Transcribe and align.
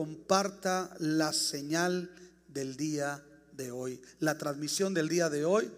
comparta 0.00 0.96
la 0.98 1.30
señal 1.34 2.10
del 2.48 2.78
día 2.78 3.22
de 3.52 3.70
hoy, 3.70 4.00
la 4.18 4.38
transmisión 4.38 4.94
del 4.94 5.10
día 5.10 5.28
de 5.28 5.44
hoy, 5.44 5.70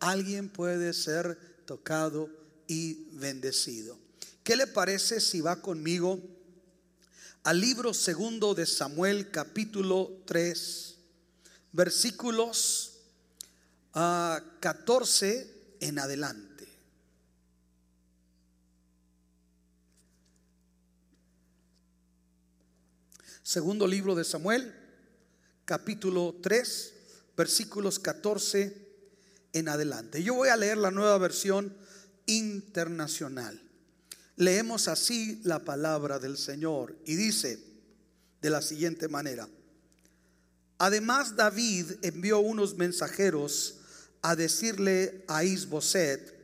alguien 0.00 0.48
puede 0.48 0.94
ser 0.94 1.38
tocado 1.66 2.30
y 2.66 3.06
bendecido. 3.18 3.98
¿Qué 4.42 4.56
le 4.56 4.66
parece 4.66 5.20
si 5.20 5.42
va 5.42 5.60
conmigo 5.60 6.18
al 7.42 7.60
libro 7.60 7.92
segundo 7.92 8.54
de 8.54 8.64
Samuel 8.64 9.30
capítulo 9.30 10.22
3, 10.24 10.96
versículos 11.72 13.00
14 13.92 15.50
ah, 15.52 15.76
en 15.80 15.98
adelante? 15.98 16.55
Segundo 23.46 23.86
libro 23.86 24.16
de 24.16 24.24
Samuel, 24.24 24.74
capítulo 25.64 26.34
3, 26.42 26.94
versículos 27.36 28.00
14 28.00 28.76
en 29.52 29.68
adelante. 29.68 30.20
Yo 30.20 30.34
voy 30.34 30.48
a 30.48 30.56
leer 30.56 30.76
la 30.76 30.90
nueva 30.90 31.16
versión 31.18 31.72
internacional. 32.26 33.62
Leemos 34.34 34.88
así 34.88 35.40
la 35.44 35.60
palabra 35.60 36.18
del 36.18 36.38
Señor 36.38 36.96
y 37.04 37.14
dice 37.14 37.60
de 38.42 38.50
la 38.50 38.62
siguiente 38.62 39.06
manera. 39.06 39.48
Además 40.78 41.36
David 41.36 41.92
envió 42.02 42.40
unos 42.40 42.76
mensajeros 42.76 43.76
a 44.22 44.34
decirle 44.34 45.24
a 45.28 45.44
Isboset, 45.44 46.34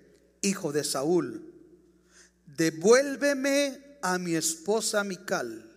hijo 0.41 0.71
de 0.71 0.85
Saúl, 0.85 1.53
devuélveme 2.57 3.99
a 4.03 4.19
mi 4.19 4.37
esposa 4.37 5.03
Mical 5.03 5.72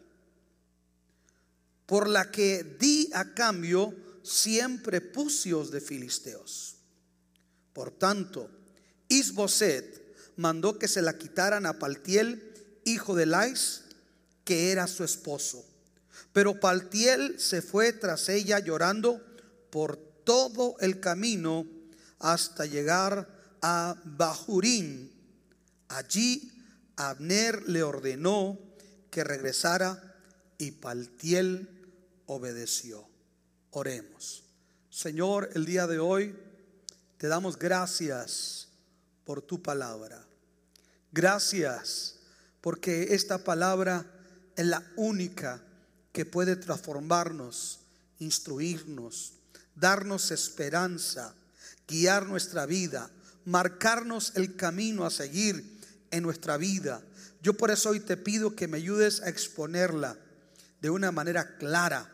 por 1.85 2.07
la 2.09 2.31
que 2.31 2.63
di 2.80 3.09
a 3.13 3.34
cambio 3.34 3.94
siempre 4.23 5.02
pucios 5.02 5.72
de 5.72 5.81
filisteos. 5.81 6.77
Por 7.73 7.92
tanto, 7.92 8.50
Isboset 9.08 10.03
mandó 10.38 10.80
que 10.80 10.88
se 10.88 11.02
la 11.02 11.17
quitaran 11.17 11.66
a 11.66 11.77
Paltiel, 11.77 12.53
hijo 12.86 13.16
de 13.16 13.25
Lais, 13.25 13.83
que 14.44 14.72
era 14.72 14.88
su 14.88 15.03
esposo. 15.03 15.66
Pero 16.33 16.59
Paltiel 16.59 17.39
se 17.39 17.61
fue 17.61 17.94
tras 17.94 18.30
ella 18.30 18.59
llorando 18.59 19.22
por 19.70 19.97
todo 19.97 20.75
el 20.80 20.99
camino 20.99 21.67
hasta 22.20 22.66
llegar 22.66 23.58
a 23.61 23.95
Bahurín. 24.03 25.11
Allí 25.88 26.52
Abner 26.95 27.67
le 27.67 27.83
ordenó 27.83 28.58
que 29.11 29.23
regresara 29.23 30.16
y 30.58 30.72
Paltiel 30.72 31.75
obedeció. 32.26 33.08
Oremos. 33.72 34.44
Señor, 34.90 35.50
el 35.54 35.66
día 35.66 35.88
de 35.88 36.00
hoy 36.00 36.36
te 37.17 37.28
damos 37.28 37.58
gracias 37.58 38.70
por 39.26 39.42
tu 39.42 39.62
palabra. 39.62 40.26
Gracias 41.12 42.16
porque 42.62 43.14
esta 43.14 43.44
palabra 43.44 44.06
es 44.56 44.66
la 44.66 44.84
única 44.95 45.62
que 46.12 46.26
puede 46.26 46.56
transformarnos, 46.56 47.82
instruirnos, 48.20 49.34
darnos 49.76 50.32
esperanza, 50.32 51.36
guiar 51.88 52.26
nuestra 52.26 52.66
vida, 52.66 53.12
marcarnos 53.44 54.34
el 54.36 54.56
camino 54.56 55.06
a 55.06 55.12
seguir 55.12 55.80
en 56.12 56.23
nuestra 56.23 56.58
vida. 56.58 57.02
Yo 57.42 57.56
por 57.56 57.72
eso 57.72 57.89
hoy 57.89 58.00
te 58.00 58.17
pido 58.17 58.56
que 58.56 58.67
me 58.67 58.78
ayudes 58.78 59.22
a 59.22 59.30
exponerla 59.30 60.17
de 60.82 60.89
una 60.89 61.12
manera 61.12 61.58
clara, 61.58 62.10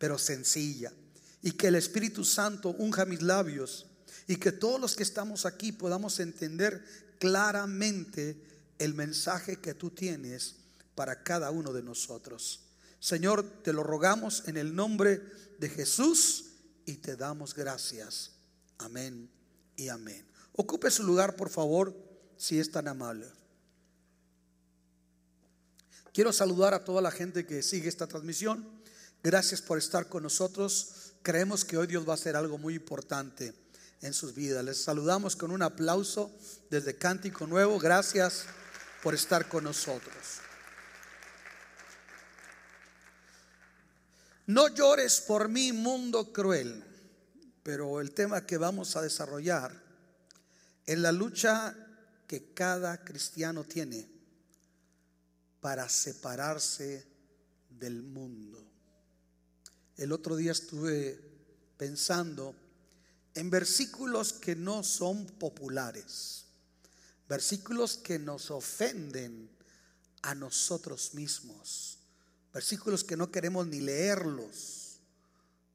pero 0.00 0.16
sencilla. 0.18 0.92
Y 1.42 1.52
que 1.52 1.68
el 1.68 1.74
Espíritu 1.74 2.24
Santo 2.24 2.70
unja 2.70 3.04
mis 3.04 3.20
labios 3.20 3.86
y 4.26 4.36
que 4.36 4.50
todos 4.50 4.80
los 4.80 4.96
que 4.96 5.02
estamos 5.02 5.44
aquí 5.44 5.72
podamos 5.72 6.20
entender 6.20 6.82
claramente 7.18 8.42
el 8.78 8.94
mensaje 8.94 9.60
que 9.60 9.74
tú 9.74 9.90
tienes 9.90 10.56
para 10.94 11.22
cada 11.22 11.50
uno 11.50 11.74
de 11.74 11.82
nosotros. 11.82 12.60
Señor, 12.98 13.62
te 13.62 13.74
lo 13.74 13.82
rogamos 13.82 14.44
en 14.46 14.56
el 14.56 14.74
nombre 14.74 15.20
de 15.58 15.68
Jesús 15.68 16.46
y 16.86 16.94
te 16.94 17.16
damos 17.16 17.54
gracias. 17.54 18.32
Amén 18.78 19.30
y 19.76 19.88
amén. 19.88 20.26
Ocupe 20.52 20.90
su 20.90 21.02
lugar, 21.02 21.36
por 21.36 21.50
favor, 21.50 21.94
si 22.38 22.58
es 22.58 22.70
tan 22.70 22.88
amable. 22.88 23.26
Quiero 26.14 26.32
saludar 26.32 26.72
a 26.72 26.84
toda 26.84 27.02
la 27.02 27.10
gente 27.10 27.44
que 27.44 27.62
sigue 27.62 27.88
esta 27.88 28.06
transmisión. 28.06 28.79
Gracias 29.22 29.60
por 29.60 29.76
estar 29.76 30.08
con 30.08 30.22
nosotros. 30.22 31.12
Creemos 31.22 31.64
que 31.64 31.76
hoy 31.76 31.86
Dios 31.86 32.08
va 32.08 32.12
a 32.12 32.14
hacer 32.14 32.36
algo 32.36 32.56
muy 32.56 32.74
importante 32.74 33.52
en 34.00 34.14
sus 34.14 34.34
vidas. 34.34 34.64
Les 34.64 34.82
saludamos 34.82 35.36
con 35.36 35.50
un 35.50 35.60
aplauso 35.60 36.34
desde 36.70 36.96
Cántico 36.96 37.46
Nuevo. 37.46 37.78
Gracias 37.78 38.46
por 39.02 39.14
estar 39.14 39.46
con 39.46 39.64
nosotros. 39.64 40.40
No 44.46 44.68
llores 44.68 45.20
por 45.20 45.50
mí, 45.50 45.72
mundo 45.72 46.32
cruel. 46.32 46.82
Pero 47.62 48.00
el 48.00 48.12
tema 48.12 48.46
que 48.46 48.56
vamos 48.56 48.96
a 48.96 49.02
desarrollar 49.02 49.78
es 50.86 50.98
la 50.98 51.12
lucha 51.12 51.76
que 52.26 52.54
cada 52.54 53.04
cristiano 53.04 53.64
tiene 53.64 54.08
para 55.60 55.88
separarse 55.90 57.06
del 57.68 58.02
mundo. 58.02 58.69
El 60.00 60.12
otro 60.12 60.34
día 60.34 60.52
estuve 60.52 61.20
pensando 61.76 62.54
en 63.34 63.50
versículos 63.50 64.32
que 64.32 64.56
no 64.56 64.82
son 64.82 65.26
populares, 65.26 66.46
versículos 67.28 67.98
que 67.98 68.18
nos 68.18 68.50
ofenden 68.50 69.50
a 70.22 70.34
nosotros 70.34 71.12
mismos, 71.12 71.98
versículos 72.52 73.04
que 73.04 73.18
no 73.18 73.30
queremos 73.30 73.66
ni 73.66 73.80
leerlos, 73.80 75.00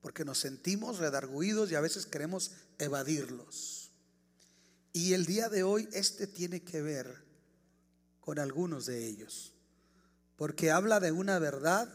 porque 0.01 0.25
nos 0.25 0.39
sentimos 0.39 0.97
redarguidos 0.97 1.71
y 1.71 1.75
a 1.75 1.81
veces 1.81 2.07
queremos 2.07 2.49
evadirlos. 2.79 3.91
Y 4.91 5.13
el 5.13 5.27
día 5.27 5.49
de 5.49 5.61
hoy 5.61 5.87
este 5.93 6.25
tiene 6.25 6.63
que 6.63 6.81
ver 6.81 7.23
con 8.21 8.39
algunos 8.39 8.87
de 8.87 9.07
ellos 9.07 9.53
porque 10.35 10.71
habla 10.71 10.99
de 10.99 11.11
una 11.11 11.39
verdad 11.39 11.87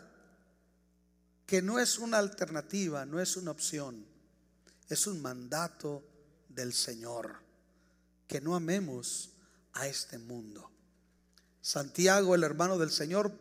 que 1.50 1.62
no 1.62 1.80
es 1.80 1.98
una 1.98 2.18
alternativa, 2.18 3.04
no 3.04 3.18
es 3.18 3.36
una 3.36 3.50
opción, 3.50 4.06
es 4.88 5.08
un 5.08 5.20
mandato 5.20 6.04
del 6.48 6.72
Señor, 6.72 7.38
que 8.28 8.40
no 8.40 8.54
amemos 8.54 9.30
a 9.72 9.88
este 9.88 10.16
mundo. 10.20 10.70
Santiago, 11.60 12.36
el 12.36 12.44
hermano 12.44 12.78
del 12.78 12.92
Señor, 12.92 13.36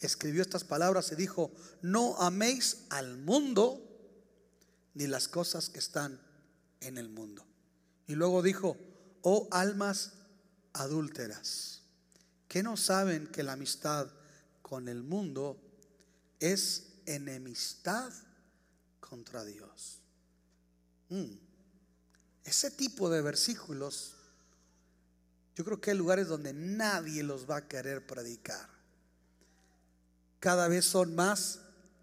escribió 0.00 0.42
estas 0.42 0.64
palabras 0.64 1.12
y 1.12 1.14
dijo, 1.14 1.52
no 1.82 2.20
améis 2.20 2.78
al 2.90 3.16
mundo 3.16 3.80
ni 4.94 5.06
las 5.06 5.28
cosas 5.28 5.68
que 5.68 5.78
están 5.78 6.20
en 6.80 6.98
el 6.98 7.08
mundo. 7.08 7.46
Y 8.08 8.16
luego 8.16 8.42
dijo, 8.42 8.76
oh 9.22 9.46
almas 9.52 10.14
adúlteras, 10.72 11.82
que 12.48 12.64
no 12.64 12.76
saben 12.76 13.28
que 13.28 13.44
la 13.44 13.52
amistad 13.52 14.08
con 14.62 14.88
el 14.88 15.04
mundo 15.04 15.62
es 16.40 16.95
enemistad 17.06 18.12
contra 19.00 19.44
Dios. 19.44 20.00
Mm. 21.08 21.32
Ese 22.44 22.70
tipo 22.70 23.08
de 23.10 23.22
versículos, 23.22 24.14
yo 25.54 25.64
creo 25.64 25.80
que 25.80 25.90
hay 25.92 25.96
lugares 25.96 26.28
donde 26.28 26.52
nadie 26.52 27.22
los 27.22 27.48
va 27.48 27.56
a 27.56 27.68
querer 27.68 28.06
predicar. 28.06 28.68
Cada 30.38 30.68
vez 30.68 30.84
son 30.84 31.14
más 31.14 31.60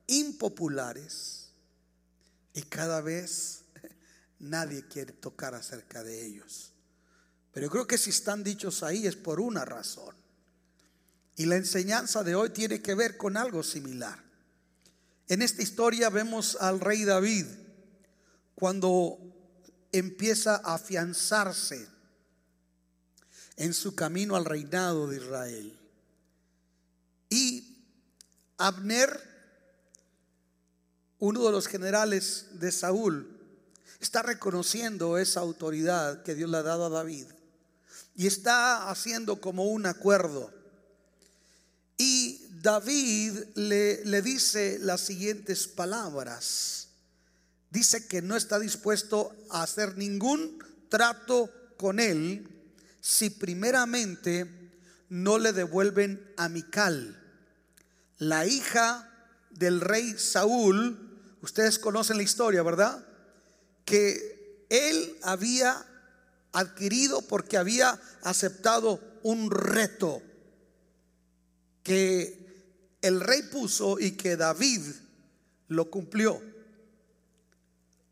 impopulares 0.07 1.49
y 2.53 2.63
cada 2.63 3.01
vez 3.01 3.63
nadie 4.39 4.87
quiere 4.87 5.13
tocar 5.13 5.53
acerca 5.53 6.03
de 6.03 6.25
ellos. 6.25 6.71
Pero 7.53 7.67
yo 7.67 7.71
creo 7.71 7.87
que 7.87 7.97
si 7.97 8.09
están 8.09 8.43
dichos 8.43 8.83
ahí 8.83 9.05
es 9.05 9.15
por 9.15 9.39
una 9.39 9.63
razón. 9.63 10.15
Y 11.35 11.45
la 11.45 11.55
enseñanza 11.55 12.23
de 12.23 12.35
hoy 12.35 12.49
tiene 12.49 12.81
que 12.81 12.95
ver 12.95 13.17
con 13.17 13.37
algo 13.37 13.63
similar. 13.63 14.22
En 15.27 15.41
esta 15.41 15.61
historia 15.61 16.09
vemos 16.09 16.57
al 16.59 16.79
rey 16.79 17.03
David 17.05 17.45
cuando 18.55 19.17
empieza 19.91 20.55
a 20.55 20.75
afianzarse 20.75 21.87
en 23.55 23.73
su 23.73 23.95
camino 23.95 24.35
al 24.35 24.45
reinado 24.45 25.07
de 25.07 25.17
Israel. 25.17 25.79
Y 27.29 27.77
Abner, 28.57 29.19
uno 31.19 31.45
de 31.45 31.51
los 31.51 31.67
generales 31.67 32.47
de 32.53 32.71
Saúl, 32.71 33.29
está 33.99 34.21
reconociendo 34.21 35.17
esa 35.17 35.39
autoridad 35.39 36.23
que 36.23 36.35
Dios 36.35 36.49
le 36.49 36.57
ha 36.57 36.63
dado 36.63 36.85
a 36.85 36.89
David 36.89 37.25
y 38.15 38.27
está 38.27 38.89
haciendo 38.89 39.39
como 39.39 39.65
un 39.65 39.85
acuerdo 39.85 40.51
David 42.63 43.39
le, 43.55 44.05
le 44.05 44.21
dice 44.21 44.79
las 44.79 45.01
siguientes 45.01 45.67
palabras. 45.67 46.87
Dice 47.69 48.07
que 48.07 48.21
no 48.21 48.37
está 48.37 48.57
dispuesto 48.57 49.35
a 49.49 49.63
hacer 49.63 49.97
ningún 49.97 50.63
trato 50.87 51.51
con 51.75 51.99
él 51.99 52.47
si 53.01 53.31
primeramente 53.31 54.71
no 55.09 55.39
le 55.39 55.51
devuelven 55.51 56.33
a 56.37 56.47
Mical, 56.47 57.21
la 58.17 58.45
hija 58.45 59.11
del 59.49 59.81
rey 59.81 60.17
Saúl. 60.17 61.19
Ustedes 61.41 61.77
conocen 61.77 62.15
la 62.15 62.23
historia, 62.23 62.63
¿verdad? 62.63 63.05
Que 63.83 64.65
él 64.69 65.17
había 65.21 65.85
adquirido 66.53 67.21
porque 67.23 67.57
había 67.57 67.99
aceptado 68.21 69.01
un 69.21 69.51
reto 69.51 70.21
que 71.83 72.42
el 73.03 73.19
rey 73.19 73.43
puso 73.43 73.99
y 73.99 74.11
que 74.11 74.37
David 74.37 74.81
lo 75.67 75.91
cumplió. 75.91 76.41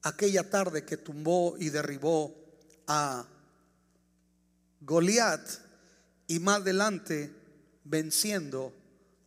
Aquella 0.04 0.50
tarde 0.50 0.84
que 0.84 0.98
tumbó 0.98 1.56
y 1.58 1.70
derribó 1.70 2.36
a 2.88 3.26
Goliat 4.82 5.42
y 6.28 6.40
más 6.40 6.62
adelante 6.62 7.34
venciendo 7.86 8.74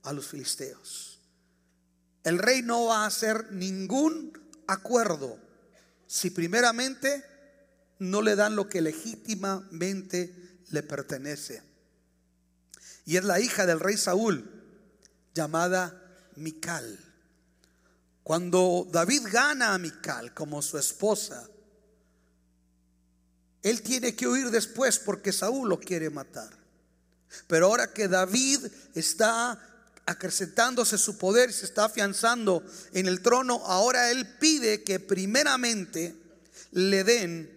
a 0.03 0.13
los 0.13 0.27
filisteos. 0.27 1.19
El 2.25 2.39
rey 2.39 2.61
no 2.63 2.87
va 2.87 3.05
a 3.05 3.07
hacer 3.07 3.51
ningún 3.53 4.39
acuerdo 4.67 5.39
si 6.07 6.29
primeramente 6.29 7.25
no 7.99 8.21
le 8.21 8.37
dan 8.37 8.55
lo 8.55 8.69
que 8.69 8.83
legítimamente 8.83 10.61
le 10.71 10.83
pertenece. 10.83 11.63
Y 13.07 13.17
es 13.17 13.25
la 13.25 13.41
hija 13.41 13.65
del 13.65 13.81
rey 13.81 13.97
Saúl, 13.97 14.64
llamada 15.35 16.01
Mical. 16.37 16.99
Cuando 18.23 18.89
David 18.91 19.23
gana 19.31 19.75
a 19.75 19.79
Mical 19.79 20.33
como 20.33 20.63
su 20.63 20.79
esposa, 20.79 21.49
él 23.63 23.83
tiene 23.83 24.15
que 24.15 24.27
huir 24.27 24.51
después 24.51 24.99
porque 24.99 25.33
Saúl 25.33 25.69
lo 25.69 25.81
quiere 25.81 26.11
matar. 26.11 26.51
Pero 27.47 27.67
ahora 27.67 27.93
que 27.93 28.09
David 28.09 28.61
está 28.95 29.61
acrecentándose 30.07 30.99
su 30.99 31.19
poder, 31.19 31.53
se 31.53 31.65
está 31.65 31.87
afianzando 31.87 32.63
en 32.93 33.07
el 33.07 33.23
trono, 33.23 33.63
ahora 33.65 34.11
él 34.11 34.27
pide 34.39 34.85
que 34.85 35.01
primeramente 35.01 36.15
le 36.73 37.05
den 37.05 37.51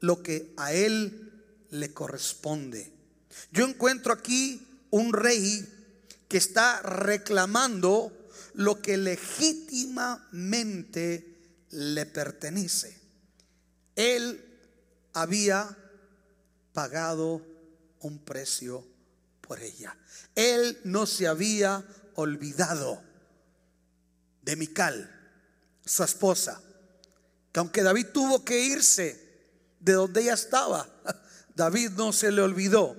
lo 0.00 0.22
que 0.22 0.52
a 0.56 0.72
él 0.72 1.32
le 1.70 1.92
corresponde. 1.92 2.92
Yo 3.52 3.64
encuentro 3.64 4.12
aquí 4.12 4.86
un 4.90 5.12
rey 5.12 5.73
que 6.34 6.38
está 6.38 6.82
reclamando 6.82 8.10
lo 8.54 8.82
que 8.82 8.96
legítimamente 8.96 11.62
le 11.70 12.06
pertenece. 12.06 12.98
Él 13.94 14.44
había 15.12 15.78
pagado 16.72 17.40
un 18.00 18.18
precio 18.18 18.84
por 19.42 19.60
ella. 19.60 19.96
Él 20.34 20.80
no 20.82 21.06
se 21.06 21.28
había 21.28 21.84
olvidado 22.16 23.00
de 24.42 24.56
Mical, 24.56 25.08
su 25.86 26.02
esposa, 26.02 26.60
que 27.52 27.60
aunque 27.60 27.84
David 27.84 28.08
tuvo 28.12 28.44
que 28.44 28.60
irse 28.60 29.22
de 29.78 29.92
donde 29.92 30.22
ella 30.22 30.34
estaba, 30.34 30.88
David 31.54 31.90
no 31.90 32.12
se 32.12 32.32
le 32.32 32.42
olvidó 32.42 32.96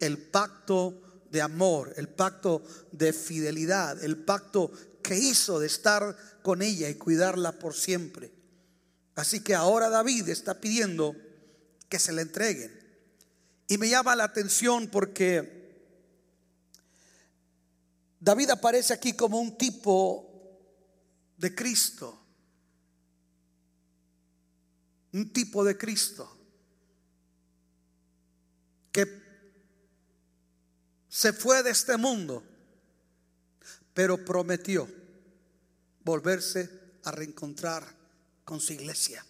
el 0.00 0.18
pacto 0.18 1.04
de 1.30 1.42
amor, 1.42 1.92
el 1.96 2.08
pacto 2.08 2.62
de 2.92 3.12
fidelidad, 3.12 4.02
el 4.02 4.16
pacto 4.24 4.72
que 5.02 5.16
hizo 5.16 5.58
de 5.58 5.66
estar 5.66 6.16
con 6.42 6.62
ella 6.62 6.88
y 6.88 6.94
cuidarla 6.94 7.52
por 7.52 7.74
siempre. 7.74 8.32
Así 9.14 9.40
que 9.40 9.54
ahora 9.54 9.88
David 9.88 10.28
está 10.28 10.60
pidiendo 10.60 11.14
que 11.88 11.98
se 11.98 12.12
le 12.12 12.22
entreguen. 12.22 12.78
Y 13.66 13.78
me 13.78 13.88
llama 13.88 14.16
la 14.16 14.24
atención 14.24 14.88
porque 14.88 15.58
David 18.20 18.50
aparece 18.50 18.92
aquí 18.92 19.12
como 19.12 19.40
un 19.40 19.56
tipo 19.56 20.28
de 21.36 21.54
Cristo. 21.54 22.18
Un 25.12 25.32
tipo 25.32 25.64
de 25.64 25.76
Cristo. 25.76 26.36
Que 28.92 29.27
se 31.08 31.32
fue 31.32 31.62
de 31.62 31.70
este 31.70 31.96
mundo, 31.96 32.42
pero 33.94 34.24
prometió 34.24 34.88
volverse 36.04 36.70
a 37.04 37.10
reencontrar 37.10 37.84
con 38.44 38.60
su 38.60 38.72
iglesia. 38.72 39.24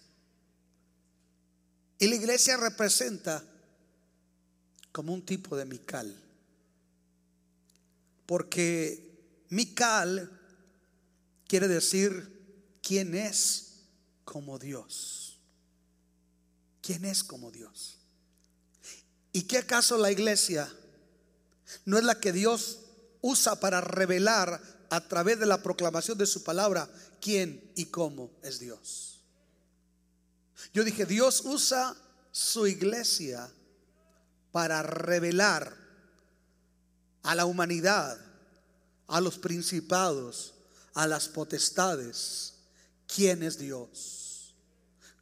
Y 1.97 2.07
la 2.07 2.15
iglesia 2.15 2.57
representa 2.57 3.43
como 4.91 5.13
un 5.13 5.25
tipo 5.25 5.55
de 5.57 5.65
Mical. 5.65 6.15
Porque 8.25 9.45
Mical 9.49 10.29
quiere 11.47 11.67
decir 11.67 12.77
quién 12.81 13.15
es 13.15 13.81
como 14.23 14.59
Dios. 14.59 15.39
¿Quién 16.81 17.05
es 17.05 17.23
como 17.23 17.51
Dios? 17.51 17.97
¿Y 19.33 19.43
qué 19.43 19.57
acaso 19.57 19.97
la 19.97 20.11
iglesia 20.11 20.71
no 21.85 21.97
es 21.97 22.03
la 22.03 22.19
que 22.19 22.31
Dios 22.31 22.79
usa 23.21 23.59
para 23.59 23.81
revelar 23.81 24.61
a 24.89 25.07
través 25.07 25.39
de 25.39 25.45
la 25.45 25.61
proclamación 25.61 26.17
de 26.17 26.25
su 26.25 26.43
palabra 26.43 26.89
quién 27.21 27.71
y 27.75 27.85
cómo 27.85 28.31
es 28.41 28.59
Dios. 28.59 29.21
Yo 30.73 30.83
dije, 30.83 31.05
Dios 31.05 31.41
usa 31.45 31.95
su 32.31 32.67
iglesia 32.67 33.49
para 34.51 34.81
revelar 34.81 35.75
a 37.23 37.35
la 37.35 37.45
humanidad, 37.45 38.17
a 39.07 39.21
los 39.21 39.37
principados, 39.37 40.53
a 40.93 41.07
las 41.07 41.27
potestades, 41.27 42.53
quién 43.07 43.43
es 43.43 43.57
Dios, 43.57 44.55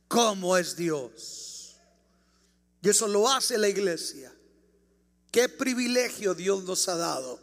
cómo 0.08 0.58
es 0.58 0.76
Dios. 0.76 1.76
Y 2.82 2.90
eso 2.90 3.08
lo 3.08 3.30
hace 3.30 3.58
la 3.58 3.68
iglesia. 3.68 4.32
Qué 5.32 5.50
privilegio 5.50 6.34
Dios 6.34 6.64
nos 6.64 6.88
ha 6.88 6.96
dado. 6.96 7.40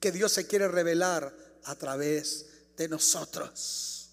Que 0.00 0.12
Dios 0.12 0.32
se 0.32 0.46
quiere 0.46 0.68
revelar 0.68 1.34
a 1.64 1.74
través 1.76 2.46
de 2.76 2.88
nosotros. 2.88 4.10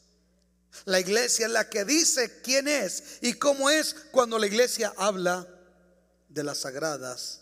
La 0.85 0.99
iglesia 0.99 1.45
es 1.45 1.51
la 1.51 1.69
que 1.69 1.85
dice 1.85 2.41
quién 2.41 2.67
es 2.67 3.19
y 3.21 3.33
cómo 3.33 3.69
es 3.69 3.93
cuando 4.11 4.39
la 4.39 4.47
iglesia 4.47 4.93
habla 4.97 5.47
de 6.29 6.43
las 6.43 6.59
sagradas 6.59 7.41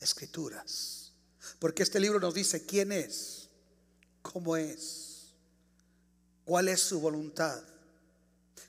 escrituras. 0.00 1.12
Porque 1.58 1.82
este 1.82 1.98
libro 1.98 2.20
nos 2.20 2.34
dice 2.34 2.66
quién 2.66 2.92
es, 2.92 3.48
cómo 4.22 4.56
es, 4.56 5.32
cuál 6.44 6.68
es 6.68 6.80
su 6.80 7.00
voluntad, 7.00 7.60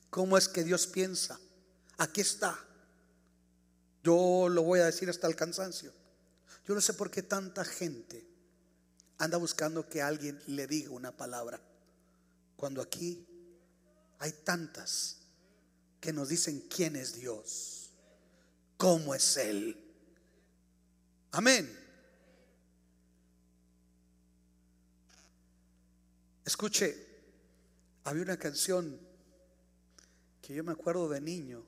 cómo 0.09 0.37
es 0.37 0.47
que 0.47 0.63
Dios 0.63 0.87
piensa. 0.87 1.39
Aquí 1.97 2.21
está. 2.21 2.57
Yo 4.03 4.47
lo 4.49 4.63
voy 4.63 4.79
a 4.79 4.85
decir 4.85 5.09
hasta 5.09 5.27
el 5.27 5.35
cansancio. 5.35 5.91
Yo 6.65 6.75
no 6.75 6.81
sé 6.81 6.93
por 6.93 7.11
qué 7.11 7.23
tanta 7.23 7.65
gente 7.65 8.25
anda 9.17 9.37
buscando 9.37 9.87
que 9.89 10.01
alguien 10.01 10.41
le 10.47 10.67
diga 10.67 10.91
una 10.91 11.15
palabra. 11.15 11.59
Cuando 12.55 12.81
aquí 12.81 13.25
hay 14.19 14.31
tantas 14.43 15.17
que 15.99 16.13
nos 16.13 16.29
dicen 16.29 16.61
quién 16.69 16.95
es 16.95 17.15
Dios, 17.15 17.89
cómo 18.77 19.13
es 19.13 19.37
Él. 19.37 19.77
Amén. 21.31 21.77
Escuche, 26.45 27.05
había 28.05 28.23
una 28.23 28.37
canción 28.37 28.99
que 30.41 30.55
yo 30.55 30.63
me 30.63 30.71
acuerdo 30.71 31.07
de 31.09 31.21
niño 31.21 31.63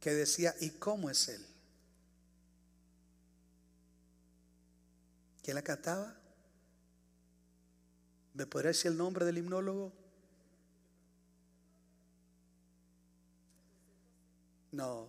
que 0.00 0.14
decía, 0.14 0.54
¿y 0.60 0.70
cómo 0.70 1.10
es 1.10 1.28
Él? 1.28 1.46
¿Quién 5.42 5.54
la 5.54 5.62
cantaba? 5.62 6.16
¿Me 8.34 8.46
podría 8.46 8.68
decir 8.68 8.90
el 8.90 8.96
nombre 8.96 9.24
del 9.26 9.38
himnólogo? 9.38 9.92
No, 14.72 15.08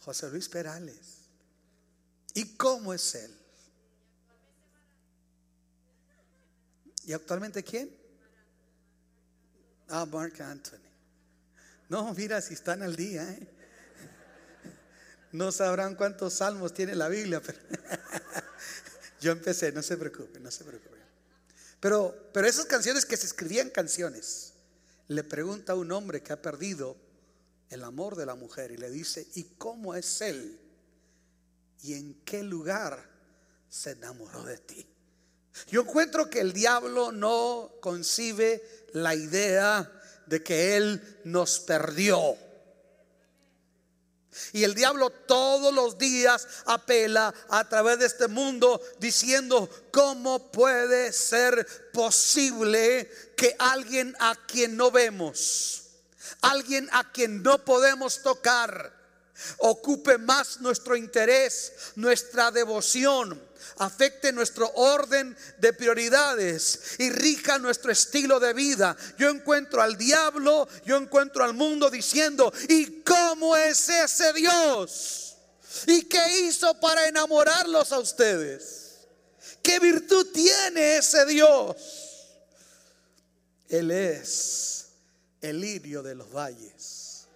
José 0.00 0.30
Luis 0.30 0.48
Perales. 0.48 1.22
¿Y 2.34 2.56
cómo 2.56 2.92
es 2.92 3.14
Él? 3.14 3.34
¿Y 7.06 7.12
actualmente 7.12 7.62
quién? 7.62 7.90
Ah, 9.88 10.04
Mark 10.04 10.40
Anthony. 10.42 10.78
No, 11.88 12.12
mira 12.14 12.40
si 12.40 12.54
están 12.54 12.82
al 12.82 12.94
día. 12.94 13.22
¿eh? 13.32 13.55
No 15.32 15.52
sabrán 15.52 15.94
cuántos 15.94 16.34
salmos 16.34 16.72
tiene 16.72 16.94
la 16.94 17.08
Biblia, 17.08 17.42
pero 17.44 17.58
Yo 19.20 19.32
empecé, 19.32 19.72
no 19.72 19.82
se 19.82 19.96
preocupe, 19.96 20.38
no 20.40 20.50
se 20.50 20.64
preocupe. 20.64 20.96
Pero, 21.80 22.30
pero 22.32 22.46
esas 22.46 22.66
canciones 22.66 23.04
que 23.04 23.16
se 23.16 23.26
escribían 23.26 23.70
canciones, 23.70 24.52
le 25.08 25.24
pregunta 25.24 25.72
a 25.72 25.76
un 25.76 25.92
hombre 25.92 26.22
que 26.22 26.32
ha 26.32 26.40
perdido 26.42 26.96
el 27.70 27.82
amor 27.82 28.16
de 28.16 28.26
la 28.26 28.34
mujer 28.34 28.70
y 28.72 28.76
le 28.76 28.90
dice, 28.90 29.26
¿y 29.34 29.44
cómo 29.58 29.94
es 29.94 30.20
él? 30.20 30.60
¿Y 31.82 31.94
en 31.94 32.14
qué 32.24 32.42
lugar 32.42 33.08
se 33.68 33.92
enamoró 33.92 34.42
de 34.44 34.58
ti? 34.58 34.86
Yo 35.68 35.82
encuentro 35.82 36.28
que 36.28 36.40
el 36.40 36.52
diablo 36.52 37.12
no 37.12 37.72
concibe 37.80 38.62
la 38.92 39.14
idea 39.14 39.90
de 40.26 40.42
que 40.42 40.76
él 40.76 41.20
nos 41.24 41.60
perdió. 41.60 42.36
Y 44.52 44.64
el 44.64 44.74
diablo 44.74 45.10
todos 45.10 45.72
los 45.72 45.98
días 45.98 46.46
apela 46.66 47.34
a 47.48 47.68
través 47.68 47.98
de 47.98 48.06
este 48.06 48.28
mundo 48.28 48.80
diciendo, 48.98 49.68
¿cómo 49.90 50.50
puede 50.50 51.12
ser 51.12 51.90
posible 51.92 53.10
que 53.36 53.54
alguien 53.58 54.14
a 54.18 54.34
quien 54.46 54.76
no 54.76 54.90
vemos, 54.90 55.82
alguien 56.40 56.88
a 56.92 57.10
quien 57.12 57.42
no 57.42 57.64
podemos 57.64 58.22
tocar, 58.22 58.92
ocupe 59.58 60.18
más 60.18 60.60
nuestro 60.60 60.96
interés, 60.96 61.72
nuestra 61.94 62.50
devoción, 62.50 63.45
afecte 63.78 64.32
nuestro 64.32 64.70
orden 64.74 65.36
de 65.58 65.72
prioridades 65.72 66.96
y 66.98 67.10
rija 67.10 67.58
nuestro 67.58 67.92
estilo 67.92 68.40
de 68.40 68.52
vida. 68.52 68.96
Yo 69.18 69.28
encuentro 69.28 69.82
al 69.82 69.96
diablo, 69.96 70.68
yo 70.84 70.96
encuentro 70.96 71.44
al 71.44 71.54
mundo 71.54 71.90
diciendo, 71.90 72.52
¿y 72.68 73.02
cómo 73.02 73.56
es 73.56 73.88
ese 73.88 74.32
Dios? 74.32 75.36
¿Y 75.86 76.04
qué 76.04 76.40
hizo 76.40 76.78
para 76.80 77.06
enamorarlos 77.06 77.92
a 77.92 77.98
ustedes? 77.98 79.06
¿Qué 79.62 79.78
virtud 79.78 80.28
tiene 80.32 80.98
ese 80.98 81.26
Dios? 81.26 81.76
Él 83.68 83.90
es 83.90 84.86
el 85.40 85.60
lirio 85.60 86.02
de 86.02 86.14
los 86.14 86.32
valles. 86.32 87.26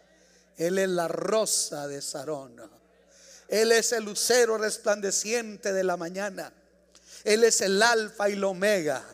Él 0.57 0.79
es 0.79 0.89
la 0.89 1.09
rosa 1.09 1.89
de 1.89 2.01
Sarona. 2.01 2.80
Él 3.50 3.73
es 3.73 3.90
el 3.92 4.04
lucero 4.04 4.57
resplandeciente 4.57 5.73
de 5.73 5.83
la 5.83 5.97
mañana. 5.97 6.52
Él 7.25 7.42
es 7.45 7.61
el 7.61 7.83
alfa 7.83 8.30
y 8.30 8.35
el 8.35 8.45
omega. 8.45 9.04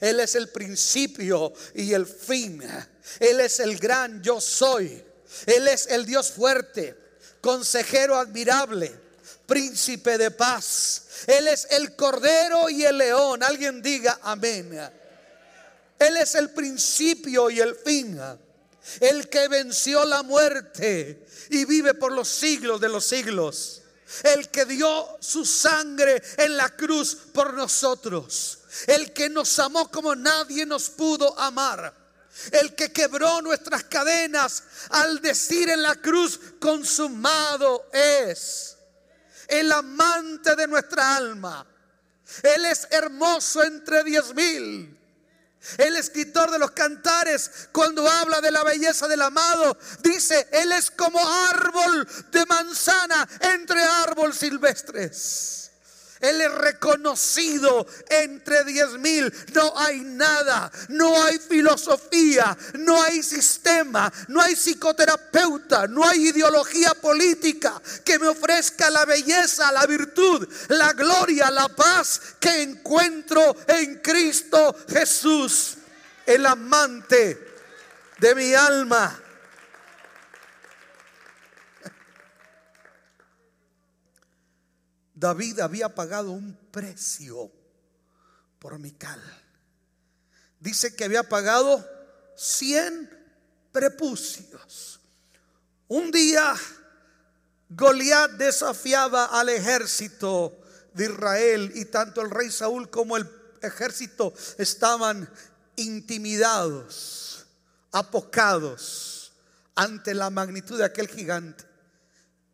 Él 0.00 0.20
es 0.20 0.34
el 0.34 0.48
principio 0.48 1.52
y 1.74 1.92
el 1.92 2.06
fin. 2.06 2.62
Él 3.20 3.40
es 3.40 3.60
el 3.60 3.78
gran 3.78 4.22
yo 4.22 4.40
soy. 4.40 5.04
Él 5.46 5.68
es 5.68 5.86
el 5.88 6.06
Dios 6.06 6.30
fuerte, 6.30 6.96
consejero 7.42 8.16
admirable, 8.16 8.94
príncipe 9.46 10.16
de 10.16 10.30
paz. 10.30 11.02
Él 11.26 11.48
es 11.48 11.66
el 11.70 11.94
cordero 11.94 12.70
y 12.70 12.84
el 12.84 12.96
león. 12.96 13.42
Alguien 13.42 13.82
diga 13.82 14.18
amén. 14.22 14.80
Él 15.98 16.16
es 16.16 16.34
el 16.36 16.50
principio 16.50 17.50
y 17.50 17.60
el 17.60 17.74
fin. 17.74 18.18
El 19.00 19.28
que 19.28 19.48
venció 19.48 20.04
la 20.04 20.22
muerte 20.22 21.26
y 21.50 21.64
vive 21.64 21.94
por 21.94 22.12
los 22.12 22.28
siglos 22.28 22.80
de 22.80 22.88
los 22.88 23.04
siglos. 23.04 23.82
El 24.22 24.50
que 24.50 24.64
dio 24.64 25.16
su 25.20 25.44
sangre 25.44 26.22
en 26.36 26.56
la 26.56 26.70
cruz 26.70 27.16
por 27.32 27.54
nosotros. 27.54 28.58
El 28.86 29.12
que 29.12 29.28
nos 29.28 29.58
amó 29.58 29.90
como 29.90 30.14
nadie 30.14 30.66
nos 30.66 30.90
pudo 30.90 31.38
amar. 31.38 31.94
El 32.50 32.74
que 32.74 32.92
quebró 32.92 33.40
nuestras 33.42 33.84
cadenas 33.84 34.64
al 34.90 35.20
decir 35.20 35.68
en 35.70 35.82
la 35.82 35.94
cruz, 35.94 36.38
consumado 36.58 37.88
es. 37.92 38.76
El 39.48 39.70
amante 39.72 40.56
de 40.56 40.66
nuestra 40.66 41.16
alma. 41.16 41.66
Él 42.42 42.64
es 42.66 42.88
hermoso 42.90 43.62
entre 43.62 44.02
diez 44.04 44.34
mil. 44.34 44.98
El 45.78 45.96
escritor 45.96 46.50
de 46.50 46.58
los 46.58 46.72
cantares, 46.72 47.68
cuando 47.72 48.08
habla 48.08 48.40
de 48.40 48.50
la 48.50 48.64
belleza 48.64 49.08
del 49.08 49.22
amado, 49.22 49.76
dice, 50.02 50.48
Él 50.52 50.72
es 50.72 50.90
como 50.90 51.18
árbol 51.48 52.08
de 52.30 52.46
manzana 52.46 53.28
entre 53.40 53.82
árboles 53.82 54.36
silvestres. 54.36 55.63
Él 56.24 56.40
es 56.40 56.52
reconocido 56.52 57.86
entre 58.08 58.64
diez 58.64 58.92
mil. 58.98 59.32
No 59.52 59.78
hay 59.78 60.00
nada, 60.00 60.70
no 60.88 61.22
hay 61.22 61.38
filosofía, 61.38 62.56
no 62.78 63.02
hay 63.02 63.22
sistema, 63.22 64.12
no 64.28 64.40
hay 64.40 64.56
psicoterapeuta, 64.56 65.86
no 65.86 66.06
hay 66.06 66.28
ideología 66.28 66.94
política 66.94 67.80
que 68.04 68.18
me 68.18 68.28
ofrezca 68.28 68.90
la 68.90 69.04
belleza, 69.04 69.70
la 69.72 69.86
virtud, 69.86 70.48
la 70.68 70.92
gloria, 70.92 71.50
la 71.50 71.68
paz 71.68 72.20
que 72.40 72.62
encuentro 72.62 73.56
en 73.66 73.96
Cristo 73.96 74.76
Jesús, 74.88 75.74
el 76.24 76.46
amante 76.46 77.54
de 78.18 78.34
mi 78.34 78.54
alma. 78.54 79.23
David 85.24 85.60
había 85.60 85.88
pagado 85.88 86.32
un 86.32 86.54
precio 86.70 87.50
por 88.58 88.78
Mical. 88.78 89.22
Dice 90.60 90.94
que 90.94 91.04
había 91.04 91.22
pagado 91.22 91.82
100 92.36 93.08
prepucios. 93.72 95.00
Un 95.88 96.10
día 96.10 96.54
Goliat 97.70 98.32
desafiaba 98.32 99.24
al 99.24 99.48
ejército 99.48 100.60
de 100.92 101.06
Israel 101.06 101.72
y 101.74 101.86
tanto 101.86 102.20
el 102.20 102.30
rey 102.30 102.50
Saúl 102.50 102.90
como 102.90 103.16
el 103.16 103.26
ejército 103.62 104.34
estaban 104.58 105.26
intimidados, 105.76 107.46
apocados 107.92 109.32
ante 109.74 110.12
la 110.12 110.28
magnitud 110.28 110.76
de 110.76 110.84
aquel 110.84 111.08
gigante. 111.08 111.64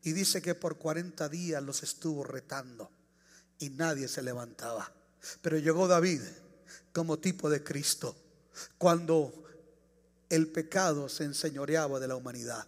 Y 0.02 0.12
dice 0.12 0.40
que 0.40 0.54
por 0.54 0.78
40 0.78 1.28
días 1.28 1.62
los 1.62 1.83
estuvo 1.83 2.25
retando 2.25 2.90
y 3.59 3.71
nadie 3.71 4.09
se 4.09 4.23
levantaba. 4.23 4.90
Pero 5.42 5.59
llegó 5.59 5.87
David 5.87 6.23
como 6.92 7.19
tipo 7.19 7.50
de 7.50 7.62
Cristo 7.62 8.16
cuando 8.78 9.33
el 10.28 10.49
pecado 10.49 11.09
se 11.09 11.25
enseñoreaba 11.25 12.00
de 12.00 12.09
la 12.09 12.16
humanidad. 12.16 12.66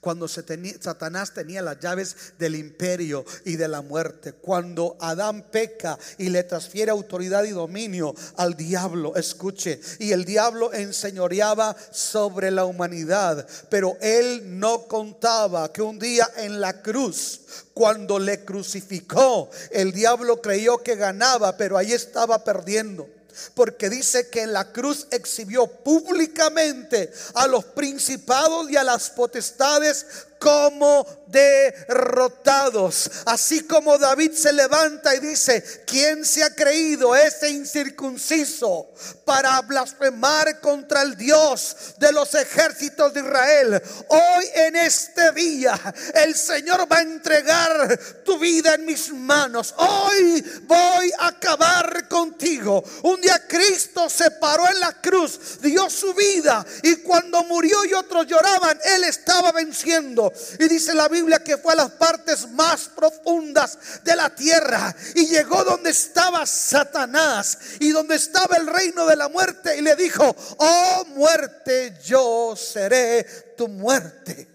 Cuando 0.00 0.28
Satanás 0.28 1.34
tenía 1.34 1.62
las 1.62 1.80
llaves 1.80 2.16
del 2.38 2.54
imperio 2.54 3.24
y 3.44 3.56
de 3.56 3.68
la 3.68 3.82
muerte. 3.82 4.32
Cuando 4.32 4.96
Adán 5.00 5.46
peca 5.50 5.98
y 6.18 6.28
le 6.28 6.44
transfiere 6.44 6.90
autoridad 6.90 7.44
y 7.44 7.50
dominio 7.50 8.14
al 8.36 8.56
diablo. 8.56 9.16
Escuche. 9.16 9.80
Y 9.98 10.12
el 10.12 10.24
diablo 10.24 10.72
enseñoreaba 10.72 11.76
sobre 11.90 12.50
la 12.50 12.64
humanidad. 12.64 13.46
Pero 13.68 13.96
él 14.00 14.58
no 14.58 14.86
contaba 14.86 15.72
que 15.72 15.82
un 15.82 15.98
día 15.98 16.28
en 16.36 16.60
la 16.60 16.82
cruz 16.82 17.40
cuando 17.72 18.18
le 18.18 18.44
crucificó, 18.44 19.50
el 19.70 19.92
diablo 19.92 20.40
creyó 20.40 20.78
que 20.78 20.94
ganaba, 20.94 21.56
pero 21.56 21.76
ahí 21.76 21.92
estaba 21.92 22.44
perdiendo. 22.44 23.08
Porque 23.54 23.90
dice 23.90 24.28
que 24.28 24.42
en 24.42 24.52
la 24.52 24.72
cruz 24.72 25.06
exhibió 25.10 25.66
públicamente 25.66 27.12
a 27.34 27.46
los 27.46 27.64
principados 27.64 28.70
y 28.70 28.76
a 28.76 28.84
las 28.84 29.10
potestades 29.10 30.06
como 30.44 31.06
derrotados. 31.26 33.10
Así 33.24 33.62
como 33.62 33.96
David 33.96 34.32
se 34.32 34.52
levanta 34.52 35.14
y 35.14 35.20
dice, 35.20 35.82
¿quién 35.86 36.22
se 36.22 36.44
ha 36.44 36.54
creído 36.54 37.16
ese 37.16 37.48
incircunciso 37.48 38.92
para 39.24 39.58
blasfemar 39.62 40.60
contra 40.60 41.00
el 41.00 41.16
Dios 41.16 41.94
de 41.98 42.12
los 42.12 42.34
ejércitos 42.34 43.14
de 43.14 43.20
Israel? 43.20 43.82
Hoy 44.08 44.44
en 44.54 44.76
este 44.76 45.32
día 45.32 45.80
el 46.14 46.34
Señor 46.34 46.86
va 46.92 46.98
a 46.98 47.02
entregar 47.02 47.98
tu 48.22 48.38
vida 48.38 48.74
en 48.74 48.84
mis 48.84 49.10
manos. 49.14 49.74
Hoy 49.78 50.44
voy 50.64 51.10
a 51.18 51.28
acabar 51.28 52.06
contigo. 52.06 52.84
Un 53.02 53.18
día 53.22 53.42
Cristo 53.48 54.10
se 54.10 54.30
paró 54.32 54.68
en 54.68 54.78
la 54.78 54.92
cruz, 55.00 55.58
dio 55.62 55.88
su 55.88 56.12
vida 56.12 56.64
y 56.82 56.96
cuando 56.96 57.42
murió 57.44 57.82
y 57.86 57.94
otros 57.94 58.26
lloraban, 58.26 58.78
Él 58.84 59.04
estaba 59.04 59.50
venciendo. 59.50 60.33
Y 60.58 60.68
dice 60.68 60.94
la 60.94 61.08
Biblia 61.08 61.42
que 61.42 61.58
fue 61.58 61.72
a 61.72 61.76
las 61.76 61.90
partes 61.92 62.50
más 62.50 62.88
profundas 62.88 63.78
de 64.02 64.16
la 64.16 64.34
tierra 64.34 64.94
y 65.14 65.26
llegó 65.26 65.64
donde 65.64 65.90
estaba 65.90 66.44
Satanás 66.46 67.58
y 67.80 67.90
donde 67.90 68.16
estaba 68.16 68.56
el 68.56 68.66
reino 68.66 69.06
de 69.06 69.16
la 69.16 69.28
muerte 69.28 69.76
y 69.76 69.82
le 69.82 69.94
dijo, 69.96 70.34
oh 70.58 71.04
muerte, 71.14 71.98
yo 72.04 72.54
seré 72.56 73.24
tu 73.56 73.68
muerte. 73.68 74.48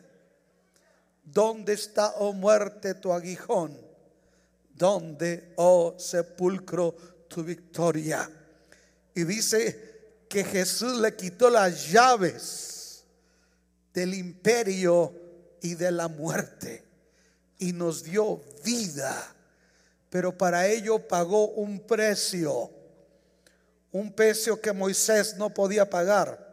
¿Dónde 1.23 1.73
está, 1.73 2.13
oh 2.17 2.33
muerte, 2.33 2.95
tu 2.95 3.13
aguijón? 3.13 3.79
¿Dónde, 4.73 5.53
oh 5.57 5.95
sepulcro, 5.97 6.95
tu 7.27 7.43
victoria? 7.43 8.29
Y 9.13 9.23
dice 9.23 10.25
que 10.27 10.43
Jesús 10.43 10.97
le 10.97 11.15
quitó 11.15 11.49
las 11.49 11.91
llaves 11.91 13.03
del 13.93 14.13
imperio 14.13 15.28
y 15.61 15.75
de 15.75 15.91
la 15.91 16.07
muerte 16.07 16.83
y 17.57 17.73
nos 17.73 18.03
dio 18.03 18.41
vida 18.63 19.35
pero 20.09 20.35
para 20.35 20.67
ello 20.67 21.07
pagó 21.07 21.47
un 21.49 21.79
precio, 21.79 22.71
un 23.91 24.11
precio 24.11 24.59
que 24.59 24.73
Moisés 24.73 25.35
no 25.37 25.53
podía 25.53 25.89
pagar 25.89 26.49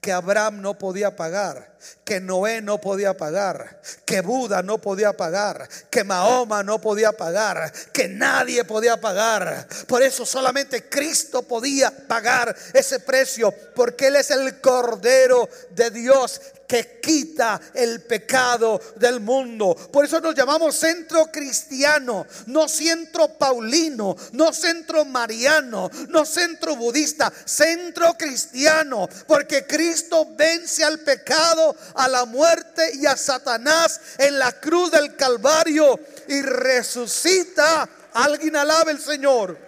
que 0.00 0.12
Abraham 0.12 0.60
no 0.60 0.78
podía 0.78 1.16
pagar, 1.16 1.78
que 2.04 2.20
Noé 2.20 2.60
no 2.60 2.78
podía 2.78 3.16
pagar, 3.16 3.80
que 4.04 4.20
Buda 4.20 4.62
no 4.62 4.78
podía 4.78 5.14
pagar, 5.14 5.68
que 5.90 6.04
Mahoma 6.04 6.62
no 6.62 6.80
podía 6.80 7.12
pagar, 7.12 7.72
que 7.92 8.08
nadie 8.08 8.64
podía 8.64 9.00
pagar. 9.00 9.66
Por 9.86 10.02
eso 10.02 10.26
solamente 10.26 10.88
Cristo 10.88 11.42
podía 11.42 11.90
pagar 12.06 12.54
ese 12.72 13.00
precio, 13.00 13.52
porque 13.74 14.08
Él 14.08 14.16
es 14.16 14.30
el 14.30 14.60
Cordero 14.60 15.48
de 15.70 15.90
Dios 15.90 16.40
que 16.66 17.00
quita 17.00 17.60
el 17.74 18.02
pecado 18.02 18.80
del 18.96 19.20
mundo. 19.20 19.74
Por 19.92 20.04
eso 20.04 20.20
nos 20.20 20.34
llamamos 20.34 20.74
centro 20.76 21.26
cristiano, 21.26 22.26
no 22.46 22.68
centro 22.68 23.28
paulino, 23.38 24.16
no 24.32 24.52
centro 24.52 25.04
mariano, 25.04 25.90
no 26.08 26.24
centro 26.24 26.76
budista, 26.76 27.32
centro 27.44 28.14
cristiano, 28.14 29.08
porque 29.26 29.66
Cristo 29.66 30.28
vence 30.36 30.84
al 30.84 31.00
pecado, 31.00 31.76
a 31.94 32.08
la 32.08 32.24
muerte 32.24 32.92
y 32.94 33.06
a 33.06 33.16
Satanás 33.16 34.00
en 34.18 34.38
la 34.38 34.52
cruz 34.52 34.90
del 34.90 35.16
Calvario 35.16 35.98
y 36.28 36.42
resucita. 36.42 37.88
Alguien 38.14 38.56
alabe 38.56 38.92
el 38.92 39.00
Señor. 39.00 39.58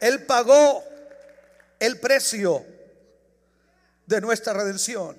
Él 0.00 0.24
pagó 0.24 0.84
el 1.80 1.98
precio 1.98 2.77
de 4.08 4.22
nuestra 4.22 4.54
redención. 4.54 5.16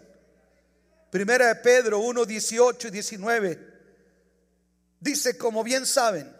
Primera 1.11 1.47
de 1.47 1.55
Pedro 1.55 1.99
1, 1.99 2.25
18 2.25 2.87
y 2.87 2.91
19. 2.91 3.69
Dice, 4.99 5.37
como 5.37 5.63
bien 5.63 5.85
saben, 5.85 6.35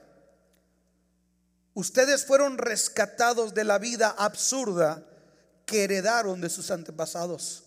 ustedes 1.76 2.26
fueron 2.26 2.58
rescatados 2.58 3.54
de 3.54 3.64
la 3.64 3.78
vida 3.78 4.16
absurda 4.18 5.06
que 5.68 5.84
heredaron 5.84 6.42
de 6.42 6.50
sus 6.50 6.72
antepasados. 6.72 7.66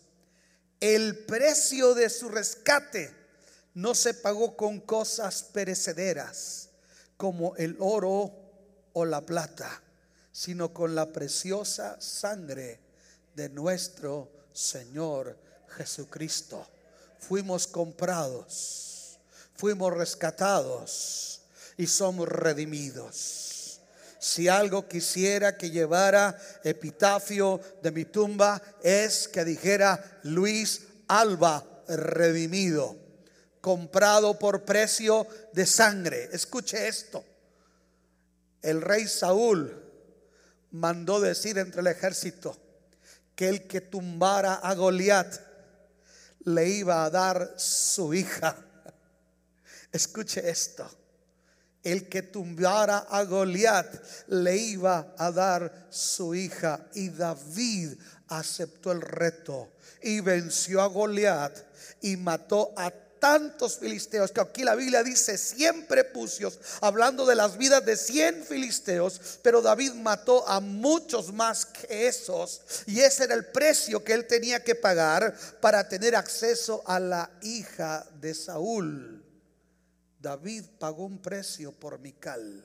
El 0.81 1.27
precio 1.27 1.95
de 1.95 2.11
su 2.11 2.29
rescate 2.29 3.15
no 3.75 3.95
se 3.95 4.15
pagó 4.15 4.57
con 4.57 4.81
cosas 4.81 5.45
perecederas 5.45 6.71
como 7.17 7.55
el 7.55 7.77
oro 7.79 8.33
o 8.95 9.05
la 9.05 9.21
plata, 9.21 9.81
sino 10.33 10.75
con 10.75 10.97
la 10.97 11.13
preciosa 11.13 12.01
sangre 12.01 12.81
de 13.37 13.49
nuestro 13.49 14.42
Señor 14.53 15.37
Jesucristo. 15.77 16.67
Fuimos 17.19 17.67
comprados, 17.67 19.19
fuimos 19.55 19.93
rescatados 19.93 21.43
y 21.77 21.87
somos 21.87 22.29
redimidos. 22.29 23.81
Si 24.19 24.49
algo 24.49 24.87
quisiera 24.89 25.57
que 25.57 25.71
llevara 25.71 26.39
epitafio 26.63 27.61
de 27.83 27.91
mi 27.91 28.05
tumba 28.05 28.63
es 28.83 29.27
que 29.29 29.45
dijera 29.45 30.21
Luis 30.23 30.83
Alba 31.09 31.65
redimido, 31.89 32.97
comprado 33.61 34.39
por 34.39 34.65
precio 34.65 35.27
de 35.53 35.67
sangre. 35.67 36.29
Escuche 36.33 36.87
esto. 36.89 37.25
El 38.63 38.81
rey 38.81 39.09
Saúl 39.09 39.77
mandó 40.71 41.21
decir 41.21 41.59
entre 41.59 41.81
el 41.81 41.89
ejército, 41.89 42.57
que 43.35 43.49
el 43.49 43.67
que 43.67 43.81
tumbara 43.81 44.55
a 44.55 44.75
Goliat 44.75 45.41
le 46.45 46.69
iba 46.69 47.05
a 47.05 47.11
dar 47.11 47.55
su 47.57 48.15
hija. 48.15 48.57
Escuche 49.91 50.49
esto. 50.49 50.89
El 51.83 52.09
que 52.09 52.23
tumbara 52.23 52.99
a 53.11 53.25
Goliat 53.25 54.29
le 54.29 54.57
iba 54.57 55.15
a 55.19 55.31
dar 55.33 55.87
su 55.91 56.35
hija. 56.35 56.87
Y 56.95 57.09
David 57.09 57.99
aceptó 58.29 58.93
el 58.93 59.01
reto 59.01 59.73
y 60.01 60.21
venció 60.21 60.81
a 60.81 60.87
Goliat 60.87 61.57
y 62.01 62.17
mató 62.17 62.73
a 62.77 62.93
tantos 63.23 63.79
filisteos, 63.79 64.33
que 64.33 64.41
aquí 64.41 64.65
la 64.65 64.75
Biblia 64.75 65.05
dice 65.05 65.39
siempre 65.39 66.03
pucios, 66.03 66.59
hablando 66.81 67.25
de 67.25 67.37
las 67.37 67.57
vidas 67.57 67.85
de 67.87 67.97
cien 67.97 68.43
filisteos, 68.43 69.39
pero 69.43 69.63
David 69.63 69.93
mató 69.93 70.45
a 70.49 70.59
muchos 70.59 71.33
más 71.33 71.65
que 71.65 72.09
esos, 72.09 72.63
y 72.85 72.99
ese 72.99 73.23
era 73.23 73.35
el 73.35 73.47
precio 73.47 74.03
que 74.03 74.13
él 74.13 74.27
tenía 74.27 74.65
que 74.65 74.75
pagar 74.75 75.37
para 75.61 75.89
tener 75.89 76.17
acceso 76.17 76.83
a 76.85 76.99
la 76.99 77.31
hija 77.43 78.05
de 78.21 78.35
Saúl. 78.35 79.25
David 80.19 80.65
pagó 80.81 81.05
un 81.05 81.23
precio 81.23 81.71
por 81.71 82.01
Mical 82.01 82.65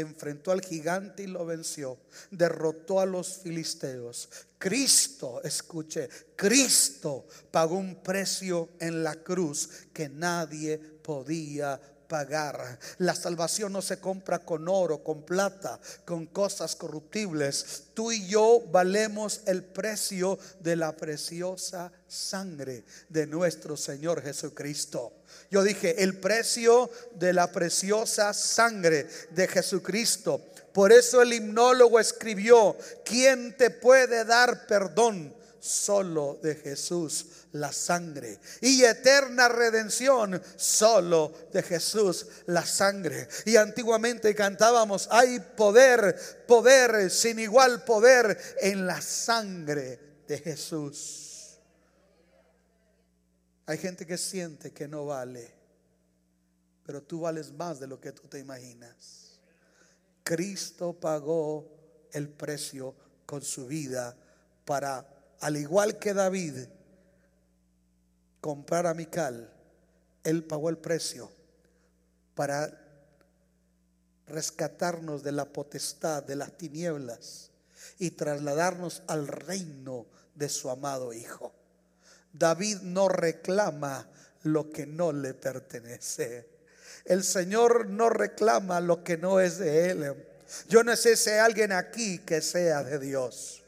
enfrentó 0.00 0.50
al 0.50 0.60
gigante 0.60 1.22
y 1.22 1.26
lo 1.26 1.46
venció, 1.46 1.98
derrotó 2.30 3.00
a 3.00 3.06
los 3.06 3.38
filisteos. 3.38 4.28
Cristo, 4.58 5.42
escuche, 5.42 6.08
Cristo 6.34 7.26
pagó 7.50 7.76
un 7.76 8.02
precio 8.02 8.70
en 8.80 9.02
la 9.02 9.16
cruz 9.16 9.68
que 9.92 10.08
nadie 10.08 10.78
podía 10.78 11.80
pagar. 12.06 12.78
La 12.98 13.14
salvación 13.14 13.72
no 13.72 13.82
se 13.82 13.98
compra 13.98 14.38
con 14.38 14.68
oro, 14.68 15.02
con 15.02 15.22
plata, 15.24 15.78
con 16.04 16.26
cosas 16.26 16.76
corruptibles. 16.76 17.84
Tú 17.94 18.12
y 18.12 18.26
yo 18.26 18.62
valemos 18.70 19.42
el 19.46 19.64
precio 19.64 20.38
de 20.60 20.76
la 20.76 20.96
preciosa 20.96 21.92
sangre 22.06 22.84
de 23.08 23.26
nuestro 23.26 23.76
Señor 23.76 24.22
Jesucristo. 24.22 25.12
Yo 25.50 25.62
dije, 25.62 26.02
el 26.02 26.18
precio 26.18 26.90
de 27.14 27.32
la 27.32 27.50
preciosa 27.50 28.32
sangre 28.32 29.08
de 29.30 29.48
Jesucristo. 29.48 30.44
Por 30.76 30.92
eso 30.92 31.22
el 31.22 31.32
himnólogo 31.32 31.98
escribió, 31.98 32.76
¿quién 33.02 33.56
te 33.56 33.70
puede 33.70 34.26
dar 34.26 34.66
perdón? 34.66 35.34
Solo 35.58 36.38
de 36.42 36.54
Jesús 36.54 37.28
la 37.52 37.72
sangre. 37.72 38.38
Y 38.60 38.84
eterna 38.84 39.48
redención 39.48 40.38
solo 40.56 41.32
de 41.50 41.62
Jesús 41.62 42.26
la 42.44 42.66
sangre. 42.66 43.26
Y 43.46 43.56
antiguamente 43.56 44.34
cantábamos, 44.34 45.08
hay 45.10 45.40
poder, 45.40 46.44
poder, 46.46 47.10
sin 47.10 47.38
igual 47.38 47.82
poder 47.82 48.38
en 48.60 48.86
la 48.86 49.00
sangre 49.00 49.98
de 50.28 50.38
Jesús. 50.40 51.56
Hay 53.64 53.78
gente 53.78 54.04
que 54.04 54.18
siente 54.18 54.74
que 54.74 54.86
no 54.86 55.06
vale, 55.06 55.54
pero 56.84 57.02
tú 57.02 57.20
vales 57.20 57.50
más 57.50 57.80
de 57.80 57.86
lo 57.86 57.98
que 57.98 58.12
tú 58.12 58.28
te 58.28 58.38
imaginas. 58.38 59.25
Cristo 60.26 60.92
pagó 60.92 61.70
el 62.10 62.28
precio 62.28 62.96
con 63.26 63.42
su 63.42 63.68
vida 63.68 64.16
para, 64.64 65.06
al 65.38 65.56
igual 65.56 66.00
que 66.00 66.14
David, 66.14 66.66
comprar 68.40 68.88
a 68.88 68.94
Mical. 68.94 69.52
Él 70.24 70.42
pagó 70.42 70.68
el 70.68 70.78
precio 70.78 71.30
para 72.34 72.76
rescatarnos 74.26 75.22
de 75.22 75.30
la 75.30 75.44
potestad 75.44 76.24
de 76.24 76.34
las 76.34 76.58
tinieblas 76.58 77.52
y 78.00 78.10
trasladarnos 78.10 79.04
al 79.06 79.28
reino 79.28 80.06
de 80.34 80.48
su 80.48 80.70
amado 80.70 81.12
Hijo. 81.12 81.54
David 82.32 82.78
no 82.82 83.08
reclama 83.08 84.08
lo 84.42 84.72
que 84.72 84.86
no 84.86 85.12
le 85.12 85.34
pertenece. 85.34 86.55
El 87.06 87.24
Señor 87.24 87.86
no 87.86 88.08
reclama 88.10 88.80
lo 88.80 89.04
que 89.04 89.16
no 89.16 89.40
es 89.40 89.58
de 89.58 89.90
Él. 89.90 90.14
Yo 90.68 90.82
no 90.82 90.94
sé 90.96 91.16
si 91.16 91.30
hay 91.30 91.38
alguien 91.38 91.72
aquí 91.72 92.18
que 92.18 92.40
sea 92.40 92.82
de 92.82 92.98
Dios. 92.98 93.62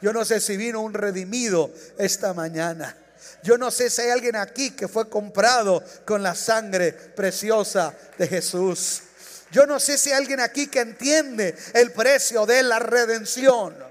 Yo 0.00 0.12
no 0.12 0.24
sé 0.24 0.40
si 0.40 0.56
vino 0.56 0.80
un 0.80 0.94
redimido 0.94 1.70
esta 1.98 2.32
mañana. 2.34 2.96
Yo 3.42 3.58
no 3.58 3.70
sé 3.70 3.90
si 3.90 4.02
hay 4.02 4.10
alguien 4.10 4.36
aquí 4.36 4.70
que 4.72 4.88
fue 4.88 5.08
comprado 5.08 5.82
con 6.04 6.22
la 6.22 6.34
sangre 6.34 6.92
preciosa 6.92 7.94
de 8.18 8.26
Jesús. 8.26 9.02
Yo 9.50 9.66
no 9.66 9.80
sé 9.80 9.98
si 9.98 10.10
hay 10.10 10.16
alguien 10.16 10.40
aquí 10.40 10.68
que 10.68 10.80
entiende 10.80 11.56
el 11.74 11.92
precio 11.92 12.46
de 12.46 12.62
la 12.62 12.78
redención. 12.78 13.90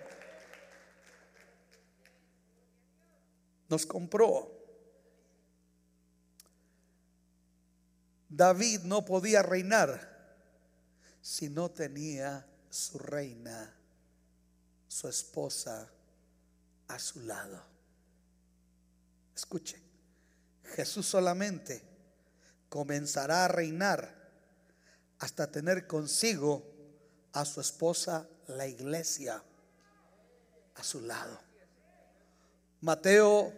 nos 3.70 3.86
compró. 3.86 4.59
David 8.30 8.82
no 8.82 9.04
podía 9.04 9.42
reinar 9.42 10.08
si 11.22 11.50
no 11.50 11.70
tenía 11.72 12.46
su 12.70 13.00
reina, 13.00 13.74
su 14.88 15.08
esposa, 15.08 15.90
a 16.88 17.00
su 17.00 17.22
lado. 17.22 17.62
Escuche, 19.36 19.80
Jesús 20.76 21.08
solamente 21.08 21.82
comenzará 22.70 23.46
a 23.46 23.48
reinar 23.48 24.16
hasta 25.20 25.52
tener 25.52 25.88
consigo 25.88 26.64
a 27.34 27.46
su 27.46 27.62
esposa, 27.62 28.28
la 28.48 28.68
iglesia, 28.68 29.44
a 30.76 30.84
su 30.84 31.02
lado. 31.02 31.40
Mateo 32.82 33.54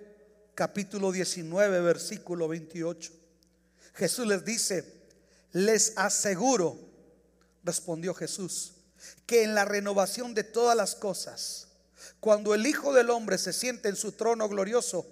capítulo 0.55 1.11
19, 1.11 1.81
versículo 1.81 2.47
28. 2.47 3.20
Jesús 3.93 4.27
les 4.27 4.45
dice, 4.45 4.85
les 5.51 5.93
aseguro 5.97 6.91
respondió 7.63 8.13
Jesús, 8.13 8.73
que 9.25 9.43
en 9.43 9.55
la 9.55 9.65
renovación 9.65 10.33
de 10.33 10.43
todas 10.43 10.75
las 10.75 10.95
cosas, 10.95 11.67
cuando 12.19 12.53
el 12.53 12.65
Hijo 12.65 12.93
del 12.93 13.09
Hombre 13.09 13.37
se 13.37 13.53
siente 13.53 13.89
en 13.89 13.95
su 13.95 14.13
trono 14.13 14.47
glorioso, 14.49 15.05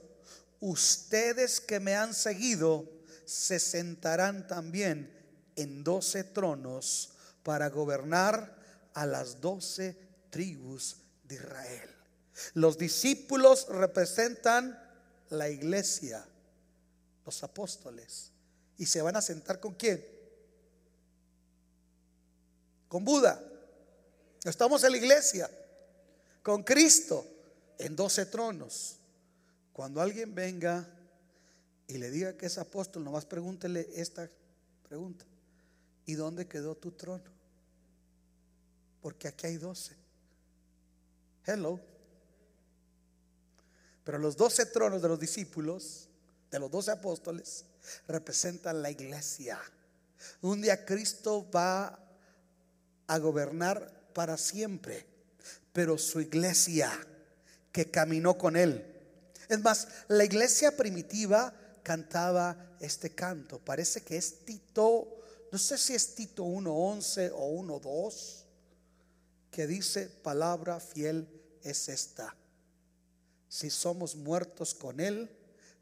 ustedes 0.60 1.60
que 1.60 1.80
me 1.80 1.96
han 1.96 2.14
seguido 2.14 2.90
se 3.26 3.60
sentarán 3.60 4.48
también 4.48 5.14
en 5.56 5.84
doce 5.84 6.24
tronos 6.24 7.12
para 7.44 7.70
gobernar 7.70 8.58
a 8.94 9.06
las 9.06 9.40
doce 9.40 9.98
tribus 10.30 10.98
de 11.24 11.36
Israel. 11.36 11.90
Los 12.54 12.78
discípulos 12.78 13.68
representan 13.70 14.80
la 15.30 15.50
iglesia, 15.50 16.26
los 17.26 17.44
apóstoles. 17.44 18.32
¿Y 18.80 18.86
se 18.86 19.02
van 19.02 19.18
a 19.18 19.22
sentar 19.22 19.60
con 19.60 19.76
quién? 19.76 20.04
Con 22.88 23.04
Buda. 23.04 23.44
Estamos 24.46 24.82
en 24.86 24.92
la 24.94 24.98
iglesia, 24.98 25.52
con 26.42 26.64
Cristo, 26.64 27.28
en 27.78 27.94
doce 27.98 28.26
tronos. 28.26 28.96
Cuando 29.74 30.00
alguien 30.00 30.34
venga 30.34 30.88
y 31.88 31.98
le 31.98 32.10
diga 32.10 32.38
que 32.38 32.46
es 32.46 32.58
apóstol, 32.58 33.04
nomás 33.04 33.26
pregúntele 33.26 33.90
esta 33.96 34.30
pregunta. 34.88 35.26
¿Y 36.06 36.14
dónde 36.14 36.48
quedó 36.48 36.74
tu 36.76 36.92
trono? 36.92 37.30
Porque 39.02 39.28
aquí 39.28 39.48
hay 39.48 39.58
doce. 39.58 39.94
Hello. 41.46 41.82
Pero 44.06 44.20
los 44.20 44.38
doce 44.38 44.66
tronos 44.66 45.02
de 45.02 45.10
los 45.10 45.20
discípulos, 45.20 46.08
de 46.50 46.60
los 46.60 46.72
doce 46.72 46.92
apóstoles, 46.92 47.66
representan 48.08 48.82
la 48.82 48.92
iglesia. 48.92 49.60
Un 50.42 50.62
día 50.62 50.86
Cristo 50.86 51.50
va 51.50 52.00
a 53.08 53.18
gobernar 53.18 54.12
para 54.14 54.38
siempre, 54.38 55.06
pero 55.74 55.98
su 55.98 56.22
iglesia 56.22 56.92
que 57.72 57.90
caminó 57.90 58.38
con 58.38 58.56
él. 58.56 58.86
Es 59.48 59.60
más, 59.62 59.88
la 60.08 60.24
iglesia 60.24 60.76
primitiva 60.76 61.54
cantaba 61.84 62.76
este 62.80 63.12
canto. 63.12 63.60
Parece 63.60 64.02
que 64.02 64.18
es 64.18 64.46
Tito, 64.46 65.22
no 65.52 65.58
sé 65.58 65.78
si 65.78 65.96
es 65.96 66.16
Tito 66.16 66.44
1.11 66.44 67.32
o 67.34 67.50
1.2, 67.62 68.44
que 69.50 69.66
dice, 69.66 70.08
palabra 70.08 70.80
fiel 70.80 71.28
es 71.64 71.90
esta 71.90 72.36
si 73.50 73.72
somos 73.72 74.16
muertos 74.16 74.76
con 74.76 75.00
Él, 75.00 75.30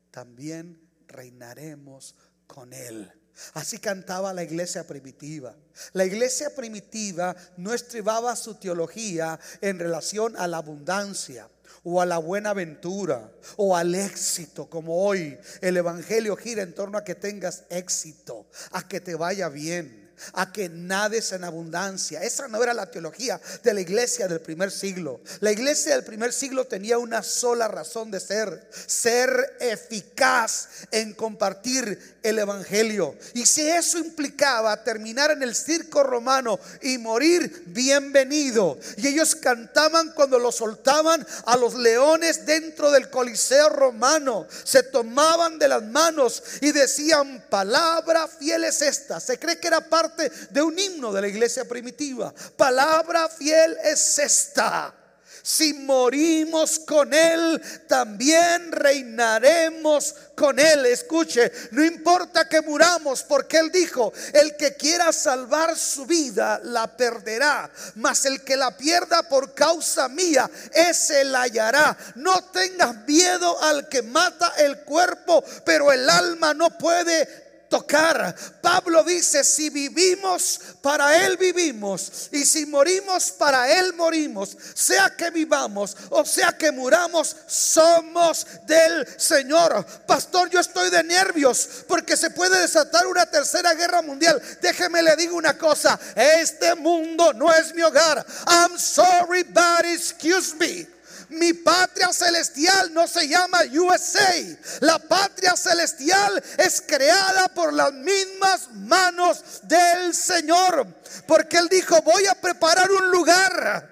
también 0.09 0.86
reinaremos 1.07 2.15
con 2.45 2.73
Él. 2.73 3.11
Así 3.53 3.77
cantaba 3.77 4.33
la 4.33 4.43
iglesia 4.43 4.85
primitiva. 4.87 5.55
La 5.93 6.05
iglesia 6.05 6.55
primitiva 6.55 7.35
no 7.57 7.73
estribaba 7.73 8.35
su 8.35 8.55
teología 8.55 9.39
en 9.61 9.77
relación 9.77 10.35
a 10.37 10.47
la 10.47 10.57
abundancia 10.57 11.49
o 11.83 12.01
a 12.01 12.05
la 12.05 12.17
buena 12.17 12.49
aventura 12.51 13.31
o 13.55 13.75
al 13.75 13.93
éxito, 13.93 14.69
como 14.69 15.05
hoy 15.05 15.37
el 15.61 15.77
Evangelio 15.77 16.35
gira 16.35 16.63
en 16.63 16.73
torno 16.73 16.97
a 16.97 17.03
que 17.03 17.15
tengas 17.15 17.65
éxito, 17.69 18.49
a 18.71 18.87
que 18.87 18.99
te 18.99 19.15
vaya 19.15 19.49
bien 19.49 20.06
a 20.33 20.51
que 20.51 20.69
nades 20.69 21.31
en 21.31 21.43
abundancia. 21.43 22.23
Esa 22.23 22.47
no 22.47 22.61
era 22.61 22.73
la 22.73 22.89
teología 22.89 23.39
de 23.63 23.73
la 23.73 23.81
iglesia 23.81 24.27
del 24.27 24.41
primer 24.41 24.71
siglo. 24.71 25.21
La 25.39 25.51
iglesia 25.51 25.93
del 25.93 26.03
primer 26.03 26.33
siglo 26.33 26.65
tenía 26.65 26.97
una 26.97 27.23
sola 27.23 27.67
razón 27.67 28.11
de 28.11 28.19
ser, 28.19 28.69
ser 28.85 29.57
eficaz 29.59 30.69
en 30.91 31.13
compartir 31.13 32.17
el 32.23 32.39
Evangelio. 32.39 33.15
Y 33.33 33.45
si 33.45 33.67
eso 33.67 33.97
implicaba 33.97 34.83
terminar 34.83 35.31
en 35.31 35.43
el 35.43 35.55
circo 35.55 36.03
romano 36.03 36.59
y 36.81 36.97
morir, 36.97 37.63
bienvenido. 37.67 38.77
Y 38.97 39.07
ellos 39.07 39.35
cantaban 39.35 40.11
cuando 40.13 40.39
lo 40.39 40.51
soltaban 40.51 41.25
a 41.45 41.57
los 41.57 41.75
leones 41.75 42.45
dentro 42.45 42.91
del 42.91 43.09
Coliseo 43.09 43.69
romano. 43.69 44.47
Se 44.63 44.83
tomaban 44.83 45.59
de 45.59 45.67
las 45.67 45.83
manos 45.83 46.43
y 46.61 46.71
decían, 46.71 47.43
palabra 47.49 48.27
fiel 48.27 48.63
es 48.63 48.81
esta. 48.81 49.19
Se 49.19 49.39
cree 49.39 49.59
que 49.59 49.67
era 49.67 49.81
parte 49.81 50.06
de 50.49 50.61
un 50.61 50.77
himno 50.77 51.11
de 51.11 51.21
la 51.21 51.27
iglesia 51.27 51.65
primitiva. 51.65 52.33
Palabra 52.55 53.29
fiel 53.29 53.77
es 53.83 54.19
esta. 54.19 54.93
Si 55.47 55.73
morimos 55.73 56.77
con 56.79 57.13
Él, 57.13 57.61
también 57.87 58.69
reinaremos 58.69 60.13
con 60.35 60.59
Él. 60.59 60.85
Escuche, 60.87 61.49
no 61.71 61.85
importa 61.85 62.49
que 62.49 62.59
muramos, 62.59 63.23
porque 63.23 63.55
Él 63.55 63.71
dijo, 63.71 64.11
el 64.33 64.57
que 64.57 64.75
quiera 64.75 65.13
salvar 65.13 65.77
su 65.77 66.05
vida, 66.05 66.59
la 66.65 66.97
perderá. 66.97 67.71
Mas 67.95 68.25
el 68.25 68.43
que 68.43 68.57
la 68.57 68.75
pierda 68.75 69.23
por 69.23 69.53
causa 69.53 70.09
mía, 70.09 70.51
ese 70.73 71.23
la 71.23 71.43
hallará. 71.43 71.97
No 72.15 72.43
tengas 72.51 73.07
miedo 73.07 73.57
al 73.63 73.87
que 73.87 74.01
mata 74.01 74.53
el 74.57 74.79
cuerpo, 74.81 75.45
pero 75.63 75.93
el 75.93 76.09
alma 76.09 76.53
no 76.53 76.77
puede 76.77 77.46
tocar. 77.69 78.35
Pablo 78.61 79.03
dice, 79.03 79.43
si 79.43 79.69
vivimos, 79.69 80.59
para 80.81 81.25
Él 81.25 81.37
vivimos. 81.37 82.29
Y 82.31 82.45
si 82.45 82.65
morimos, 82.65 83.31
para 83.31 83.79
Él 83.79 83.93
morimos. 83.93 84.55
Sea 84.73 85.13
que 85.15 85.29
vivamos 85.29 85.97
o 86.09 86.25
sea 86.25 86.53
que 86.53 86.71
muramos, 86.71 87.35
somos 87.47 88.45
del 88.65 89.07
Señor. 89.19 89.85
Pastor, 90.05 90.49
yo 90.49 90.59
estoy 90.59 90.89
de 90.89 91.03
nervios 91.03 91.85
porque 91.87 92.17
se 92.17 92.29
puede 92.29 92.61
desatar 92.61 93.07
una 93.07 93.25
tercera 93.25 93.73
guerra 93.73 94.01
mundial. 94.01 94.41
Déjeme 94.61 95.01
le 95.01 95.15
digo 95.15 95.35
una 95.35 95.57
cosa, 95.57 95.99
este 96.15 96.75
mundo 96.75 97.33
no 97.33 97.53
es 97.53 97.73
mi 97.73 97.81
hogar. 97.81 98.25
I'm 98.47 98.77
sorry, 98.77 99.43
but 99.43 99.85
excuse 99.85 100.55
me. 100.55 100.96
Mi 101.29 101.53
patria 101.53 102.13
celestial 102.13 102.93
no 102.93 103.07
se 103.07 103.27
llama 103.27 103.59
USA. 103.73 104.57
La 104.79 104.97
patria 104.99 105.55
celestial 105.57 106.41
es 106.57 106.81
creada 106.81 107.49
por 107.49 107.73
las 107.73 107.91
mismas 107.91 108.69
manos 108.73 109.43
del 109.63 110.13
Señor. 110.13 110.87
Porque 111.25 111.57
Él 111.57 111.67
dijo, 111.69 112.01
voy 112.01 112.25
a 112.27 112.35
preparar 112.35 112.89
un 112.89 113.11
lugar 113.11 113.89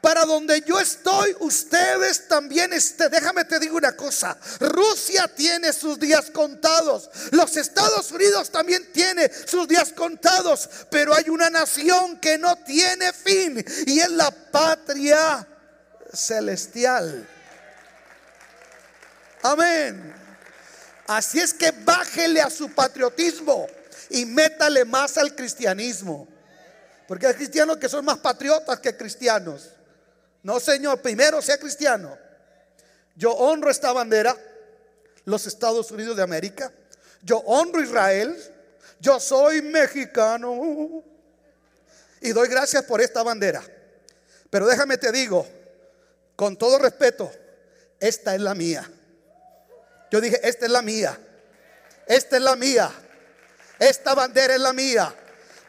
para 0.00 0.24
donde 0.24 0.62
yo 0.62 0.78
estoy, 0.78 1.36
ustedes 1.40 2.28
también 2.28 2.72
estén. 2.72 3.10
Déjame 3.10 3.44
te 3.44 3.58
digo 3.58 3.76
una 3.76 3.96
cosa, 3.96 4.36
Rusia 4.60 5.28
tiene 5.28 5.72
sus 5.72 5.98
días 5.98 6.30
contados, 6.30 7.10
los 7.32 7.56
Estados 7.56 8.10
Unidos 8.12 8.50
también 8.50 8.92
tiene 8.92 9.30
sus 9.46 9.66
días 9.66 9.92
contados, 9.92 10.68
pero 10.90 11.14
hay 11.14 11.28
una 11.28 11.50
nación 11.50 12.18
que 12.20 12.38
no 12.38 12.56
tiene 12.56 13.12
fin 13.12 13.64
y 13.86 13.98
es 13.98 14.10
la 14.10 14.30
patria 14.30 15.46
celestial. 16.12 17.26
Amén. 19.42 20.14
Así 21.06 21.40
es 21.40 21.54
que 21.54 21.70
bájele 21.70 22.40
a 22.40 22.50
su 22.50 22.70
patriotismo 22.70 23.66
y 24.10 24.24
métale 24.26 24.84
más 24.84 25.16
al 25.16 25.34
cristianismo. 25.34 26.28
Porque 27.06 27.26
hay 27.26 27.34
cristianos 27.34 27.78
que 27.78 27.88
son 27.88 28.04
más 28.04 28.18
patriotas 28.18 28.78
que 28.80 28.96
cristianos. 28.96 29.70
No, 30.42 30.60
Señor, 30.60 31.00
primero 31.00 31.40
sea 31.40 31.58
cristiano. 31.58 32.16
Yo 33.16 33.32
honro 33.32 33.70
esta 33.70 33.92
bandera, 33.92 34.36
los 35.24 35.46
Estados 35.46 35.90
Unidos 35.90 36.16
de 36.16 36.22
América. 36.22 36.70
Yo 37.22 37.38
honro 37.38 37.82
Israel. 37.82 38.36
Yo 39.00 39.18
soy 39.18 39.62
mexicano. 39.62 41.02
Y 42.20 42.32
doy 42.32 42.48
gracias 42.48 42.84
por 42.84 43.00
esta 43.00 43.22
bandera. 43.22 43.62
Pero 44.50 44.66
déjame 44.66 44.98
te 44.98 45.12
digo, 45.12 45.46
con 46.38 46.56
todo 46.56 46.78
respeto, 46.78 47.32
esta 47.98 48.32
es 48.32 48.40
la 48.40 48.54
mía. 48.54 48.88
Yo 50.08 50.20
dije, 50.20 50.38
esta 50.48 50.66
es 50.66 50.70
la 50.70 50.82
mía. 50.82 51.18
Esta 52.06 52.36
es 52.36 52.42
la 52.42 52.54
mía. 52.54 52.92
Esta 53.80 54.14
bandera 54.14 54.54
es 54.54 54.60
la 54.60 54.72
mía. 54.72 55.12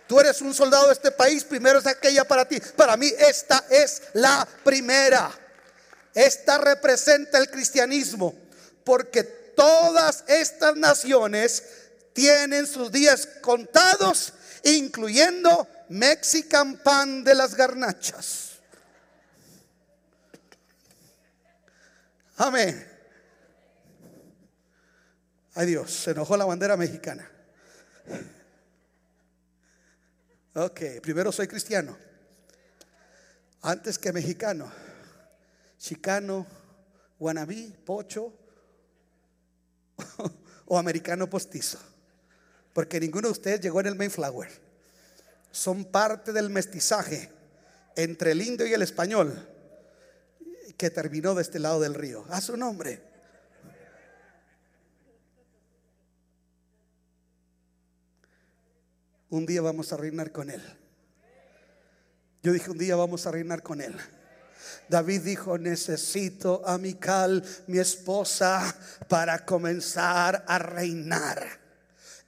Tú 0.06 0.20
eres 0.20 0.42
un 0.42 0.54
soldado 0.54 0.86
de 0.86 0.94
este 0.94 1.10
país, 1.10 1.44
primero 1.44 1.80
es 1.80 1.88
aquella 1.88 2.24
para 2.24 2.48
ti. 2.48 2.60
Para 2.76 2.96
mí 2.98 3.12
esta 3.18 3.66
es 3.68 4.04
la 4.14 4.48
primera. 4.64 5.32
Esta 6.14 6.60
representa 6.60 7.40
el 7.40 7.50
cristianismo, 7.50 8.36
porque 8.84 9.24
todas 9.24 10.24
estas 10.28 10.76
naciones 10.76 11.64
tienen 12.14 12.68
sus 12.68 12.92
días 12.92 13.28
contados, 13.42 14.34
incluyendo 14.62 15.68
Mexican 15.90 16.78
Pan 16.78 17.24
de 17.24 17.34
las 17.34 17.56
garnachas. 17.56 18.49
Amén. 22.40 22.88
Ay 25.56 25.68
Dios, 25.68 25.92
se 25.92 26.12
enojó 26.12 26.38
la 26.38 26.46
bandera 26.46 26.78
mexicana. 26.78 27.30
Ok, 30.56 30.82
primero 31.02 31.34
soy 31.34 31.50
cristiano. 31.50 31.98
Antes 33.62 34.00
que 34.00 34.14
mexicano. 34.14 34.72
Chicano, 35.78 36.48
guanabí, 37.20 37.76
pocho 37.86 38.34
o 40.66 40.80
americano 40.80 41.30
postizo. 41.30 41.78
Porque 42.72 43.02
ninguno 43.02 43.28
de 43.28 43.34
ustedes 43.34 43.60
llegó 43.60 43.82
en 43.82 43.88
el 43.88 43.96
Mayflower. 43.96 44.50
son 45.52 45.84
parte 45.84 46.32
del 46.32 46.50
mestizaje 46.50 47.34
entre 47.98 48.32
el 48.32 48.42
indio 48.42 48.66
y 48.66 48.74
el 48.74 48.82
español 48.82 49.59
que 50.80 50.90
terminó 50.90 51.36
de 51.36 51.42
este 51.42 51.60
lado 51.60 51.82
del 51.82 51.94
río. 51.94 52.26
A 52.30 52.40
su 52.40 52.56
nombre. 52.56 53.04
Un 59.30 59.46
día 59.46 59.62
vamos 59.62 59.92
a 59.92 59.98
reinar 59.98 60.32
con 60.32 60.50
él. 60.50 60.64
Yo 62.42 62.54
dije, 62.54 62.72
un 62.72 62.78
día 62.78 62.96
vamos 62.96 63.28
a 63.28 63.32
reinar 63.32 63.62
con 63.62 63.82
él. 63.82 63.94
David 64.88 65.22
dijo, 65.24 65.58
necesito 65.58 66.66
a 66.66 66.78
Mical, 66.78 67.44
mi 67.68 67.78
esposa, 67.78 68.74
para 69.10 69.46
comenzar 69.46 70.46
a 70.48 70.60
reinar. 70.60 71.46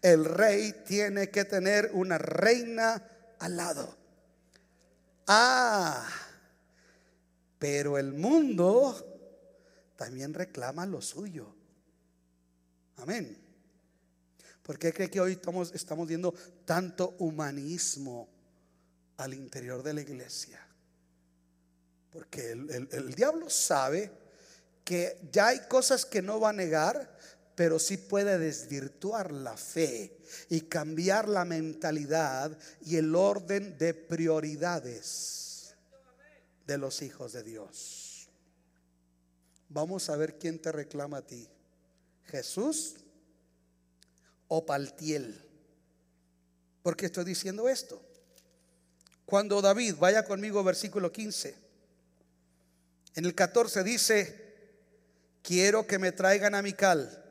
El 0.01 0.25
rey 0.25 0.83
tiene 0.85 1.29
que 1.29 1.45
tener 1.45 1.89
una 1.93 2.17
reina 2.17 3.01
al 3.39 3.55
lado. 3.55 3.97
Ah, 5.25 6.05
pero 7.61 7.99
el 7.99 8.11
mundo 8.11 9.93
también 9.95 10.33
reclama 10.33 10.83
lo 10.87 10.99
suyo. 10.99 11.53
Amén. 12.97 13.37
¿Por 14.63 14.79
qué 14.79 14.91
cree 14.91 15.11
que 15.11 15.21
hoy 15.21 15.33
estamos, 15.33 15.71
estamos 15.75 16.07
viendo 16.07 16.33
tanto 16.65 17.13
humanismo 17.19 18.27
al 19.17 19.35
interior 19.35 19.83
de 19.83 19.93
la 19.93 20.01
iglesia? 20.01 20.59
Porque 22.09 22.49
el, 22.49 23.13
diablo 23.13 23.47
sabe 23.47 24.11
que 24.83 25.19
ya 25.31 25.49
hay 25.49 25.59
cosas 25.67 26.03
que 26.03 26.23
no 26.23 26.39
va 26.39 26.49
a 26.49 26.53
negar, 26.53 27.15
pero 27.53 27.77
sí 27.77 27.97
puede 27.97 28.39
desvirtuar 28.39 29.31
la 29.31 29.55
fe 29.55 30.17
y 30.49 30.61
cambiar 30.61 31.29
la 31.29 31.45
mentalidad 31.45 32.57
y 32.81 32.95
el 32.95 33.13
orden 33.13 33.77
de 33.77 33.93
prioridades 33.93 35.40
de 36.67 36.77
los 36.77 37.01
hijos 37.01 37.33
de 37.33 37.43
Dios. 37.43 38.29
Vamos 39.69 40.09
a 40.09 40.17
ver 40.17 40.37
quién 40.37 40.59
te 40.59 40.71
reclama 40.71 41.17
a 41.17 41.25
ti, 41.25 41.47
Jesús 42.25 42.95
o 44.47 44.65
Paltiel. 44.65 45.41
¿Por 46.83 46.97
qué 46.97 47.05
estoy 47.05 47.23
diciendo 47.23 47.69
esto? 47.69 48.01
Cuando 49.25 49.61
David, 49.61 49.95
vaya 49.97 50.25
conmigo 50.25 50.63
versículo 50.63 51.11
15, 51.11 51.55
en 53.15 53.25
el 53.25 53.33
14 53.33 53.83
dice, 53.83 54.71
quiero 55.41 55.87
que 55.87 55.99
me 55.99 56.11
traigan 56.11 56.55
a 56.55 56.61
Mical, 56.61 57.23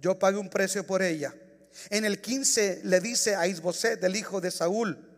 yo 0.00 0.18
pague 0.18 0.38
un 0.38 0.48
precio 0.48 0.86
por 0.86 1.02
ella. 1.02 1.34
En 1.88 2.04
el 2.04 2.20
15 2.20 2.82
le 2.84 3.00
dice 3.00 3.34
a 3.34 3.46
Isboset, 3.46 4.00
del 4.00 4.16
hijo 4.16 4.40
de 4.40 4.50
Saúl, 4.50 5.09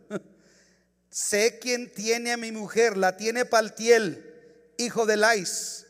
sé 1.13 1.59
quién 1.59 1.93
tiene 1.93 2.31
a 2.31 2.37
mi 2.37 2.51
mujer, 2.51 2.97
la 2.97 3.15
tiene 3.15 3.45
Paltiel, 3.45 4.33
hijo 4.77 5.05
de 5.05 5.15
Lais, 5.15 5.85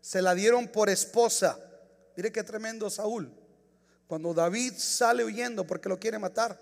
se 0.00 0.20
la 0.20 0.34
dieron 0.34 0.66
por 0.66 0.90
esposa. 0.90 1.58
Mire 2.16 2.32
qué 2.32 2.42
tremendo 2.42 2.90
Saúl. 2.90 3.32
Cuando 4.08 4.34
David 4.34 4.74
sale 4.76 5.24
huyendo 5.24 5.64
porque 5.64 5.88
lo 5.88 6.00
quiere 6.00 6.18
matar, 6.18 6.58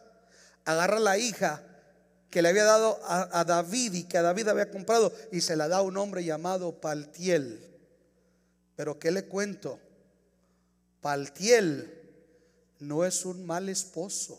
agarra 0.67 1.01
la 1.01 1.17
hija 1.17 1.63
que 2.29 2.43
le 2.43 2.51
había 2.51 2.65
dado 2.65 3.01
a, 3.05 3.45
David 3.45 3.95
y 3.95 4.05
que 4.05 4.19
a 4.19 4.23
David 4.23 4.49
había 4.49 4.71
comprado 4.71 5.11
y 5.33 5.41
se 5.41 5.57
la 5.57 5.69
da 5.69 5.79
a 5.79 5.83
un 5.83 5.97
hombre 5.97 6.23
llamado 6.23 6.81
Paltiel. 6.81 7.67
Pero 8.77 8.99
¿qué 8.99 9.11
le 9.11 9.25
cuento? 9.25 9.81
Paltiel 11.01 11.99
no 12.79 13.07
es 13.07 13.25
un 13.25 13.47
mal 13.47 13.71
esposo. 13.71 14.39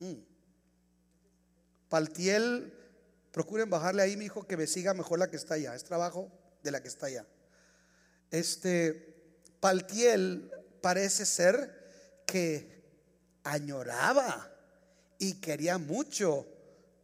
Mm. 0.00 0.31
Paltiel, 1.92 2.72
procuren 3.32 3.68
bajarle 3.68 4.00
ahí, 4.00 4.16
mi 4.16 4.24
hijo, 4.24 4.46
que 4.46 4.56
me 4.56 4.66
siga 4.66 4.94
mejor 4.94 5.18
la 5.18 5.28
que 5.28 5.36
está 5.36 5.56
allá. 5.56 5.74
Es 5.74 5.84
trabajo 5.84 6.32
de 6.62 6.70
la 6.70 6.80
que 6.80 6.88
está 6.88 7.04
allá. 7.04 7.26
Este, 8.30 9.14
Paltiel 9.60 10.50
parece 10.80 11.26
ser 11.26 12.22
que 12.24 12.82
añoraba 13.44 14.50
y 15.18 15.34
quería 15.34 15.76
mucho 15.76 16.46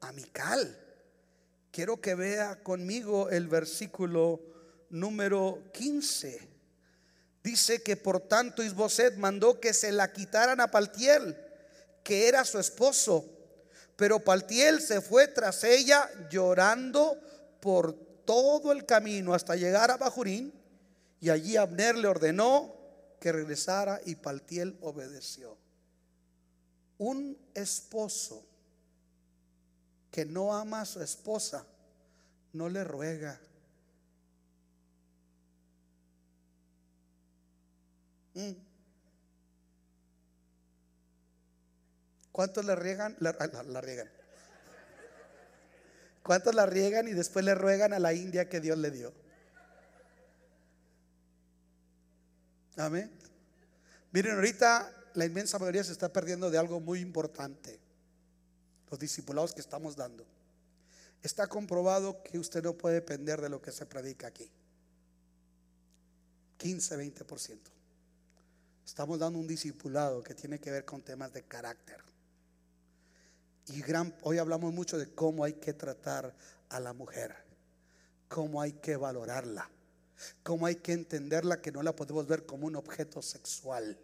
a 0.00 0.10
Mical. 0.12 0.74
Quiero 1.70 2.00
que 2.00 2.14
vea 2.14 2.62
conmigo 2.62 3.28
el 3.28 3.46
versículo 3.46 4.40
número 4.88 5.64
15. 5.74 6.48
Dice 7.44 7.82
que 7.82 7.98
por 7.98 8.20
tanto 8.20 8.62
Isboset 8.62 9.18
mandó 9.18 9.60
que 9.60 9.74
se 9.74 9.92
la 9.92 10.14
quitaran 10.14 10.62
a 10.62 10.70
Paltiel, 10.70 11.36
que 12.02 12.26
era 12.26 12.46
su 12.46 12.58
esposo. 12.58 13.34
Pero 13.98 14.20
Paltiel 14.20 14.80
se 14.80 15.00
fue 15.00 15.26
tras 15.26 15.64
ella 15.64 16.08
llorando 16.30 17.20
por 17.58 17.94
todo 18.24 18.70
el 18.70 18.86
camino 18.86 19.34
hasta 19.34 19.56
llegar 19.56 19.90
a 19.90 19.96
Bajurín. 19.96 20.54
Y 21.20 21.30
allí 21.30 21.56
Abner 21.56 21.96
le 21.96 22.06
ordenó 22.06 22.76
que 23.18 23.32
regresara 23.32 24.00
y 24.06 24.14
Paltiel 24.14 24.78
obedeció. 24.82 25.58
Un 26.98 27.36
esposo 27.54 28.46
que 30.12 30.24
no 30.24 30.54
ama 30.54 30.82
a 30.82 30.86
su 30.86 31.02
esposa, 31.02 31.66
no 32.52 32.68
le 32.68 32.84
ruega. 32.84 33.40
Mm. 38.34 38.67
¿Cuántos 42.38 42.64
le 42.64 42.76
riegan? 42.76 43.16
La, 43.18 43.32
la, 43.66 43.80
riegan. 43.80 44.08
¿Cuántos 46.22 46.54
la 46.54 46.66
riegan 46.66 47.08
y 47.08 47.12
después 47.12 47.44
le 47.44 47.52
ruegan 47.56 47.92
a 47.92 47.98
la 47.98 48.14
India 48.14 48.48
que 48.48 48.60
Dios 48.60 48.78
le 48.78 48.92
dio? 48.92 49.12
Amén. 52.76 53.10
Miren, 54.12 54.36
ahorita 54.36 54.88
la 55.14 55.24
inmensa 55.24 55.58
mayoría 55.58 55.82
se 55.82 55.90
está 55.90 56.12
perdiendo 56.12 56.48
de 56.48 56.58
algo 56.58 56.78
muy 56.78 57.00
importante 57.00 57.80
los 58.88 59.00
discipulados 59.00 59.52
que 59.52 59.60
estamos 59.60 59.96
dando. 59.96 60.24
Está 61.24 61.48
comprobado 61.48 62.22
que 62.22 62.38
usted 62.38 62.62
no 62.62 62.74
puede 62.74 62.94
depender 62.94 63.40
de 63.40 63.48
lo 63.48 63.60
que 63.60 63.72
se 63.72 63.84
predica 63.84 64.28
aquí. 64.28 64.48
15, 66.58 66.98
20%. 66.98 67.58
Estamos 68.86 69.18
dando 69.18 69.40
un 69.40 69.48
discipulado 69.48 70.22
que 70.22 70.34
tiene 70.36 70.60
que 70.60 70.70
ver 70.70 70.84
con 70.84 71.02
temas 71.02 71.32
de 71.32 71.42
carácter. 71.42 71.98
Y 73.68 73.84
hoy 74.22 74.38
hablamos 74.38 74.72
mucho 74.72 74.98
de 74.98 75.08
cómo 75.14 75.44
hay 75.44 75.54
que 75.54 75.74
tratar 75.74 76.34
a 76.70 76.80
la 76.80 76.92
mujer, 76.92 77.34
cómo 78.28 78.62
hay 78.62 78.72
que 78.72 78.96
valorarla, 78.96 79.68
cómo 80.42 80.66
hay 80.66 80.76
que 80.76 80.92
entenderla 80.92 81.60
que 81.60 81.72
no 81.72 81.82
la 81.82 81.94
podemos 81.94 82.26
ver 82.26 82.46
como 82.46 82.66
un 82.66 82.76
objeto 82.76 83.20
sexual 83.20 83.98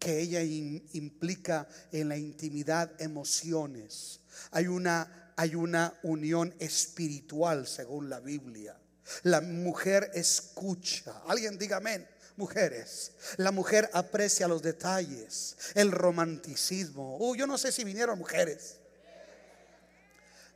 que 0.00 0.18
ella 0.18 0.42
implica 0.42 1.68
en 1.92 2.08
la 2.08 2.16
intimidad 2.16 2.90
emociones. 3.00 4.20
Hay 4.50 4.66
una, 4.66 5.32
hay 5.36 5.54
una 5.54 5.92
unión 6.02 6.54
espiritual 6.58 7.66
según 7.66 8.08
la 8.08 8.18
Biblia. 8.18 8.76
La 9.24 9.42
mujer 9.42 10.10
escucha. 10.14 11.22
Alguien 11.26 11.58
diga 11.58 11.76
amén. 11.76 12.08
Mujeres, 12.40 13.12
la 13.36 13.50
mujer 13.50 13.90
aprecia 13.92 14.48
los 14.48 14.62
detalles, 14.62 15.58
el 15.74 15.92
romanticismo. 15.92 17.18
Uh, 17.18 17.36
yo 17.36 17.46
no 17.46 17.58
sé 17.58 17.70
si 17.70 17.84
vinieron 17.84 18.18
mujeres. 18.18 18.76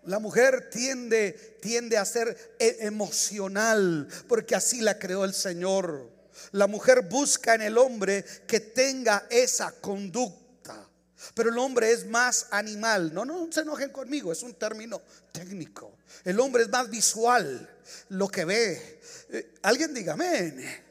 La 0.04 0.18
mujer 0.18 0.70
tiende, 0.70 1.58
tiende 1.60 1.98
a 1.98 2.06
ser 2.06 2.56
e, 2.58 2.78
emocional 2.80 4.08
porque 4.28 4.54
así 4.54 4.80
la 4.80 4.98
creó 4.98 5.26
el 5.26 5.34
Señor. 5.34 6.10
La 6.52 6.66
mujer 6.68 7.02
busca 7.02 7.54
en 7.54 7.60
el 7.60 7.76
hombre 7.76 8.24
que 8.46 8.60
tenga 8.60 9.26
esa 9.28 9.70
conducta. 9.72 10.88
Pero 11.34 11.50
el 11.50 11.58
hombre 11.58 11.92
es 11.92 12.06
más 12.06 12.46
animal. 12.50 13.12
No, 13.12 13.26
no 13.26 13.46
se 13.52 13.60
enojen 13.60 13.90
conmigo, 13.90 14.32
es 14.32 14.42
un 14.42 14.54
término 14.54 15.02
técnico. 15.32 15.98
El 16.24 16.40
hombre 16.40 16.62
es 16.62 16.70
más 16.70 16.88
visual, 16.88 17.68
lo 18.08 18.28
que 18.28 18.46
ve. 18.46 19.00
Eh, 19.28 19.54
alguien 19.62 19.92
diga 19.92 20.14
amén. 20.14 20.83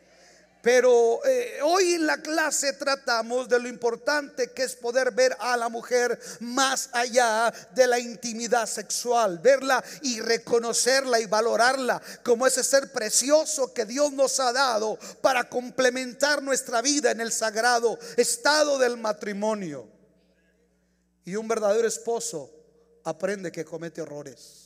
Pero 0.64 1.20
eh, 1.26 1.60
hoy 1.62 1.96
en 1.96 2.08
la 2.08 2.22
clase 2.22 2.72
tratamos 2.72 3.50
de 3.50 3.60
lo 3.60 3.68
importante 3.68 4.54
que 4.54 4.64
es 4.64 4.78
poder 4.78 5.12
ver 5.12 5.36
a 5.42 5.58
la 5.58 5.68
mujer 5.68 6.18
más 6.40 6.90
allá 6.94 7.54
de 7.76 7.86
la 7.86 8.00
intimidad 8.00 8.66
sexual, 8.66 9.40
verla 9.40 9.84
y 10.04 10.22
reconocerla 10.22 11.20
y 11.20 11.26
valorarla 11.26 12.02
como 12.24 12.48
ese 12.48 12.64
ser 12.64 12.94
precioso 12.94 13.74
que 13.74 13.86
Dios 13.86 14.14
nos 14.14 14.40
ha 14.40 14.54
dado 14.54 14.98
para 15.20 15.50
complementar 15.50 16.42
nuestra 16.42 16.82
vida 16.82 17.12
en 17.12 17.20
el 17.20 17.34
sagrado 17.34 18.00
estado 18.16 18.80
del 18.80 18.96
matrimonio. 18.96 19.86
Y 21.26 21.36
un 21.36 21.46
verdadero 21.46 21.90
esposo 21.90 22.50
aprende 23.04 23.52
que 23.52 23.66
comete 23.66 24.00
errores. 24.00 24.63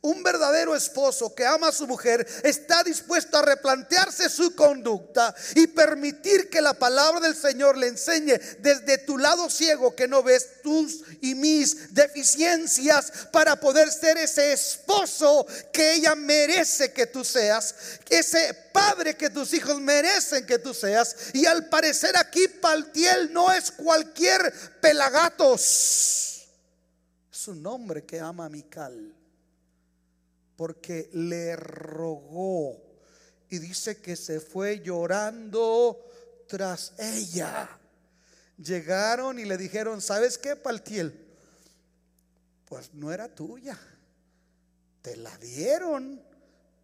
Un 0.00 0.22
verdadero 0.22 0.76
esposo 0.76 1.34
que 1.34 1.44
ama 1.44 1.68
a 1.68 1.72
su 1.72 1.84
mujer 1.88 2.24
está 2.44 2.84
dispuesto 2.84 3.36
a 3.36 3.42
replantearse 3.42 4.28
su 4.28 4.54
conducta 4.54 5.34
y 5.56 5.66
permitir 5.66 6.48
que 6.48 6.60
la 6.60 6.74
palabra 6.74 7.18
del 7.18 7.34
Señor 7.34 7.76
le 7.76 7.88
enseñe 7.88 8.38
desde 8.60 8.98
tu 8.98 9.18
lado 9.18 9.50
ciego 9.50 9.96
que 9.96 10.06
no 10.06 10.22
ves 10.22 10.62
tus 10.62 11.00
y 11.20 11.34
mis 11.34 11.92
deficiencias 11.92 13.10
para 13.32 13.58
poder 13.58 13.90
ser 13.90 14.18
ese 14.18 14.52
esposo 14.52 15.44
que 15.72 15.94
ella 15.94 16.14
merece 16.14 16.92
que 16.92 17.06
tú 17.06 17.24
seas, 17.24 17.74
ese 18.08 18.54
padre 18.72 19.16
que 19.16 19.30
tus 19.30 19.52
hijos 19.52 19.80
merecen 19.80 20.46
que 20.46 20.60
tú 20.60 20.74
seas. 20.74 21.16
Y 21.32 21.44
al 21.46 21.68
parecer 21.68 22.16
aquí 22.16 22.46
Paltiel 22.46 23.32
no 23.32 23.52
es 23.52 23.72
cualquier 23.72 24.52
pelagatos, 24.80 26.46
es 27.32 27.48
un 27.48 27.66
hombre 27.66 28.04
que 28.04 28.20
ama 28.20 28.44
a 28.44 28.48
Mical 28.48 29.17
porque 30.58 31.08
le 31.12 31.54
rogó. 31.54 32.82
Y 33.48 33.60
dice 33.60 34.02
que 34.02 34.16
se 34.16 34.40
fue 34.40 34.80
llorando 34.80 36.04
tras 36.48 36.94
ella. 36.98 37.78
Llegaron 38.56 39.38
y 39.38 39.44
le 39.44 39.56
dijeron, 39.56 40.02
¿sabes 40.02 40.36
qué, 40.36 40.56
Paltiel? 40.56 41.14
Pues 42.64 42.92
no 42.92 43.12
era 43.12 43.32
tuya. 43.32 43.78
Te 45.00 45.16
la 45.16 45.38
dieron, 45.38 46.20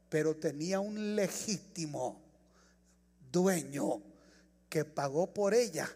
pero 0.09 0.37
tenía 0.37 0.79
un 0.79 1.17
legítimo 1.17 2.23
dueño 3.33 4.01
que 4.69 4.85
pagó 4.85 5.35
por 5.35 5.53
ella. 5.53 5.91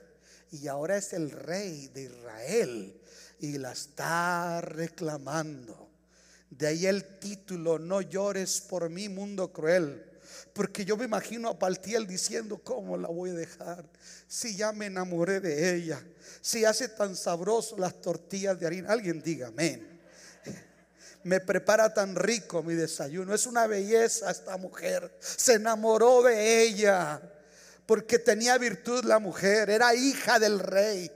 Y 0.51 0.67
ahora 0.67 0.97
es 0.97 1.13
el 1.13 1.31
rey 1.31 1.87
de 1.95 2.03
Israel 2.03 3.01
y 3.39 3.57
la 3.57 3.71
está 3.71 4.63
reclamando. 4.63 5.88
De 6.51 6.67
ahí 6.67 6.87
el 6.87 7.19
título, 7.19 7.79
no 7.79 8.01
llores 8.01 8.61
por 8.61 8.89
mí, 8.89 9.09
mundo 9.09 9.53
cruel. 9.53 10.05
Porque 10.53 10.85
yo 10.85 10.97
me 10.97 11.05
imagino 11.05 11.49
a 11.51 11.59
Paltiel 11.59 12.07
diciendo, 12.07 12.59
¿cómo 12.59 12.97
la 12.97 13.09
voy 13.09 13.31
a 13.31 13.35
dejar? 13.35 13.85
Si 14.27 14.57
ya 14.57 14.73
me 14.73 14.87
enamoré 14.87 15.41
de 15.41 15.75
ella, 15.75 16.03
si 16.41 16.65
hace 16.65 16.89
tan 16.89 17.15
sabroso 17.17 17.77
las 17.79 18.01
tortillas 18.01 18.59
de 18.59 18.67
harina. 18.67 18.93
Alguien 18.93 19.23
diga, 19.23 19.49
amén. 19.49 20.01
Me 21.25 21.41
prepara 21.41 21.93
tan 21.93 22.15
rico 22.15 22.63
mi 22.63 22.75
desayuno. 22.75 23.35
Es 23.35 23.47
una 23.47 23.67
belleza 23.67 24.31
esta 24.31 24.57
mujer. 24.57 25.17
Se 25.21 25.55
enamoró 25.55 26.23
de 26.23 26.63
ella 26.63 27.21
porque 27.87 28.19
tenía 28.19 28.57
virtud 28.59 29.05
la 29.05 29.19
mujer. 29.19 29.69
Era 29.71 29.95
hija 29.95 30.39
del 30.39 30.59
rey. 30.59 31.11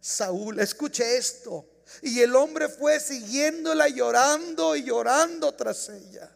Saúl, 0.00 0.60
escuche 0.60 1.16
esto. 1.16 1.71
Y 2.00 2.20
el 2.20 2.34
hombre 2.34 2.68
fue 2.68 2.98
siguiéndola 2.98 3.88
llorando 3.88 4.74
y 4.74 4.84
llorando 4.84 5.52
tras 5.52 5.88
ella. 5.88 6.30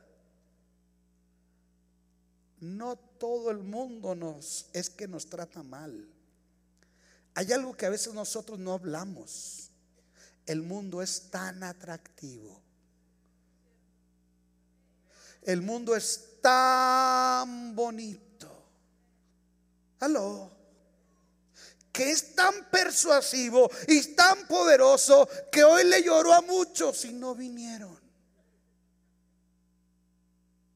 No 2.61 2.97
todo 2.97 3.51
el 3.51 3.59
mundo 3.59 4.15
nos 4.15 4.67
es 4.73 4.91
que 4.91 5.09
nos 5.09 5.27
trata 5.27 5.63
mal. 5.63 6.09
Hay 7.35 7.53
algo 7.53 7.77
que 7.77 7.87
a 7.87 7.91
veces 7.91 8.13
nosotros 8.15 8.59
no 8.59 8.73
hablamos. 8.73 9.71
El 10.47 10.63
mundo 10.63 11.03
es 11.03 11.31
tan 11.31 11.63
atractivo. 11.63 12.61
El 15.43 15.63
mundo 15.63 15.95
es 15.95 16.41
tan 16.41 17.75
bonito. 17.75 18.49
Aló 20.01 20.56
que 21.97 22.11
es 22.11 22.35
tan 22.35 22.53
persuasivo 22.71 23.71
y 23.89 24.15
tan 24.15 24.47
poderoso 24.47 25.27
que 25.51 25.65
hoy 25.65 25.85
le 25.85 26.03
lloró 26.03 26.35
a 26.35 26.43
muchos 26.43 27.07
y 27.07 27.15
no 27.15 27.35
vinieron. 27.35 27.99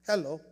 Hello. 0.06 0.49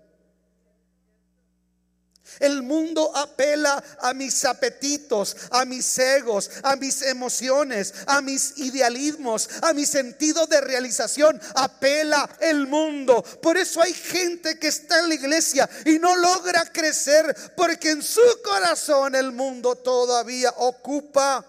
El 2.41 2.63
mundo 2.63 3.15
apela 3.17 3.83
a 4.01 4.15
mis 4.15 4.45
apetitos, 4.45 5.37
a 5.51 5.65
mis 5.65 5.99
egos, 5.99 6.51
a 6.63 6.77
mis 6.77 7.03
emociones, 7.03 7.95
a 8.07 8.21
mis 8.21 8.59
idealismos, 8.59 9.49
a 9.63 9.73
mi 9.73 9.87
sentido 9.87 10.47
de 10.47 10.61
realización. 10.61 11.41
Apela 11.55 12.29
el 12.41 12.67
mundo. 12.67 13.23
Por 13.43 13.57
eso 13.57 13.83
hay 13.83 13.93
gente 13.93 14.59
que 14.59 14.69
está 14.69 15.01
en 15.01 15.09
la 15.09 15.15
iglesia 15.15 15.69
y 15.85 15.99
no 15.99 16.17
logra 16.17 16.65
crecer 16.73 17.35
porque 17.57 17.91
en 17.91 18.03
su 18.03 18.21
corazón 18.45 19.15
el 19.15 19.33
mundo 19.33 19.77
todavía 19.77 20.53
ocupa 20.57 21.45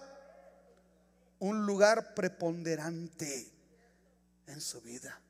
un 1.40 1.64
lugar 1.64 2.14
preponderante 2.14 3.50
en 4.46 4.60
su 4.60 4.80
vida. 4.80 5.20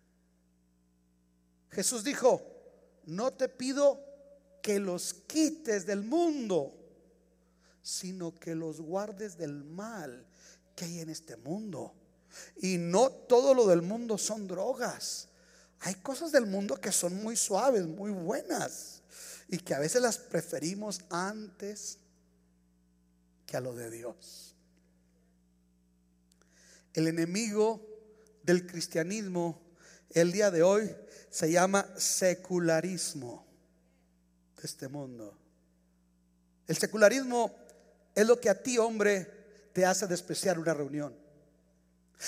Jesús 1.70 2.02
dijo, 2.02 2.42
no 3.04 3.32
te 3.32 3.48
pido 3.48 4.09
que 4.62 4.78
los 4.78 5.14
quites 5.14 5.86
del 5.86 6.02
mundo, 6.02 6.74
sino 7.82 8.34
que 8.38 8.54
los 8.54 8.80
guardes 8.80 9.36
del 9.36 9.64
mal 9.64 10.26
que 10.76 10.84
hay 10.84 11.00
en 11.00 11.10
este 11.10 11.36
mundo. 11.36 11.94
Y 12.60 12.78
no 12.78 13.10
todo 13.10 13.54
lo 13.54 13.66
del 13.66 13.82
mundo 13.82 14.18
son 14.18 14.46
drogas. 14.46 15.28
Hay 15.80 15.94
cosas 15.96 16.30
del 16.32 16.46
mundo 16.46 16.76
que 16.76 16.92
son 16.92 17.22
muy 17.22 17.36
suaves, 17.36 17.86
muy 17.86 18.10
buenas, 18.10 19.02
y 19.48 19.58
que 19.58 19.74
a 19.74 19.78
veces 19.78 20.02
las 20.02 20.18
preferimos 20.18 21.00
antes 21.08 21.98
que 23.46 23.56
a 23.56 23.60
lo 23.60 23.74
de 23.74 23.90
Dios. 23.90 24.54
El 26.92 27.08
enemigo 27.08 27.80
del 28.42 28.66
cristianismo 28.66 29.60
el 30.10 30.32
día 30.32 30.50
de 30.50 30.62
hoy 30.62 30.94
se 31.30 31.50
llama 31.52 31.86
secularismo 31.96 33.46
este 34.66 34.88
mundo. 34.88 35.36
El 36.66 36.76
secularismo 36.76 37.54
es 38.14 38.26
lo 38.26 38.40
que 38.40 38.50
a 38.50 38.62
ti, 38.62 38.78
hombre, 38.78 39.70
te 39.72 39.84
hace 39.84 40.06
despreciar 40.06 40.58
una 40.58 40.74
reunión. 40.74 41.16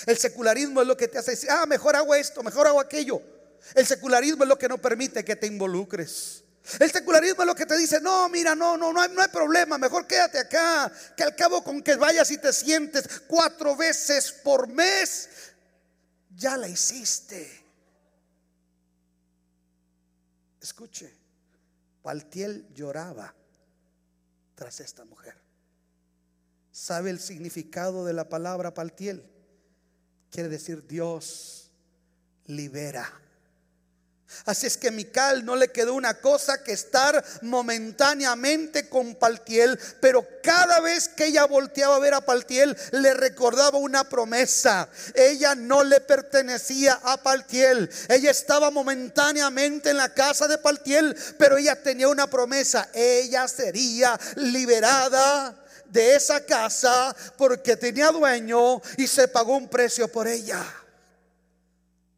El 0.06 0.16
secularismo 0.16 0.80
es 0.80 0.86
lo 0.86 0.96
que 0.96 1.08
te 1.08 1.18
hace 1.18 1.32
decir, 1.32 1.50
ah, 1.50 1.66
mejor 1.66 1.96
hago 1.96 2.14
esto, 2.14 2.42
mejor 2.42 2.66
hago 2.66 2.80
aquello. 2.80 3.20
El 3.74 3.86
secularismo 3.86 4.44
es 4.44 4.48
lo 4.48 4.58
que 4.58 4.68
no 4.68 4.78
permite 4.78 5.24
que 5.24 5.36
te 5.36 5.46
involucres. 5.46 6.42
El 6.78 6.90
secularismo 6.90 7.42
es 7.42 7.46
lo 7.46 7.54
que 7.54 7.66
te 7.66 7.76
dice, 7.76 8.00
no, 8.00 8.28
mira, 8.28 8.54
no, 8.54 8.76
no, 8.76 8.92
no 8.92 9.00
hay, 9.00 9.10
no 9.10 9.20
hay 9.20 9.28
problema, 9.28 9.78
mejor 9.78 10.06
quédate 10.06 10.38
acá, 10.38 10.90
que 11.16 11.24
al 11.24 11.34
cabo 11.34 11.62
con 11.62 11.82
que 11.82 11.96
vayas 11.96 12.30
y 12.30 12.38
te 12.38 12.52
sientes 12.52 13.04
cuatro 13.26 13.76
veces 13.76 14.30
por 14.30 14.68
mes, 14.68 15.28
ya 16.30 16.56
la 16.56 16.68
hiciste. 16.68 17.62
Escuche, 20.60 21.21
Paltiel 22.02 22.66
lloraba 22.74 23.34
tras 24.54 24.80
esta 24.80 25.04
mujer. 25.04 25.34
¿Sabe 26.72 27.10
el 27.10 27.20
significado 27.20 28.04
de 28.04 28.12
la 28.12 28.28
palabra 28.28 28.74
Paltiel? 28.74 29.30
Quiere 30.30 30.48
decir 30.48 30.86
Dios 30.86 31.70
libera. 32.46 33.10
Así 34.44 34.66
es 34.66 34.76
que 34.76 34.90
Mical 34.90 35.44
no 35.44 35.56
le 35.56 35.68
quedó 35.68 35.94
una 35.94 36.14
cosa 36.14 36.62
que 36.62 36.72
estar 36.72 37.24
momentáneamente 37.42 38.88
con 38.88 39.14
Paltiel, 39.14 39.78
pero 40.00 40.26
cada 40.42 40.80
vez 40.80 41.08
que 41.08 41.26
ella 41.26 41.44
volteaba 41.44 41.96
a 41.96 42.00
ver 42.00 42.14
a 42.14 42.20
Paltiel 42.20 42.76
le 42.92 43.14
recordaba 43.14 43.78
una 43.78 44.08
promesa. 44.08 44.88
Ella 45.14 45.54
no 45.54 45.84
le 45.84 46.00
pertenecía 46.00 47.00
a 47.02 47.22
Paltiel. 47.22 47.88
Ella 48.08 48.30
estaba 48.30 48.70
momentáneamente 48.70 49.90
en 49.90 49.98
la 49.98 50.12
casa 50.12 50.48
de 50.48 50.58
Paltiel, 50.58 51.16
pero 51.38 51.56
ella 51.56 51.80
tenía 51.80 52.08
una 52.08 52.28
promesa. 52.28 52.88
Ella 52.92 53.46
sería 53.48 54.18
liberada 54.36 55.56
de 55.86 56.16
esa 56.16 56.44
casa 56.44 57.14
porque 57.36 57.76
tenía 57.76 58.10
dueño 58.10 58.80
y 58.96 59.06
se 59.06 59.28
pagó 59.28 59.56
un 59.56 59.68
precio 59.68 60.08
por 60.08 60.26
ella. 60.26 60.64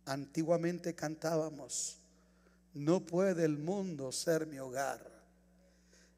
Antiguamente 0.07 0.94
cantábamos 0.94 1.98
no 2.75 3.01
puede 3.01 3.45
el 3.45 3.59
mundo 3.59 4.13
ser 4.13 4.47
mi 4.47 4.59
hogar. 4.59 5.01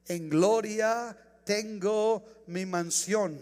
En 0.06 0.28
gloria 0.28 1.16
tengo 1.44 2.24
mi 2.46 2.66
mansión. 2.66 3.38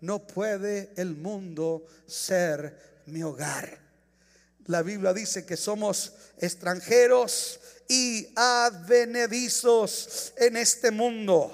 No 0.00 0.26
puede 0.26 0.92
el 0.96 1.14
mundo 1.14 1.86
ser 2.06 3.02
mi 3.06 3.22
hogar. 3.22 3.78
La 4.66 4.82
Biblia 4.82 5.12
dice 5.12 5.46
que 5.46 5.56
somos 5.56 6.12
extranjeros 6.38 7.60
y 7.88 8.28
advenedizos 8.36 10.32
en 10.36 10.56
este 10.56 10.90
mundo. 10.90 11.52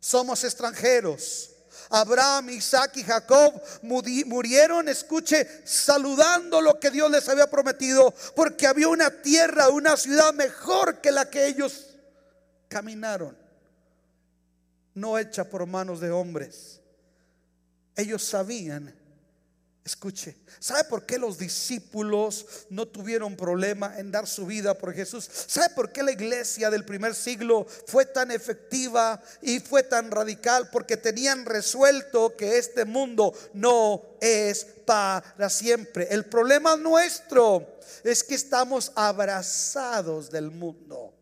Somos 0.00 0.42
extranjeros. 0.44 1.50
Abraham, 1.90 2.50
Isaac 2.50 2.96
y 2.96 3.04
Jacob 3.04 3.60
murieron, 3.82 4.88
escuche, 4.88 5.46
saludando 5.64 6.60
lo 6.60 6.78
que 6.80 6.90
Dios 6.90 7.10
les 7.10 7.28
había 7.28 7.48
prometido, 7.48 8.14
porque 8.34 8.66
había 8.66 8.88
una 8.88 9.10
tierra, 9.10 9.68
una 9.68 9.96
ciudad 9.96 10.32
mejor 10.34 11.00
que 11.00 11.12
la 11.12 11.30
que 11.30 11.46
ellos 11.46 11.94
caminaron, 12.68 13.36
no 14.94 15.18
hecha 15.18 15.44
por 15.44 15.66
manos 15.66 16.00
de 16.00 16.10
hombres. 16.10 16.80
Ellos 17.94 18.22
sabían 18.22 18.94
Escuche, 19.86 20.36
¿sabe 20.58 20.82
por 20.82 21.06
qué 21.06 21.16
los 21.16 21.38
discípulos 21.38 22.44
no 22.70 22.88
tuvieron 22.88 23.36
problema 23.36 23.96
en 23.98 24.10
dar 24.10 24.26
su 24.26 24.44
vida 24.44 24.74
por 24.74 24.92
Jesús? 24.92 25.30
¿Sabe 25.46 25.72
por 25.76 25.92
qué 25.92 26.02
la 26.02 26.10
iglesia 26.10 26.70
del 26.70 26.84
primer 26.84 27.14
siglo 27.14 27.64
fue 27.86 28.04
tan 28.04 28.32
efectiva 28.32 29.22
y 29.42 29.60
fue 29.60 29.84
tan 29.84 30.10
radical? 30.10 30.70
Porque 30.72 30.96
tenían 30.96 31.44
resuelto 31.44 32.34
que 32.36 32.58
este 32.58 32.84
mundo 32.84 33.32
no 33.54 34.02
es 34.20 34.66
para 34.84 35.48
siempre. 35.48 36.08
El 36.10 36.24
problema 36.24 36.74
nuestro 36.74 37.78
es 38.02 38.24
que 38.24 38.34
estamos 38.34 38.90
abrazados 38.96 40.32
del 40.32 40.50
mundo. 40.50 41.14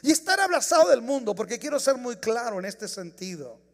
Y 0.00 0.12
estar 0.12 0.38
abrazado 0.38 0.90
del 0.90 1.02
mundo, 1.02 1.34
porque 1.34 1.58
quiero 1.58 1.80
ser 1.80 1.96
muy 1.96 2.14
claro 2.18 2.60
en 2.60 2.66
este 2.66 2.86
sentido 2.86 3.65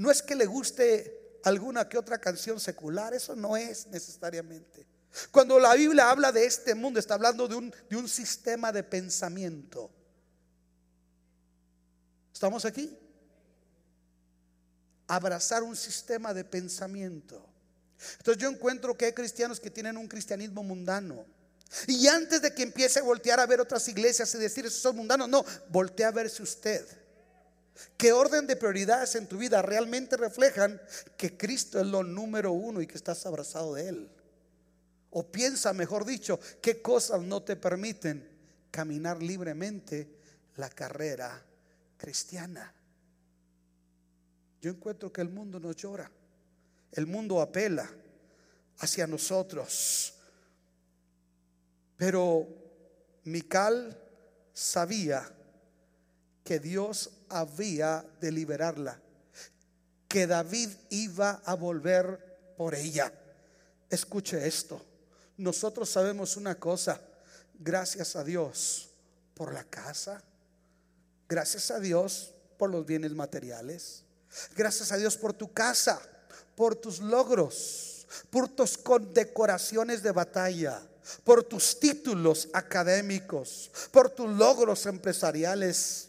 no 0.00 0.10
es 0.10 0.22
que 0.22 0.34
le 0.34 0.46
guste 0.46 1.38
alguna 1.44 1.86
que 1.86 1.98
otra 1.98 2.18
canción 2.18 2.58
secular, 2.58 3.12
eso 3.12 3.36
no 3.36 3.54
es 3.54 3.86
necesariamente. 3.88 4.86
Cuando 5.30 5.58
la 5.58 5.74
Biblia 5.74 6.08
habla 6.08 6.32
de 6.32 6.46
este 6.46 6.74
mundo, 6.74 6.98
está 6.98 7.14
hablando 7.14 7.46
de 7.46 7.56
un, 7.56 7.74
de 7.90 7.96
un 7.96 8.08
sistema 8.08 8.72
de 8.72 8.82
pensamiento. 8.82 9.90
¿Estamos 12.32 12.64
aquí? 12.64 12.96
Abrazar 15.06 15.62
un 15.62 15.76
sistema 15.76 16.32
de 16.32 16.44
pensamiento. 16.44 17.46
Entonces 18.20 18.42
yo 18.42 18.48
encuentro 18.48 18.96
que 18.96 19.04
hay 19.04 19.12
cristianos 19.12 19.60
que 19.60 19.68
tienen 19.68 19.98
un 19.98 20.08
cristianismo 20.08 20.62
mundano. 20.62 21.26
Y 21.86 22.06
antes 22.06 22.40
de 22.40 22.54
que 22.54 22.62
empiece 22.62 23.00
a 23.00 23.02
voltear 23.02 23.38
a 23.38 23.44
ver 23.44 23.60
otras 23.60 23.86
iglesias 23.86 24.34
y 24.34 24.38
decir, 24.38 24.64
esos 24.64 24.80
son 24.80 24.96
mundanos, 24.96 25.28
no, 25.28 25.44
voltea 25.68 26.08
a 26.08 26.12
verse 26.12 26.42
usted. 26.42 26.86
¿Qué 27.96 28.12
orden 28.12 28.46
de 28.46 28.56
prioridades 28.56 29.14
en 29.14 29.26
tu 29.26 29.38
vida 29.38 29.62
realmente 29.62 30.16
reflejan 30.16 30.80
que 31.16 31.36
Cristo 31.36 31.80
es 31.80 31.86
lo 31.86 32.02
número 32.02 32.52
uno 32.52 32.80
y 32.80 32.86
que 32.86 32.96
estás 32.96 33.26
abrazado 33.26 33.74
de 33.74 33.88
Él? 33.88 34.10
O 35.10 35.30
piensa, 35.30 35.72
mejor 35.72 36.04
dicho, 36.04 36.38
qué 36.62 36.80
cosas 36.80 37.22
no 37.22 37.42
te 37.42 37.56
permiten 37.56 38.28
caminar 38.70 39.22
libremente 39.22 40.08
la 40.56 40.68
carrera 40.68 41.42
cristiana. 41.96 42.72
Yo 44.60 44.70
encuentro 44.70 45.12
que 45.12 45.20
el 45.20 45.30
mundo 45.30 45.58
nos 45.58 45.76
llora, 45.76 46.10
el 46.92 47.06
mundo 47.06 47.40
apela 47.40 47.90
hacia 48.78 49.06
nosotros. 49.06 50.14
Pero 51.96 52.46
Mical 53.24 53.98
sabía 54.52 55.30
que 56.44 56.58
Dios 56.58 57.10
había 57.30 58.04
de 58.20 58.32
liberarla, 58.32 59.00
que 60.08 60.26
David 60.26 60.70
iba 60.90 61.40
a 61.44 61.54
volver 61.54 62.54
por 62.56 62.74
ella. 62.74 63.12
Escuche 63.88 64.46
esto, 64.46 64.84
nosotros 65.36 65.88
sabemos 65.88 66.36
una 66.36 66.56
cosa, 66.56 67.00
gracias 67.58 68.16
a 68.16 68.24
Dios 68.24 68.90
por 69.34 69.54
la 69.54 69.64
casa, 69.64 70.22
gracias 71.28 71.70
a 71.70 71.80
Dios 71.80 72.34
por 72.58 72.70
los 72.70 72.84
bienes 72.84 73.12
materiales, 73.12 74.04
gracias 74.54 74.92
a 74.92 74.96
Dios 74.96 75.16
por 75.16 75.32
tu 75.32 75.52
casa, 75.52 76.00
por 76.54 76.76
tus 76.76 77.00
logros, 77.00 78.06
por 78.28 78.48
tus 78.48 78.76
condecoraciones 78.76 80.02
de 80.02 80.12
batalla, 80.12 80.82
por 81.24 81.42
tus 81.42 81.80
títulos 81.80 82.48
académicos, 82.52 83.70
por 83.90 84.10
tus 84.10 84.30
logros 84.30 84.86
empresariales. 84.86 86.06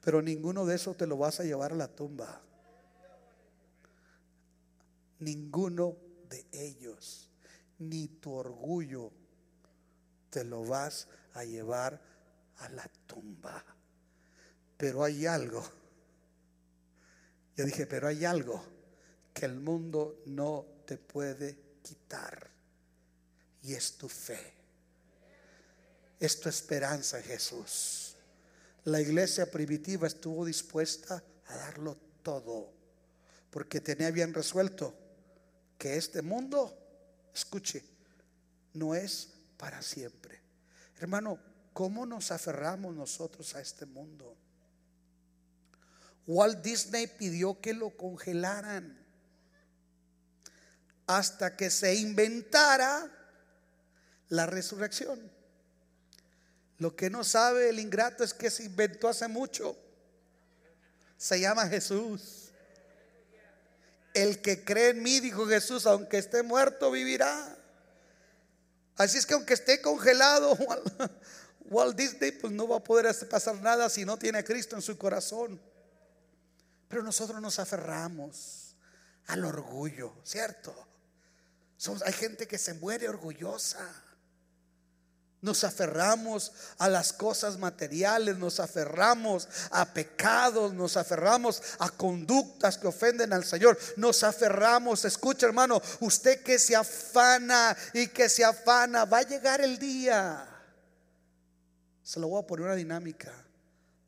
Pero 0.00 0.22
ninguno 0.22 0.64
de 0.64 0.76
esos 0.76 0.96
te 0.96 1.06
lo 1.06 1.16
vas 1.16 1.40
a 1.40 1.44
llevar 1.44 1.72
a 1.72 1.76
la 1.76 1.88
tumba. 1.88 2.40
Ninguno 5.18 5.96
de 6.28 6.46
ellos, 6.52 7.28
ni 7.78 8.08
tu 8.08 8.32
orgullo, 8.32 9.12
te 10.30 10.44
lo 10.44 10.64
vas 10.64 11.08
a 11.34 11.44
llevar 11.44 12.00
a 12.58 12.68
la 12.70 12.88
tumba. 13.06 13.62
Pero 14.78 15.04
hay 15.04 15.26
algo. 15.26 15.62
Yo 17.56 17.66
dije, 17.66 17.86
pero 17.86 18.08
hay 18.08 18.24
algo 18.24 18.62
que 19.34 19.44
el 19.44 19.56
mundo 19.56 20.22
no 20.26 20.64
te 20.86 20.96
puede 20.96 21.58
quitar. 21.82 22.48
Y 23.62 23.74
es 23.74 23.98
tu 23.98 24.08
fe. 24.08 24.54
Es 26.18 26.40
tu 26.40 26.48
esperanza 26.48 27.18
en 27.18 27.24
Jesús 27.24 28.09
la 28.84 29.00
iglesia 29.00 29.50
primitiva 29.50 30.06
estuvo 30.06 30.44
dispuesta 30.44 31.22
a 31.46 31.56
darlo 31.56 31.96
todo, 32.22 32.72
porque 33.50 33.80
tenía 33.80 34.10
bien 34.10 34.32
resuelto 34.32 34.94
que 35.78 35.96
este 35.96 36.22
mundo, 36.22 36.76
escuche, 37.34 37.84
no 38.74 38.94
es 38.94 39.32
para 39.56 39.82
siempre. 39.82 40.40
Hermano, 40.98 41.38
¿cómo 41.72 42.06
nos 42.06 42.30
aferramos 42.30 42.94
nosotros 42.94 43.54
a 43.54 43.60
este 43.60 43.86
mundo? 43.86 44.36
Walt 46.26 46.62
Disney 46.62 47.06
pidió 47.06 47.60
que 47.60 47.74
lo 47.74 47.96
congelaran 47.96 48.98
hasta 51.06 51.56
que 51.56 51.70
se 51.70 51.94
inventara 51.96 53.10
la 54.28 54.46
resurrección. 54.46 55.39
Lo 56.80 56.96
que 56.96 57.10
no 57.10 57.24
sabe 57.24 57.68
el 57.68 57.78
ingrato 57.78 58.24
es 58.24 58.32
que 58.32 58.50
se 58.50 58.64
inventó 58.64 59.06
hace 59.06 59.28
mucho. 59.28 59.76
Se 61.18 61.38
llama 61.38 61.68
Jesús. 61.68 62.48
El 64.14 64.40
que 64.40 64.64
cree 64.64 64.88
en 64.88 65.02
mí, 65.02 65.20
dijo 65.20 65.46
Jesús, 65.46 65.86
aunque 65.86 66.16
esté 66.16 66.42
muerto, 66.42 66.90
vivirá. 66.90 67.54
Así 68.96 69.18
es 69.18 69.26
que 69.26 69.34
aunque 69.34 69.52
esté 69.52 69.82
congelado, 69.82 70.56
Walt 71.66 71.98
Disney 71.98 72.32
pues 72.32 72.50
no 72.50 72.66
va 72.66 72.78
a 72.78 72.82
poder 72.82 73.14
pasar 73.28 73.60
nada 73.60 73.90
si 73.90 74.06
no 74.06 74.18
tiene 74.18 74.38
a 74.38 74.44
Cristo 74.44 74.74
en 74.74 74.80
su 74.80 74.96
corazón. 74.96 75.60
Pero 76.88 77.02
nosotros 77.02 77.42
nos 77.42 77.58
aferramos 77.58 78.74
al 79.26 79.44
orgullo, 79.44 80.14
¿cierto? 80.24 80.74
Somos, 81.76 82.00
hay 82.02 82.14
gente 82.14 82.48
que 82.48 82.56
se 82.56 82.72
muere 82.72 83.06
orgullosa. 83.06 83.86
Nos 85.42 85.64
aferramos 85.64 86.52
a 86.76 86.88
las 86.90 87.14
cosas 87.14 87.56
materiales, 87.58 88.36
nos 88.36 88.60
aferramos 88.60 89.48
a 89.70 89.86
pecados, 89.86 90.74
nos 90.74 90.98
aferramos 90.98 91.62
a 91.78 91.88
conductas 91.88 92.76
que 92.76 92.86
ofenden 92.86 93.32
al 93.32 93.44
Señor, 93.44 93.78
nos 93.96 94.22
aferramos, 94.22 95.06
escucha 95.06 95.46
hermano, 95.46 95.80
usted 96.00 96.42
que 96.42 96.58
se 96.58 96.76
afana 96.76 97.74
y 97.94 98.08
que 98.08 98.28
se 98.28 98.44
afana, 98.44 99.06
va 99.06 99.18
a 99.18 99.22
llegar 99.22 99.62
el 99.62 99.78
día. 99.78 100.46
Se 102.02 102.20
lo 102.20 102.28
voy 102.28 102.42
a 102.42 102.46
poner 102.46 102.66
una 102.66 102.74
dinámica. 102.74 103.32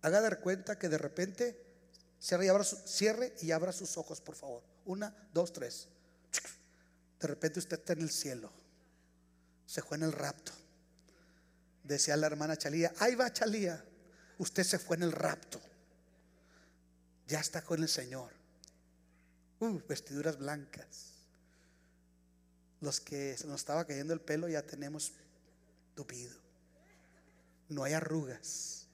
Haga 0.03 0.21
dar 0.21 0.41
cuenta 0.41 0.79
que 0.79 0.91
de 0.91 0.99
repente 0.99 1.65
cierre 2.19 2.45
y 2.45 2.49
abra, 2.49 2.65
cierre 2.65 3.33
y 3.41 3.53
abra 3.53 3.73
sus 3.73 3.97
ojos, 3.97 4.21
por 4.21 4.35
favor. 4.35 4.63
Una, 4.85 5.17
dos, 5.33 5.51
tres. 5.55 5.89
De 7.19 7.27
repente 7.27 7.59
usted 7.59 7.79
está 7.79 7.95
en 7.95 8.03
el 8.03 8.11
cielo. 8.11 8.53
Se 9.65 9.81
fue 9.81 9.97
en 9.97 10.03
el 10.03 10.13
rapto 10.13 10.53
Decía 11.93 12.17
la 12.17 12.27
hermana 12.27 12.57
Chalía, 12.57 12.91
ahí 13.01 13.15
va 13.15 13.31
Chalía, 13.31 13.85
usted 14.39 14.65
se 14.65 14.79
fue 14.79 14.97
en 14.97 15.03
el 15.03 15.13
rapto. 15.13 15.61
Ya 17.29 17.39
está 17.39 17.61
con 17.61 17.83
el 17.83 17.89
Señor. 17.89 18.33
Uh, 19.61 19.79
vestiduras 19.87 20.39
blancas. 20.39 21.13
Los 22.81 22.99
que 22.99 23.37
se 23.37 23.47
nos 23.47 23.61
estaba 23.61 23.85
cayendo 23.87 24.15
el 24.15 24.23
pelo 24.23 24.49
ya 24.49 24.63
tenemos 24.63 25.13
tupido. 25.95 26.35
No 27.69 27.85
hay 27.85 27.93
arrugas, 27.93 28.87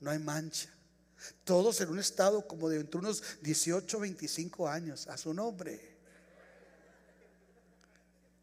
no 0.00 0.10
hay 0.10 0.18
mancha. 0.18 0.70
Todos 1.44 1.78
en 1.82 1.90
un 1.90 1.98
estado 1.98 2.48
como 2.48 2.70
de 2.70 2.80
entre 2.80 3.00
unos 3.00 3.22
18, 3.42 4.00
25 4.00 4.66
años, 4.66 5.08
a 5.08 5.18
su 5.18 5.34
nombre. 5.34 5.78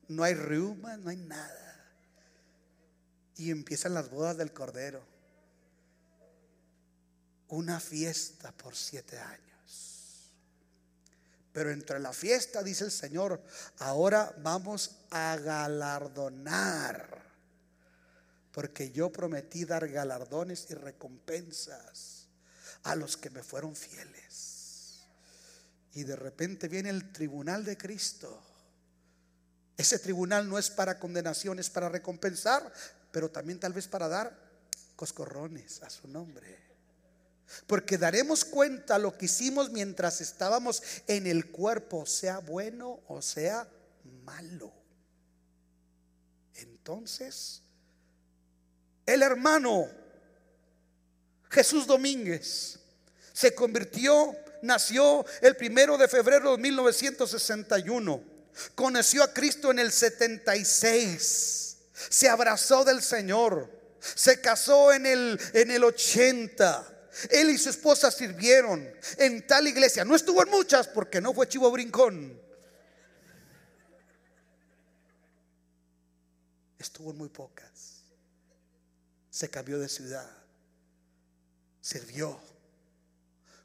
No 0.07 0.21
hay 0.21 0.35
reuma, 0.35 0.97
no 0.97 1.09
hay 1.09 1.17
nada. 1.17 1.66
Y 3.38 3.51
empiezan 3.51 3.93
las 3.93 4.09
bodas 4.09 4.38
del 4.38 4.51
Cordero. 4.51 5.01
Una 7.49 7.79
fiesta 7.79 8.51
por 8.51 8.75
siete 8.75 9.17
años. 9.17 9.47
Pero 11.53 11.71
entre 11.71 11.99
la 11.99 12.13
fiesta, 12.13 12.61
dice 12.61 12.83
el 12.83 12.91
Señor, 12.91 13.41
ahora 13.79 14.35
vamos 14.43 14.91
a 15.09 15.38
galardonar. 15.38 17.25
Porque 18.51 18.91
yo 18.91 19.11
prometí 19.11 19.65
dar 19.65 19.88
galardones 19.88 20.67
y 20.69 20.75
recompensas 20.75 22.27
a 22.83 22.95
los 22.95 23.17
que 23.17 23.29
me 23.29 23.43
fueron 23.43 23.75
fieles. 23.75 25.01
Y 25.93 26.03
de 26.03 26.15
repente 26.15 26.67
viene 26.67 26.89
el 26.89 27.11
tribunal 27.11 27.65
de 27.65 27.75
Cristo. 27.75 28.39
Ese 29.75 29.99
tribunal 29.99 30.47
no 30.47 30.59
es 30.59 30.69
para 30.69 30.99
condenación, 30.99 31.57
es 31.59 31.69
para 31.69 31.89
recompensar 31.89 32.71
pero 33.12 33.30
también 33.30 33.60
tal 33.60 33.74
vez 33.74 33.88
para 33.88 34.08
dar 34.08 34.38
coscorrones 34.95 35.82
a 35.84 35.89
su 35.89 36.08
nombre. 36.08 36.58
Porque 37.66 37.97
daremos 37.97 38.43
cuenta 38.43 38.99
lo 38.99 39.18
que 39.18 39.26
hicimos 39.26 39.72
mientras 39.72 40.20
estábamos 40.22 40.84
en 41.08 41.28
el 41.28 41.49
cuerpo, 41.49 42.05
sea 42.05 42.39
bueno 42.39 42.99
o 43.08 43.22
sea 43.22 43.68
malo. 44.26 44.74
Entonces, 46.55 47.62
el 49.05 49.22
hermano 49.22 49.88
Jesús 51.49 51.88
Domínguez 51.88 52.80
se 53.34 53.53
convirtió, 53.53 54.36
nació 54.62 55.26
el 55.41 55.55
primero 55.55 55.97
de 55.97 56.08
febrero 56.08 56.51
de 56.55 56.58
1961, 56.64 58.24
conoció 58.76 59.24
a 59.24 59.34
Cristo 59.34 59.72
en 59.72 59.80
el 59.80 59.91
76, 59.91 61.66
se 62.09 62.29
abrazó 62.29 62.83
del 62.83 63.01
Señor, 63.01 63.71
se 63.99 64.39
casó 64.39 64.93
en 64.93 65.05
el, 65.05 65.39
en 65.53 65.71
el 65.71 65.83
80. 65.83 66.93
Él 67.31 67.49
y 67.49 67.57
su 67.57 67.69
esposa 67.69 68.11
sirvieron 68.11 68.87
en 69.17 69.47
tal 69.47 69.67
iglesia. 69.67 70.05
No 70.05 70.15
estuvo 70.15 70.43
en 70.43 70.49
muchas 70.49 70.87
porque 70.87 71.19
no 71.19 71.33
fue 71.33 71.47
chivo 71.47 71.71
brincón. 71.71 72.39
Estuvo 76.77 77.11
en 77.11 77.17
muy 77.17 77.29
pocas. 77.29 78.03
Se 79.31 79.49
cambió 79.49 79.79
de 79.79 79.89
ciudad. 79.89 80.29
Sirvió. 81.81 82.39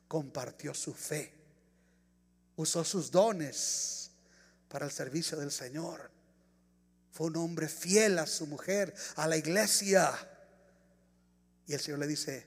Compartió 0.08 0.72
su 0.72 0.94
fe. 0.94 1.34
Usó 2.56 2.84
sus 2.84 3.10
dones 3.10 4.10
para 4.68 4.86
el 4.86 4.92
servicio 4.92 5.38
del 5.38 5.52
Señor. 5.52 6.10
Fue 7.12 7.26
un 7.26 7.36
hombre 7.36 7.68
fiel 7.68 8.18
a 8.18 8.26
su 8.26 8.46
mujer, 8.46 8.94
a 9.16 9.28
la 9.28 9.36
iglesia. 9.36 10.10
Y 11.66 11.74
el 11.74 11.80
Señor 11.80 12.00
le 12.00 12.06
dice, 12.06 12.46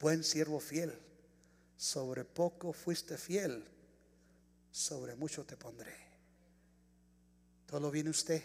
buen 0.00 0.24
siervo 0.24 0.58
fiel, 0.58 0.92
sobre 1.76 2.24
poco 2.24 2.72
fuiste 2.72 3.16
fiel, 3.16 3.64
sobre 4.72 5.14
mucho 5.14 5.44
te 5.46 5.56
pondré. 5.56 5.96
Todo 7.66 7.92
viene 7.92 8.10
usted. 8.10 8.42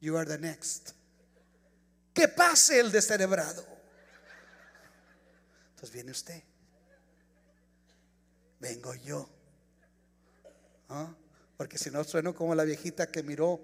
You 0.00 0.16
are 0.16 0.28
the 0.28 0.38
next. 0.38 0.90
Que 2.12 2.26
pase 2.26 2.80
el 2.80 2.90
descerebrado. 2.90 3.64
Entonces 5.70 5.92
viene 5.92 6.10
usted. 6.10 6.42
Vengo 8.58 8.94
yo. 8.96 9.30
¿Ah? 10.88 11.14
Porque 11.56 11.78
si 11.78 11.90
no 11.90 12.04
sueno 12.04 12.34
como 12.34 12.54
la 12.54 12.64
viejita 12.64 13.10
que 13.10 13.22
miró 13.22 13.62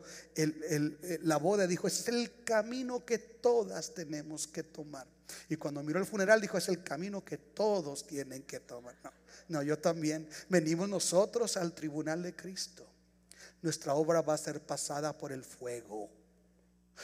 la 1.22 1.36
boda, 1.36 1.66
dijo, 1.66 1.86
es 1.86 2.08
el 2.08 2.42
camino 2.42 3.04
que 3.04 3.18
todas 3.18 3.92
tenemos 3.92 4.46
que 4.46 4.62
tomar. 4.62 5.06
Y 5.48 5.56
cuando 5.56 5.82
miró 5.82 5.98
el 5.98 6.06
funeral 6.06 6.40
dijo, 6.40 6.56
es 6.56 6.68
el 6.68 6.82
camino 6.82 7.24
que 7.24 7.38
todos 7.38 8.06
tienen 8.06 8.42
que 8.44 8.60
tomar. 8.60 8.94
No, 9.02 9.12
no, 9.48 9.62
yo 9.62 9.78
también. 9.78 10.28
Venimos 10.48 10.88
nosotros 10.88 11.56
al 11.56 11.74
tribunal 11.74 12.22
de 12.22 12.34
Cristo. 12.34 12.86
Nuestra 13.60 13.94
obra 13.94 14.22
va 14.22 14.34
a 14.34 14.38
ser 14.38 14.60
pasada 14.60 15.16
por 15.16 15.32
el 15.32 15.44
fuego. 15.44 16.10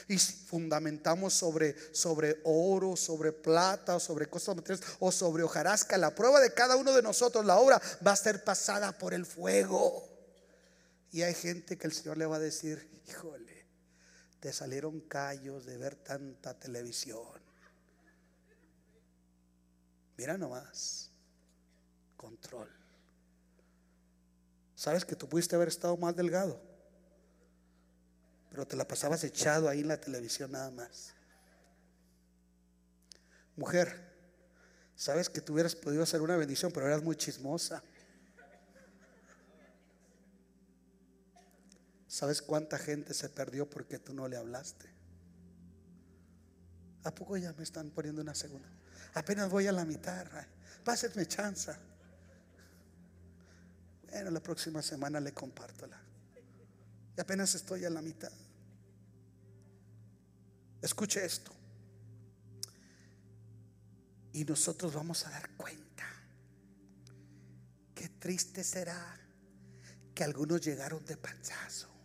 Y 0.07 0.18
si 0.18 0.32
fundamentamos 0.32 1.34
sobre, 1.34 1.76
sobre 1.95 2.41
oro, 2.45 2.97
sobre 2.97 3.32
plata, 3.32 4.01
sobre 4.01 4.28
cosas 4.28 4.57
materiales 4.57 4.86
o 5.01 5.12
sobre 5.12 5.43
hojarasca, 5.43 5.99
la 5.99 6.14
prueba 6.14 6.41
de 6.41 6.53
cada 6.53 6.76
uno 6.76 6.93
de 6.93 7.03
nosotros, 7.03 7.45
la 7.45 7.59
obra 7.59 7.80
va 8.07 8.12
a 8.12 8.16
ser 8.16 8.45
pasada 8.45 8.97
por 8.97 9.12
el 9.12 9.26
fuego. 9.26 10.08
Y 11.11 11.23
hay 11.23 11.35
gente 11.35 11.79
que 11.79 11.87
el 11.87 11.93
Señor 11.93 12.19
le 12.19 12.27
va 12.27 12.37
a 12.37 12.41
decir, 12.41 13.03
híjole, 13.09 13.67
te 14.41 14.53
salieron 14.53 15.01
callos 15.01 15.65
de 15.65 15.79
ver 15.79 15.97
tanta 15.97 16.59
televisión. 16.59 17.41
Mira 20.17 20.37
nomás, 20.37 21.11
control. 22.17 22.69
¿Sabes 24.75 25.05
que 25.05 25.17
tú 25.17 25.29
pudiste 25.29 25.57
haber 25.57 25.69
estado 25.69 25.97
más 25.97 26.15
delgado? 26.15 26.61
Pero 28.51 28.67
te 28.67 28.77
la 28.77 28.87
pasabas 28.87 29.25
echado 29.25 29.69
ahí 29.69 29.81
en 29.81 29.89
la 29.89 30.01
televisión 30.01 30.53
nada 30.53 30.71
más. 30.71 31.15
Mujer, 33.57 34.09
sabes 34.95 35.29
que 35.29 35.41
tú 35.41 35.55
hubieras 35.55 35.75
podido 35.75 36.03
hacer 36.03 36.21
una 36.21 36.37
bendición, 36.37 36.71
pero 36.73 36.87
eras 36.87 37.03
muy 37.03 37.17
chismosa. 37.17 37.83
¿Sabes 42.09 42.41
cuánta 42.41 42.79
gente 42.79 43.13
se 43.13 43.29
perdió 43.29 43.69
porque 43.69 43.99
tú 43.99 44.15
no 44.15 44.27
le 44.27 44.39
hablaste? 44.39 44.89
¿A 47.05 47.15
poco 47.15 47.37
ya 47.37 47.53
me 47.53 47.63
están 47.63 47.91
poniendo 47.91 48.23
una 48.23 48.35
segunda? 48.35 48.69
Apenas 49.13 49.51
voy 49.51 49.67
a 49.67 49.73
la 49.73 49.85
mitad. 49.85 50.27
Pásenme 50.85 51.27
chanza. 51.27 51.79
Bueno, 54.11 54.31
la 54.31 54.41
próxima 54.41 54.81
semana 54.81 55.21
le 55.21 55.33
comparto 55.33 55.87
la. 55.87 56.01
Y 57.17 57.21
apenas 57.21 57.55
estoy 57.55 57.85
a 57.85 57.91
la 57.91 58.01
mitad. 58.01 58.33
Escuche 60.81 61.25
esto. 61.25 61.53
Y 64.33 64.45
nosotros 64.45 64.95
vamos 64.95 65.27
a 65.27 65.31
dar 65.31 65.51
cuenta. 65.57 66.05
Qué 67.95 68.09
triste 68.09 68.65
será 68.65 69.19
que 70.15 70.25
algunos 70.25 70.61
llegaron 70.63 71.05
de 71.05 71.17
panzazo. 71.17 71.98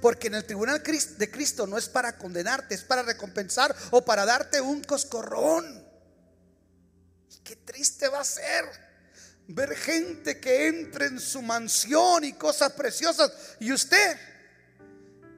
Porque 0.00 0.28
en 0.28 0.34
el 0.34 0.44
tribunal 0.44 0.82
de 0.82 1.30
Cristo 1.30 1.66
no 1.66 1.78
es 1.78 1.88
para 1.88 2.16
condenarte, 2.16 2.74
es 2.74 2.82
para 2.82 3.02
recompensar 3.02 3.74
o 3.90 4.04
para 4.04 4.24
darte 4.24 4.60
un 4.60 4.82
coscorrón. 4.82 5.86
qué 7.44 7.56
triste 7.56 8.08
va 8.08 8.20
a 8.20 8.24
ser 8.24 8.88
ver 9.48 9.74
gente 9.74 10.38
que 10.38 10.68
entre 10.68 11.06
en 11.06 11.18
su 11.18 11.42
mansión 11.42 12.24
y 12.24 12.34
cosas 12.34 12.72
preciosas. 12.72 13.32
Y 13.60 13.72
usted, 13.72 14.16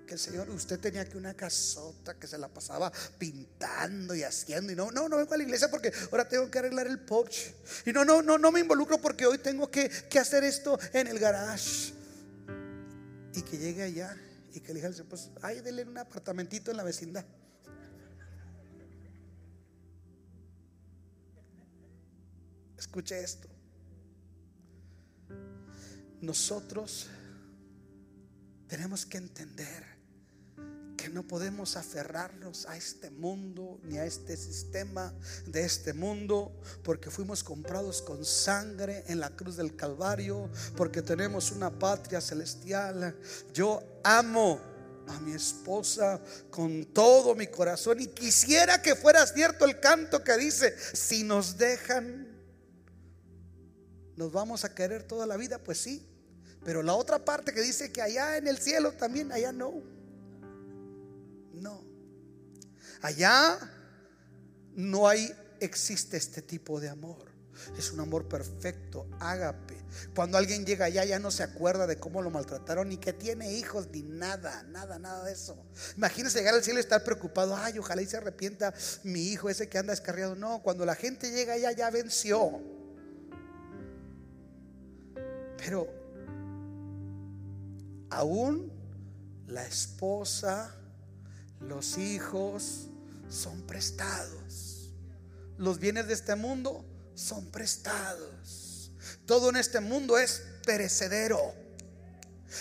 que 0.07 0.15
el 0.15 0.21
Señor, 0.21 0.51
usted 0.51 0.81
tenía 0.81 1.09
que 1.09 1.17
una 1.17 1.35
casota 1.35 2.15
que 2.15 2.27
se 2.27 2.37
la 2.37 2.49
pasaba 2.49 2.93
pintando 3.19 4.15
y 4.15 4.25
haciendo. 4.25 4.73
Y 4.73 4.77
no, 4.77 4.91
no, 4.91 5.09
no 5.09 5.17
vengo 5.17 5.33
a 5.33 5.37
la 5.37 5.45
iglesia 5.45 5.71
porque 5.71 5.93
ahora 6.11 6.29
tengo 6.29 6.51
que 6.51 6.59
arreglar 6.59 6.89
el 6.89 6.99
porche. 6.99 7.55
Y 7.87 7.93
no, 7.93 8.05
no, 8.05 8.21
no, 8.21 8.37
no 8.37 8.51
me 8.51 8.61
involucro 8.61 9.01
porque 9.01 9.27
hoy 9.27 9.39
tengo 9.39 9.71
que, 9.71 9.89
que 9.89 10.19
hacer 10.19 10.43
esto 10.43 10.79
en 10.93 11.07
el 11.07 11.19
garage. 11.19 11.95
Y 13.35 13.43
que 13.43 13.59
llegue 13.59 13.85
allá 13.85 14.17
y 14.53 14.61
que 14.61 14.75
le 14.75 14.81
digan, 14.81 14.95
pues, 15.09 15.31
ay, 15.43 15.61
denle 15.61 15.85
un 15.85 15.99
apartamentito 15.99 16.71
en 16.71 16.77
la 16.77 16.83
vecindad. 16.83 17.25
Escuche 22.77 23.23
esto. 23.23 23.49
Nosotros 26.21 27.09
tenemos 28.67 29.07
que 29.07 29.19
entender 29.19 30.00
no 31.11 31.27
podemos 31.27 31.77
aferrarnos 31.77 32.67
a 32.67 32.77
este 32.77 33.11
mundo 33.11 33.81
ni 33.85 33.99
a 33.99 34.05
este 34.05 34.37
sistema 34.37 35.15
de 35.47 35.63
este 35.65 35.93
mundo, 35.93 36.53
porque 36.83 37.11
fuimos 37.11 37.43
comprados 37.43 38.03
con 38.03 38.25
sangre 38.25 39.05
en 39.09 39.21
la 39.21 39.31
cruz 39.31 39.57
del 39.57 39.77
Calvario, 39.77 40.51
porque 40.77 41.03
tenemos 41.03 41.51
una 41.51 41.71
patria 41.71 42.21
celestial. 42.21 43.17
Yo 43.53 43.83
amo 44.05 44.61
a 45.09 45.21
mi 45.21 45.33
esposa 45.33 46.21
con 46.51 46.85
todo 46.87 47.35
mi 47.35 47.49
corazón 47.49 48.01
y 48.01 48.07
quisiera 48.07 48.81
que 48.81 48.95
fuera 48.95 49.27
cierto 49.27 49.65
el 49.65 49.81
canto 49.81 50.23
que 50.23 50.37
dice, 50.37 50.75
si 50.95 51.25
nos 51.25 51.59
dejan, 51.59 52.29
nos 54.17 54.31
vamos 54.33 54.65
a 54.65 54.75
querer 54.75 55.03
toda 55.03 55.27
la 55.27 55.37
vida, 55.37 55.59
pues 55.59 55.79
sí, 55.79 56.07
pero 56.65 56.83
la 56.83 56.95
otra 56.95 57.25
parte 57.25 57.53
que 57.53 57.63
dice 57.63 57.91
que 57.91 58.03
allá 58.03 58.37
en 58.37 58.47
el 58.47 58.59
cielo 58.59 58.93
también, 58.93 59.33
allá 59.33 59.53
no. 59.53 60.00
No. 61.61 61.85
Allá 63.03 63.59
no 64.75 65.09
hay, 65.09 65.33
existe 65.61 66.17
este 66.17 66.43
tipo 66.43 66.81
de 66.81 66.89
amor. 66.89 67.31
Es 67.77 67.93
un 67.93 68.01
amor 68.01 68.27
perfecto, 68.29 69.07
ágape. 69.21 69.77
Cuando 70.15 70.39
alguien 70.39 70.65
llega 70.65 70.87
allá 70.87 71.05
ya 71.05 71.19
no 71.19 71.31
se 71.31 71.43
acuerda 71.43 71.87
de 71.87 71.99
cómo 71.99 72.23
lo 72.23 72.31
maltrataron, 72.31 72.89
ni 72.89 72.97
que 72.97 73.13
tiene 73.13 73.53
hijos, 73.53 73.89
ni 73.93 74.03
nada, 74.03 74.63
nada, 74.65 74.99
nada 74.99 75.25
de 75.25 75.33
eso. 75.33 75.63
Imagínese 75.97 76.39
llegar 76.39 76.55
al 76.55 76.63
cielo 76.63 76.79
y 76.79 76.83
estar 76.83 77.05
preocupado, 77.05 77.57
ay, 77.57 77.79
ojalá 77.79 78.03
y 78.03 78.07
se 78.07 78.17
arrepienta 78.17 78.73
mi 79.03 79.25
hijo 79.25 79.51
ese 79.51 79.69
que 79.69 79.79
anda 79.79 79.93
descarriado. 79.93 80.37
No, 80.37 80.63
cuando 80.63 80.87
la 80.87 80.95
gente 80.95 81.31
llega 81.31 81.55
allá 81.55 81.73
ya 81.73 81.91
venció. 81.91 82.63
Pero 85.59 85.89
aún 88.09 88.73
la 89.47 89.67
esposa 89.67 90.75
los 91.61 91.99
hijos 91.99 92.89
son 93.29 93.63
prestados. 93.63 94.91
Los 95.59 95.79
bienes 95.79 96.09
de 96.09 96.15
este 96.15 96.35
mundo 96.35 96.85
son 97.15 97.51
prestados. 97.51 98.91
Todo 99.27 99.51
en 99.51 99.57
este 99.57 99.81
mundo 99.81 100.19
es 100.19 100.43
perecedero. 100.65 101.55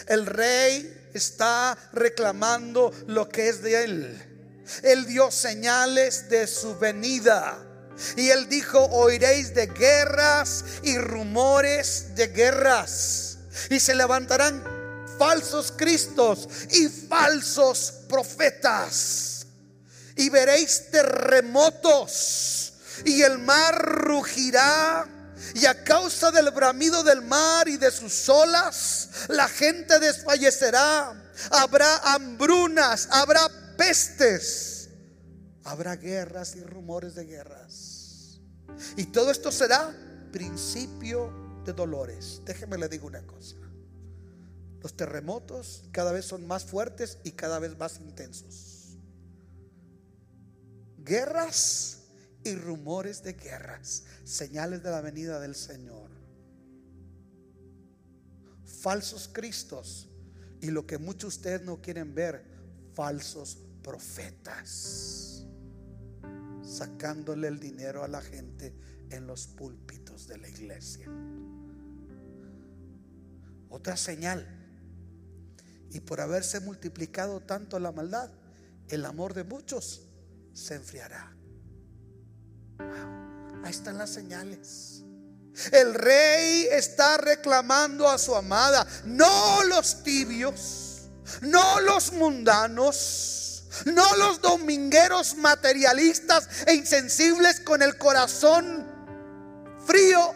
El 0.07 0.25
rey 0.25 1.09
está 1.13 1.77
reclamando 1.93 2.91
lo 3.07 3.29
que 3.29 3.49
es 3.49 3.61
de 3.61 3.83
él. 3.83 4.61
Él 4.83 5.05
dio 5.07 5.31
señales 5.31 6.29
de 6.29 6.45
su 6.45 6.77
venida. 6.77 7.65
Y 8.15 8.29
él 8.29 8.47
dijo, 8.47 8.85
oiréis 8.91 9.53
de 9.55 9.67
guerras 9.67 10.63
y 10.83 10.97
rumores 10.97 12.15
de 12.15 12.27
guerras. 12.27 13.39
Y 13.69 13.79
se 13.79 13.95
levantarán 13.95 14.63
falsos 15.17 15.73
cristos 15.75 16.47
y 16.69 16.87
falsos 16.87 17.98
profetas. 18.09 19.45
Y 20.17 20.29
veréis 20.29 20.91
terremotos 20.91 22.73
y 23.05 23.21
el 23.21 23.39
mar 23.39 23.81
rugirá. 23.81 25.07
Y 25.55 25.65
a 25.65 25.83
causa 25.83 26.31
del 26.31 26.51
bramido 26.51 27.01
del 27.03 27.21
mar 27.21 27.69
y 27.69 27.77
de 27.77 27.89
sus 27.91 28.27
olas, 28.27 29.09
la 29.29 29.47
gente 29.47 29.97
desfallecerá. 29.99 31.13
Habrá 31.51 31.97
hambrunas, 32.13 33.07
habrá 33.11 33.49
pestes, 33.77 34.89
habrá 35.63 35.95
guerras 35.95 36.55
y 36.55 36.63
rumores 36.63 37.15
de 37.15 37.25
guerras. 37.25 38.39
Y 38.97 39.05
todo 39.05 39.31
esto 39.31 39.51
será 39.51 39.95
principio 40.31 41.61
de 41.65 41.73
dolores. 41.73 42.41
Déjeme 42.45 42.77
le 42.77 42.89
digo 42.89 43.07
una 43.07 43.25
cosa. 43.25 43.55
Los 44.81 44.95
terremotos 44.95 45.83
cada 45.91 46.11
vez 46.11 46.25
son 46.25 46.47
más 46.47 46.63
fuertes 46.63 47.19
y 47.23 47.31
cada 47.31 47.59
vez 47.59 47.77
más 47.77 47.99
intensos. 47.99 48.97
Guerras 50.97 52.03
y 52.43 52.55
rumores 52.55 53.23
de 53.23 53.33
guerras, 53.33 54.05
señales 54.23 54.83
de 54.83 54.91
la 54.91 55.01
venida 55.01 55.39
del 55.39 55.55
Señor. 55.55 56.09
Falsos 58.63 59.29
cristos 59.31 60.09
y 60.61 60.71
lo 60.71 60.87
que 60.87 60.97
muchos 60.97 61.33
de 61.33 61.37
ustedes 61.39 61.61
no 61.63 61.81
quieren 61.81 62.15
ver, 62.15 62.45
falsos 62.93 63.57
profetas, 63.83 65.45
sacándole 66.61 67.47
el 67.47 67.59
dinero 67.59 68.03
a 68.03 68.07
la 68.07 68.21
gente 68.21 68.73
en 69.09 69.27
los 69.27 69.47
púlpitos 69.47 70.27
de 70.27 70.37
la 70.37 70.47
iglesia. 70.47 71.07
Otra 73.69 73.97
señal. 73.97 74.58
Y 75.91 76.01
por 76.01 76.21
haberse 76.21 76.59
multiplicado 76.59 77.41
tanto 77.41 77.79
la 77.79 77.91
maldad, 77.91 78.29
el 78.89 79.05
amor 79.05 79.33
de 79.33 79.43
muchos 79.43 80.01
se 80.53 80.75
enfriará. 80.75 81.35
Ahí 83.63 83.71
están 83.71 83.97
las 83.97 84.11
señales. 84.11 85.03
El 85.71 85.93
rey 85.93 86.67
está 86.71 87.17
reclamando 87.17 88.09
a 88.09 88.17
su 88.17 88.35
amada, 88.35 88.87
no 89.05 89.63
los 89.65 90.03
tibios, 90.03 91.09
no 91.41 91.81
los 91.81 92.13
mundanos, 92.13 93.63
no 93.85 94.15
los 94.15 94.41
domingueros 94.41 95.35
materialistas 95.35 96.47
e 96.65 96.75
insensibles 96.75 97.59
con 97.59 97.81
el 97.81 97.97
corazón 97.97 98.87
frío. 99.85 100.33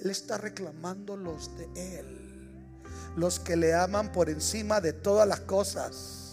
Él 0.00 0.10
está 0.10 0.38
reclamando 0.38 1.16
los 1.16 1.56
de 1.56 1.98
él, 1.98 2.25
los 3.16 3.40
que 3.40 3.56
le 3.56 3.74
aman 3.74 4.12
por 4.12 4.30
encima 4.30 4.80
de 4.80 4.92
todas 4.92 5.26
las 5.26 5.40
cosas 5.40 6.26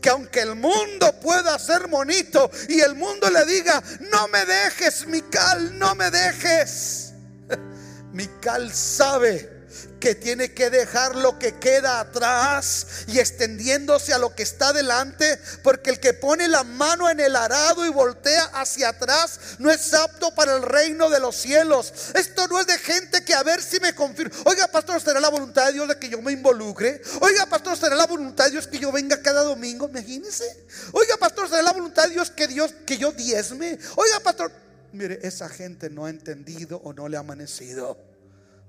que 0.00 0.08
aunque 0.08 0.40
el 0.40 0.56
mundo 0.56 1.20
pueda 1.20 1.58
ser 1.58 1.86
bonito 1.88 2.50
y 2.68 2.80
el 2.80 2.94
mundo 2.94 3.28
le 3.30 3.44
diga, 3.44 3.82
no 4.10 4.26
me 4.28 4.44
dejes, 4.46 5.06
Mical, 5.06 5.78
no 5.78 5.94
me 5.94 6.10
dejes. 6.10 7.12
Mical 8.12 8.72
sabe 8.72 9.55
que 10.00 10.14
tiene 10.14 10.52
que 10.52 10.70
dejar 10.70 11.16
lo 11.16 11.38
que 11.38 11.58
queda 11.58 12.00
atrás 12.00 12.86
y 13.08 13.18
extendiéndose 13.18 14.12
a 14.12 14.18
lo 14.18 14.34
que 14.34 14.42
está 14.42 14.72
delante, 14.72 15.38
porque 15.62 15.90
el 15.90 16.00
que 16.00 16.14
pone 16.14 16.48
la 16.48 16.64
mano 16.64 17.08
en 17.10 17.20
el 17.20 17.34
arado 17.34 17.84
y 17.86 17.90
voltea 17.90 18.44
hacia 18.54 18.90
atrás 18.90 19.40
no 19.58 19.70
es 19.70 19.94
apto 19.94 20.34
para 20.34 20.56
el 20.56 20.62
reino 20.62 21.10
de 21.10 21.20
los 21.20 21.36
cielos. 21.36 21.92
Esto 22.14 22.46
no 22.48 22.60
es 22.60 22.66
de 22.66 22.78
gente 22.78 23.24
que 23.24 23.34
a 23.34 23.42
ver 23.42 23.62
si 23.62 23.80
me 23.80 23.94
confirma. 23.94 24.34
Oiga, 24.44 24.68
pastor, 24.68 25.00
¿será 25.00 25.20
la 25.20 25.30
voluntad 25.30 25.66
de 25.66 25.74
Dios 25.74 25.88
de 25.88 25.98
que 25.98 26.08
yo 26.08 26.20
me 26.22 26.32
involucre? 26.32 27.00
Oiga, 27.20 27.46
pastor, 27.46 27.76
¿será 27.76 27.96
la 27.96 28.06
voluntad 28.06 28.44
de 28.46 28.52
Dios 28.52 28.66
que 28.66 28.78
yo 28.78 28.92
venga 28.92 29.20
cada 29.22 29.42
domingo? 29.42 29.88
Imagínese. 29.88 30.66
Oiga, 30.92 31.16
pastor, 31.16 31.48
¿será 31.48 31.62
la 31.62 31.72
voluntad 31.72 32.04
de 32.04 32.10
Dios 32.10 32.30
que 32.30 32.46
Dios 32.46 32.74
que 32.86 32.98
yo 32.98 33.12
diezme? 33.12 33.78
Oiga, 33.96 34.20
pastor, 34.20 34.52
mire, 34.92 35.18
esa 35.22 35.48
gente 35.48 35.90
no 35.90 36.04
ha 36.04 36.10
entendido 36.10 36.80
o 36.84 36.92
no 36.92 37.08
le 37.08 37.16
ha 37.16 37.20
amanecido. 37.20 38.15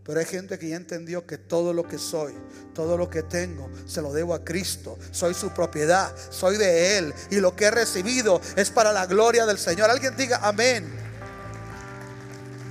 Pero 0.08 0.22
hay 0.22 0.26
gente 0.26 0.58
que 0.58 0.70
ya 0.70 0.78
entendió 0.78 1.28
que 1.28 1.38
todo 1.38 1.74
lo 1.74 1.86
que 1.86 1.98
soy, 1.98 2.34
todo 2.74 2.96
lo 2.96 3.10
que 3.10 3.24
tengo, 3.24 3.70
se 3.86 4.02
lo 4.02 4.14
debo 4.14 4.34
a 4.34 4.46
Cristo. 4.46 4.98
Soy 5.12 5.34
su 5.34 5.50
propiedad, 5.50 6.16
soy 6.30 6.58
de 6.58 6.98
Él. 6.98 7.14
Y 7.30 7.42
lo 7.42 7.58
que 7.58 7.66
he 7.66 7.72
recibido 7.72 8.40
es 8.56 8.72
para 8.72 8.94
la 8.94 9.06
gloria 9.06 9.46
del 9.46 9.58
Señor. 9.58 9.90
Alguien 9.90 10.16
diga 10.16 10.40
amén. 10.42 10.90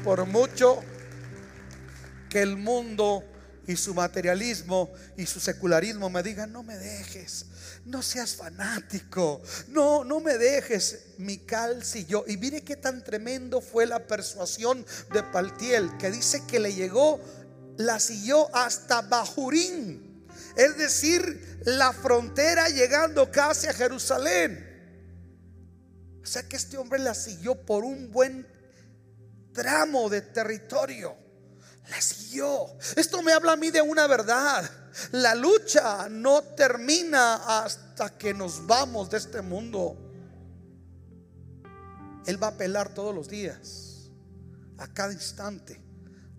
Por 0.02 0.24
mucho 0.24 0.80
que 2.30 2.40
el 2.40 2.56
mundo 2.56 3.22
y 3.66 3.76
su 3.76 3.94
materialismo 3.94 4.92
y 5.16 5.26
su 5.26 5.40
secularismo 5.40 6.08
me 6.08 6.22
digan, 6.22 6.52
no 6.52 6.62
me 6.62 6.76
dejes, 6.76 7.46
no 7.84 8.02
seas 8.02 8.36
fanático, 8.36 9.42
no, 9.68 10.04
no 10.04 10.20
me 10.20 10.38
dejes, 10.38 11.14
Mical 11.18 11.82
yo 12.08 12.24
Y 12.26 12.36
mire 12.36 12.62
qué 12.62 12.76
tan 12.76 13.02
tremendo 13.02 13.60
fue 13.60 13.86
la 13.86 14.06
persuasión 14.06 14.84
de 15.12 15.22
Paltiel, 15.22 15.96
que 15.98 16.10
dice 16.10 16.42
que 16.46 16.60
le 16.60 16.74
llegó, 16.74 17.20
la 17.76 17.98
siguió 17.98 18.54
hasta 18.54 19.02
Bajurín, 19.02 20.26
es 20.56 20.78
decir, 20.78 21.60
la 21.64 21.92
frontera 21.92 22.68
llegando 22.68 23.30
casi 23.30 23.66
a 23.66 23.72
Jerusalén. 23.72 24.64
O 26.22 26.26
sea 26.26 26.42
que 26.42 26.56
este 26.56 26.76
hombre 26.76 26.98
la 26.98 27.14
siguió 27.14 27.54
por 27.54 27.84
un 27.84 28.10
buen 28.10 28.46
tramo 29.52 30.08
de 30.08 30.22
territorio. 30.22 31.25
La 31.88 32.00
siguió. 32.00 32.66
Esto 32.96 33.22
me 33.22 33.32
habla 33.32 33.52
a 33.52 33.56
mí 33.56 33.70
de 33.70 33.82
una 33.82 34.06
verdad. 34.06 34.68
La 35.12 35.34
lucha 35.34 36.08
no 36.08 36.42
termina 36.42 37.62
hasta 37.62 38.16
que 38.16 38.34
nos 38.34 38.66
vamos 38.66 39.10
de 39.10 39.18
este 39.18 39.42
mundo. 39.42 39.96
Él 42.26 42.42
va 42.42 42.48
a 42.48 42.56
pelar 42.56 42.92
todos 42.92 43.14
los 43.14 43.28
días, 43.28 44.10
a 44.78 44.88
cada 44.88 45.12
instante 45.12 45.85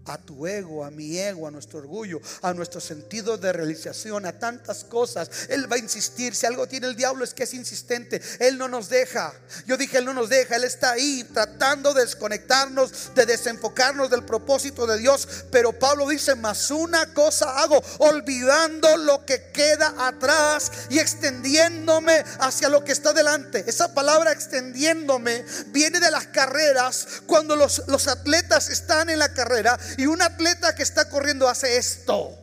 a 0.07 0.17
tu 0.17 0.47
ego, 0.47 0.83
a 0.83 0.91
mi 0.91 1.17
ego, 1.17 1.47
a 1.47 1.51
nuestro 1.51 1.79
orgullo, 1.79 2.21
a 2.41 2.53
nuestro 2.53 2.79
sentido 2.79 3.37
de 3.37 3.53
realización, 3.53 4.25
a 4.25 4.39
tantas 4.39 4.83
cosas. 4.83 5.29
Él 5.49 5.71
va 5.71 5.75
a 5.75 5.79
insistir. 5.79 6.35
Si 6.35 6.45
algo 6.45 6.67
tiene 6.67 6.87
el 6.87 6.95
diablo 6.95 7.23
es 7.23 7.33
que 7.33 7.43
es 7.43 7.53
insistente. 7.53 8.21
Él 8.39 8.57
no 8.57 8.67
nos 8.67 8.89
deja. 8.89 9.33
Yo 9.65 9.77
dije, 9.77 9.97
Él 9.97 10.05
no 10.05 10.13
nos 10.13 10.29
deja. 10.29 10.55
Él 10.55 10.63
está 10.63 10.91
ahí 10.91 11.23
tratando 11.33 11.93
de 11.93 12.01
desconectarnos, 12.01 13.13
de 13.15 13.25
desenfocarnos 13.25 14.09
del 14.09 14.23
propósito 14.23 14.87
de 14.87 14.97
Dios. 14.97 15.27
Pero 15.51 15.73
Pablo 15.73 16.07
dice, 16.07 16.35
más 16.35 16.71
una 16.71 17.13
cosa 17.13 17.61
hago, 17.61 17.81
olvidando 17.99 18.97
lo 18.97 19.25
que 19.25 19.51
queda 19.51 19.93
atrás 19.97 20.71
y 20.89 20.99
extendiéndome 20.99 22.23
hacia 22.39 22.69
lo 22.69 22.83
que 22.83 22.91
está 22.91 23.13
delante. 23.13 23.63
Esa 23.67 23.93
palabra 23.93 24.31
extendiéndome 24.31 25.43
viene 25.67 25.99
de 25.99 26.11
las 26.11 26.27
carreras. 26.27 27.07
Cuando 27.25 27.55
los, 27.55 27.83
los 27.87 28.07
atletas 28.07 28.69
están 28.69 29.09
en 29.09 29.19
la 29.19 29.33
carrera 29.33 29.77
y 29.97 30.05
un 30.05 30.21
atleta 30.21 30.75
que 30.75 30.83
está 30.83 31.09
corriendo 31.09 31.49
hace 31.49 31.77
esto, 31.77 32.37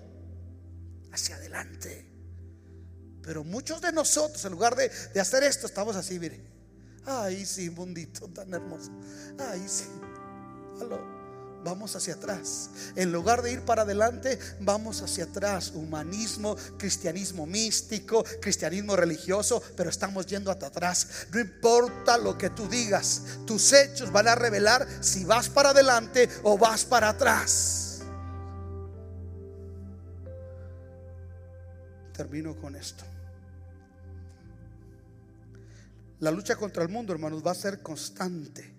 hacia 1.12 1.36
adelante. 1.36 2.04
Pero 3.22 3.44
muchos 3.44 3.80
de 3.80 3.92
nosotros, 3.92 4.44
en 4.44 4.52
lugar 4.52 4.76
de, 4.76 4.90
hacer 5.18 5.44
esto, 5.44 5.66
estamos 5.66 5.96
así, 5.96 6.18
mire. 6.18 6.40
Ay, 7.06 7.46
sí, 7.46 7.70
mundito 7.70 8.28
tan 8.28 8.52
hermoso. 8.52 8.90
Ay, 9.38 9.64
sí. 9.66 9.86
Vamos 11.64 11.96
hacia 11.96 12.14
atrás. 12.14 12.68
En 12.94 13.10
lugar 13.10 13.40
de 13.40 13.52
ir 13.52 13.64
para 13.64 13.82
adelante, 13.82 14.38
vamos 14.60 15.00
hacia 15.00 15.24
atrás. 15.24 15.72
Humanismo, 15.74 16.56
cristianismo 16.76 17.46
místico, 17.46 18.22
cristianismo 18.42 18.94
religioso, 18.96 19.62
pero 19.74 19.88
estamos 19.88 20.26
yendo 20.26 20.50
hasta 20.50 20.66
atrás. 20.66 21.26
No 21.32 21.40
importa 21.40 22.18
lo 22.18 22.36
que 22.36 22.50
tú 22.50 22.68
digas, 22.68 23.22
tus 23.46 23.72
hechos 23.72 24.12
van 24.12 24.28
a 24.28 24.34
revelar 24.34 24.86
si 25.00 25.24
vas 25.24 25.48
para 25.48 25.70
adelante 25.70 26.28
o 26.42 26.58
vas 26.58 26.84
para 26.84 27.08
atrás. 27.08 28.02
Termino 32.12 32.54
con 32.60 32.76
esto. 32.76 33.04
La 36.20 36.30
lucha 36.30 36.56
contra 36.56 36.82
el 36.82 36.90
mundo, 36.90 37.12
hermanos, 37.12 37.44
va 37.44 37.52
a 37.52 37.54
ser 37.54 37.82
constante. 37.82 38.72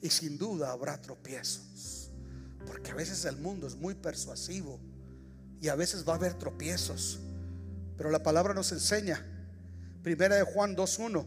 Y 0.00 0.10
sin 0.10 0.38
duda 0.38 0.70
habrá 0.70 1.00
tropiezos. 1.00 1.67
Porque 2.78 2.92
a 2.92 2.94
veces 2.94 3.24
el 3.24 3.36
mundo 3.38 3.66
es 3.66 3.74
muy 3.74 3.96
persuasivo. 3.96 4.78
Y 5.60 5.66
a 5.66 5.74
veces 5.74 6.08
va 6.08 6.12
a 6.12 6.16
haber 6.16 6.34
tropiezos. 6.34 7.18
Pero 7.96 8.08
la 8.08 8.22
palabra 8.22 8.54
nos 8.54 8.70
enseña. 8.70 9.20
Primera 10.04 10.36
de 10.36 10.44
Juan 10.44 10.76
2.1. 10.76 11.26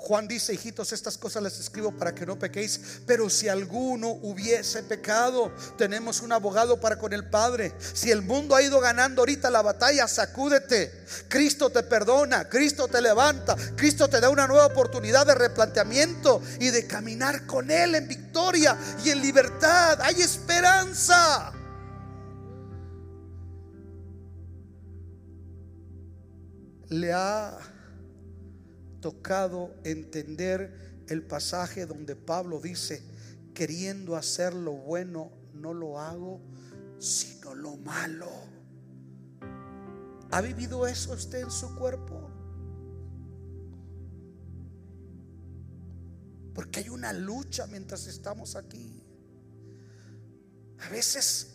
Juan 0.00 0.26
dice, 0.26 0.54
hijitos, 0.54 0.94
estas 0.94 1.18
cosas 1.18 1.42
les 1.42 1.60
escribo 1.60 1.92
para 1.92 2.14
que 2.14 2.24
no 2.24 2.38
pequéis. 2.38 2.80
Pero 3.06 3.28
si 3.28 3.48
alguno 3.48 4.08
hubiese 4.08 4.82
pecado, 4.82 5.52
tenemos 5.76 6.22
un 6.22 6.32
abogado 6.32 6.80
para 6.80 6.98
con 6.98 7.12
el 7.12 7.28
Padre. 7.28 7.74
Si 7.78 8.10
el 8.10 8.22
mundo 8.22 8.56
ha 8.56 8.62
ido 8.62 8.80
ganando 8.80 9.20
ahorita 9.20 9.50
la 9.50 9.60
batalla, 9.60 10.08
sacúdete. 10.08 11.04
Cristo 11.28 11.68
te 11.68 11.82
perdona, 11.82 12.48
Cristo 12.48 12.88
te 12.88 13.02
levanta, 13.02 13.54
Cristo 13.76 14.08
te 14.08 14.20
da 14.20 14.30
una 14.30 14.46
nueva 14.46 14.66
oportunidad 14.66 15.26
de 15.26 15.34
replanteamiento 15.34 16.40
y 16.58 16.70
de 16.70 16.86
caminar 16.86 17.46
con 17.46 17.70
Él 17.70 17.94
en 17.94 18.08
victoria 18.08 18.78
y 19.04 19.10
en 19.10 19.20
libertad. 19.20 20.00
Hay 20.00 20.22
esperanza. 20.22 21.52
Le 26.88 27.12
ha 27.12 27.58
tocado 29.00 29.74
entender 29.84 31.04
el 31.08 31.22
pasaje 31.22 31.86
donde 31.86 32.14
Pablo 32.16 32.60
dice, 32.60 33.02
queriendo 33.54 34.16
hacer 34.16 34.54
lo 34.54 34.72
bueno, 34.72 35.30
no 35.54 35.74
lo 35.74 35.98
hago, 35.98 36.40
sino 36.98 37.54
lo 37.54 37.76
malo. 37.76 38.30
¿Ha 40.30 40.40
vivido 40.40 40.86
eso 40.86 41.12
usted 41.12 41.40
en 41.40 41.50
su 41.50 41.74
cuerpo? 41.74 42.30
Porque 46.54 46.80
hay 46.80 46.88
una 46.88 47.12
lucha 47.12 47.66
mientras 47.66 48.06
estamos 48.06 48.54
aquí. 48.54 49.02
A 50.78 50.88
veces 50.90 51.48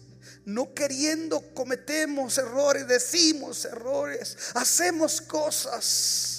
no 0.46 0.74
queriendo 0.74 1.54
cometemos 1.54 2.38
errores, 2.38 2.88
decimos 2.88 3.66
errores, 3.66 4.38
hacemos 4.54 5.22
cosas 5.22 6.35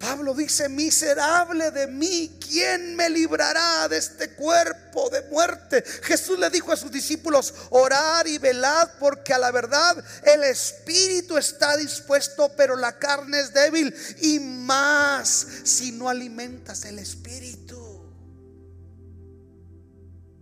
Pablo 0.00 0.32
dice, 0.32 0.70
miserable 0.70 1.70
de 1.72 1.86
mí, 1.86 2.38
¿quién 2.40 2.96
me 2.96 3.10
librará 3.10 3.86
de 3.86 3.98
este 3.98 4.30
cuerpo 4.30 5.10
de 5.10 5.20
muerte? 5.28 5.84
Jesús 6.02 6.38
le 6.38 6.48
dijo 6.48 6.72
a 6.72 6.76
sus 6.78 6.90
discípulos, 6.90 7.52
orar 7.68 8.26
y 8.26 8.38
velad 8.38 8.88
porque 8.98 9.34
a 9.34 9.38
la 9.38 9.50
verdad 9.50 10.02
el 10.24 10.42
espíritu 10.44 11.36
está 11.36 11.76
dispuesto, 11.76 12.50
pero 12.56 12.76
la 12.76 12.98
carne 12.98 13.40
es 13.40 13.52
débil 13.52 13.94
y 14.22 14.40
más 14.40 15.46
si 15.64 15.92
no 15.92 16.08
alimentas 16.08 16.86
el 16.86 16.98
espíritu. 16.98 17.78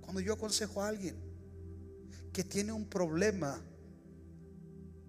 Cuando 0.03 0.21
yo 0.21 0.35
aconsejo 0.35 0.85
a 0.85 0.89
alguien 0.89 1.17
que 2.33 2.45
tiene 2.45 2.71
un 2.71 2.89
problema 2.89 3.61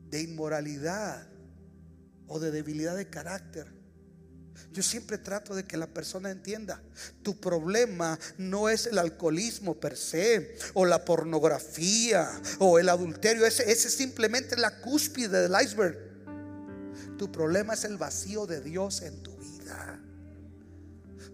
de 0.10 0.24
inmoralidad 0.24 1.28
o 2.26 2.39
de 2.39 2.50
debilidad 2.50 2.95
de 2.95 3.12
carácter, 3.12 3.79
yo 4.72 4.84
siempre 4.84 5.18
trato 5.18 5.55
de 5.55 5.66
que 5.66 5.78
la 5.78 5.88
persona 5.88 6.30
entienda, 6.30 6.82
tu 7.24 7.39
problema 7.39 8.20
no 8.38 8.70
es 8.70 8.86
el 8.86 8.97
alcoholismo 8.97 9.80
per 9.80 9.97
se, 9.97 10.57
o 10.74 10.86
la 10.86 11.05
pornografía, 11.05 12.30
o 12.60 12.80
el 12.80 12.89
adulterio, 12.89 13.45
ese, 13.45 13.72
ese 13.72 13.88
es 13.88 13.93
simplemente 13.95 14.55
la 14.57 14.80
cúspide 14.82 15.41
del 15.41 15.55
iceberg. 15.62 15.97
Tu 17.18 17.32
problema 17.32 17.74
es 17.74 17.84
el 17.84 17.97
vacío 17.97 18.45
de 18.45 18.62
Dios 18.62 19.01
en 19.01 19.22
tu 19.24 19.36
vida. 19.38 19.99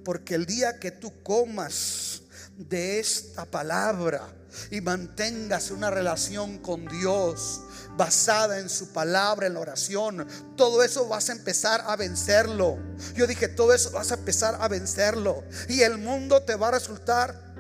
Porque 0.04 0.36
el 0.36 0.46
día 0.46 0.80
que 0.80 0.92
tú 0.92 1.12
comas 1.24 2.24
de 2.58 3.00
esta 3.00 3.46
palabra 3.46 4.28
y 4.72 4.82
mantengas 4.82 5.72
una 5.72 5.90
relación 5.90 6.60
con 6.60 6.86
Dios, 6.86 7.62
basada 7.98 8.60
en 8.60 8.70
su 8.70 8.92
palabra, 8.94 9.48
en 9.48 9.54
la 9.54 9.60
oración, 9.60 10.28
todo 10.56 10.84
eso 10.84 11.08
vas 11.08 11.30
a 11.30 11.34
empezar 11.34 11.84
a 11.86 11.96
vencerlo. 11.96 12.78
Yo 13.16 13.28
dije, 13.28 13.48
todo 13.48 13.74
eso 13.74 13.92
vas 13.92 14.12
a 14.12 14.16
empezar 14.16 14.58
a 14.60 14.68
vencerlo. 14.68 15.44
Y 15.70 15.82
el 15.82 15.98
mundo 15.98 16.42
te 16.44 16.56
va 16.56 16.70
a 16.70 16.72
resultar 16.72 17.56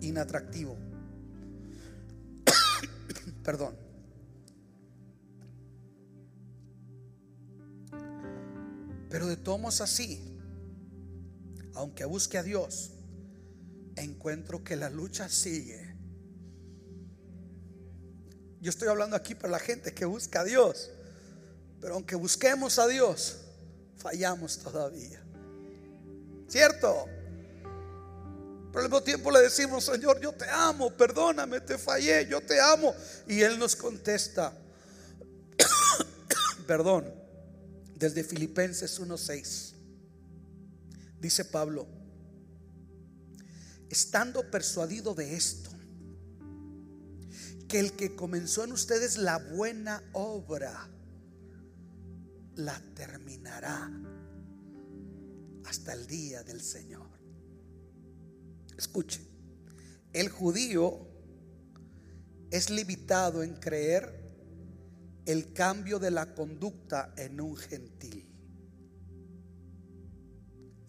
inatractivo. 0.00 0.76
Perdón. 3.44 3.76
Pero 9.10 9.26
de 9.26 9.36
todos 9.36 9.80
así, 9.80 10.38
aunque 11.74 12.04
busque 12.04 12.38
a 12.38 12.44
Dios, 12.44 12.92
encuentro 14.02 14.62
que 14.64 14.76
la 14.76 14.90
lucha 14.90 15.28
sigue 15.28 15.90
yo 18.60 18.68
estoy 18.68 18.88
hablando 18.88 19.16
aquí 19.16 19.34
para 19.34 19.52
la 19.52 19.58
gente 19.58 19.94
que 19.94 20.04
busca 20.04 20.40
a 20.40 20.44
Dios. 20.44 20.90
Pero 21.80 21.94
aunque 21.94 22.14
busquemos 22.14 22.78
a 22.78 22.86
Dios, 22.86 23.38
fallamos 23.96 24.58
todavía. 24.58 25.22
¿Cierto? 26.46 27.06
Pero 28.70 28.78
al 28.78 28.84
mismo 28.84 29.02
tiempo 29.02 29.30
le 29.30 29.40
decimos, 29.40 29.84
Señor, 29.84 30.20
yo 30.20 30.32
te 30.32 30.44
amo, 30.48 30.90
perdóname, 30.90 31.60
te 31.60 31.78
fallé, 31.78 32.26
yo 32.26 32.40
te 32.42 32.60
amo. 32.60 32.94
Y 33.26 33.40
Él 33.40 33.58
nos 33.58 33.74
contesta, 33.74 34.52
perdón, 36.66 37.10
desde 37.94 38.22
Filipenses 38.22 39.00
1.6. 39.00 39.72
Dice 41.18 41.46
Pablo, 41.46 41.88
estando 43.90 44.48
persuadido 44.50 45.14
de 45.14 45.34
esto, 45.34 45.70
que 47.68 47.80
el 47.80 47.92
que 47.92 48.14
comenzó 48.14 48.64
en 48.64 48.72
ustedes 48.72 49.18
la 49.18 49.38
buena 49.38 50.02
obra, 50.12 50.88
la 52.54 52.80
terminará 52.94 53.90
hasta 55.64 55.92
el 55.92 56.06
día 56.06 56.42
del 56.44 56.60
Señor. 56.60 57.08
Escuche, 58.78 59.20
el 60.12 60.28
judío 60.28 61.08
es 62.50 62.70
limitado 62.70 63.42
en 63.42 63.54
creer 63.54 64.20
el 65.26 65.52
cambio 65.52 65.98
de 65.98 66.10
la 66.10 66.34
conducta 66.34 67.12
en 67.16 67.40
un 67.40 67.56
gentil. 67.56 68.26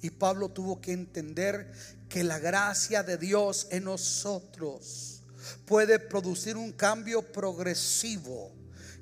Y 0.01 0.09
Pablo 0.09 0.49
tuvo 0.49 0.81
que 0.81 0.93
entender 0.93 1.71
que 2.11 2.23
la 2.25 2.39
gracia 2.39 3.03
de 3.03 3.17
Dios 3.17 3.67
en 3.71 3.85
nosotros 3.85 5.21
puede 5.65 5.97
producir 5.97 6.57
un 6.57 6.73
cambio 6.73 7.21
progresivo 7.21 8.51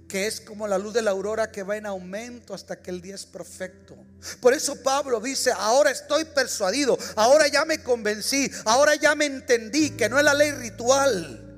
que 0.08 0.28
es 0.28 0.40
como 0.40 0.68
la 0.68 0.78
luz 0.78 0.94
de 0.94 1.02
la 1.02 1.12
aurora 1.12 1.52
que 1.52 1.64
va 1.64 1.76
en 1.78 1.88
aumento 1.88 2.54
hasta 2.54 2.80
que 2.80 2.90
el 2.90 3.00
día 3.00 3.14
es 3.14 3.28
perfecto. 3.28 3.96
Por 4.42 4.54
eso 4.54 4.76
Pablo 4.82 5.20
dice, 5.20 5.52
ahora 5.56 5.92
estoy 5.92 6.26
persuadido, 6.26 6.98
ahora 7.16 7.48
ya 7.48 7.64
me 7.64 7.84
convencí, 7.84 8.50
ahora 8.66 8.96
ya 8.96 9.14
me 9.14 9.26
entendí 9.26 9.92
que 9.92 10.10
no 10.10 10.18
es 10.18 10.26
la 10.26 10.34
ley 10.34 10.52
ritual 10.52 11.49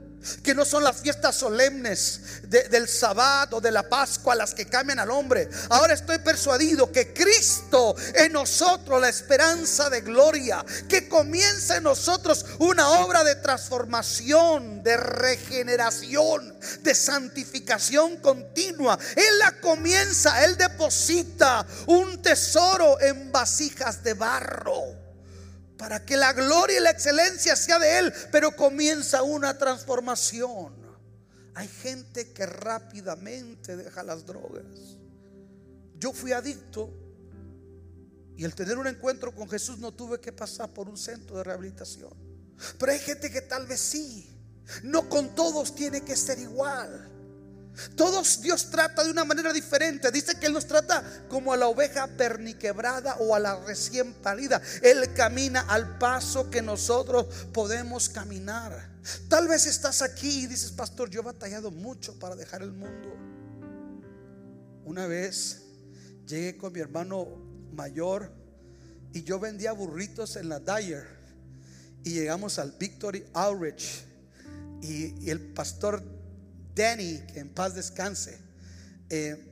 que 0.43 0.53
no 0.53 0.65
son 0.65 0.83
las 0.83 0.97
fiestas 0.97 1.35
solemnes 1.35 2.21
del 2.43 2.87
Sabbat 2.87 3.53
o 3.53 3.61
de 3.61 3.71
la 3.71 3.87
Pascua 3.87 4.35
las 4.35 4.53
que 4.53 4.65
cambian 4.65 4.99
al 4.99 5.11
hombre. 5.11 5.49
Ahora 5.69 5.93
estoy 5.93 6.19
persuadido 6.19 6.91
que 6.91 7.13
Cristo 7.13 7.95
en 8.15 8.33
nosotros, 8.33 9.01
la 9.01 9.09
esperanza 9.09 9.89
de 9.89 10.01
gloria, 10.01 10.63
que 10.87 11.07
comienza 11.07 11.77
en 11.77 11.83
nosotros 11.83 12.45
una 12.59 12.89
obra 13.01 13.23
de 13.23 13.35
transformación, 13.35 14.83
de 14.83 14.97
regeneración, 14.97 16.59
de 16.81 16.95
santificación 16.95 18.17
continua. 18.17 18.97
Él 19.15 19.39
la 19.39 19.59
comienza, 19.59 20.43
Él 20.45 20.57
deposita 20.57 21.65
un 21.87 22.21
tesoro 22.21 22.99
en 23.01 23.31
vasijas 23.31 24.03
de 24.03 24.13
barro 24.13 25.00
para 25.81 26.05
que 26.05 26.15
la 26.15 26.31
gloria 26.31 26.77
y 26.77 26.83
la 26.83 26.91
excelencia 26.91 27.55
sea 27.55 27.79
de 27.79 27.97
Él, 27.97 28.13
pero 28.31 28.55
comienza 28.55 29.23
una 29.23 29.57
transformación. 29.57 30.75
Hay 31.55 31.67
gente 31.67 32.31
que 32.33 32.45
rápidamente 32.45 33.75
deja 33.75 34.03
las 34.03 34.23
drogas. 34.27 34.63
Yo 35.97 36.13
fui 36.13 36.33
adicto 36.33 36.93
y 38.37 38.43
el 38.43 38.53
tener 38.53 38.77
un 38.77 38.85
encuentro 38.85 39.33
con 39.33 39.49
Jesús 39.49 39.79
no 39.79 39.91
tuve 39.91 40.19
que 40.19 40.31
pasar 40.31 40.71
por 40.71 40.87
un 40.87 40.97
centro 40.97 41.37
de 41.37 41.45
rehabilitación. 41.45 42.13
Pero 42.77 42.91
hay 42.91 42.99
gente 42.99 43.31
que 43.31 43.41
tal 43.41 43.65
vez 43.65 43.79
sí. 43.79 44.29
No 44.83 45.09
con 45.09 45.33
todos 45.33 45.73
tiene 45.73 46.01
que 46.01 46.15
ser 46.15 46.37
igual. 46.37 47.10
Todos 47.95 48.41
Dios 48.41 48.69
trata 48.69 49.03
de 49.03 49.11
una 49.11 49.23
manera 49.23 49.53
diferente. 49.53 50.11
Dice 50.11 50.37
que 50.39 50.47
Él 50.47 50.53
nos 50.53 50.67
trata 50.67 51.03
como 51.29 51.53
a 51.53 51.57
la 51.57 51.67
oveja 51.67 52.07
perniquebrada 52.07 53.15
o 53.19 53.33
a 53.33 53.39
la 53.39 53.59
recién 53.65 54.13
parida. 54.13 54.61
Él 54.81 55.13
camina 55.13 55.61
al 55.61 55.97
paso 55.97 56.49
que 56.49 56.61
nosotros 56.61 57.27
podemos 57.53 58.09
caminar. 58.09 58.91
Tal 59.29 59.47
vez 59.47 59.65
estás 59.65 60.01
aquí 60.01 60.43
y 60.43 60.47
dices, 60.47 60.71
pastor, 60.71 61.09
yo 61.09 61.21
he 61.21 61.23
batallado 61.23 61.71
mucho 61.71 62.17
para 62.19 62.35
dejar 62.35 62.61
el 62.61 62.71
mundo. 62.71 63.15
Una 64.83 65.07
vez 65.07 65.63
llegué 66.27 66.57
con 66.57 66.73
mi 66.73 66.81
hermano 66.81 67.27
mayor 67.73 68.31
y 69.13 69.23
yo 69.23 69.39
vendía 69.39 69.71
burritos 69.71 70.35
en 70.35 70.49
la 70.49 70.59
Dyer 70.59 71.07
y 72.03 72.11
llegamos 72.11 72.59
al 72.59 72.73
Victory 72.73 73.25
Outreach 73.33 74.05
y, 74.81 75.25
y 75.25 75.29
el 75.29 75.39
pastor 75.53 76.20
Danny, 76.75 77.19
que 77.33 77.39
en 77.39 77.49
paz 77.53 77.75
descanse, 77.75 78.39
eh, 79.09 79.51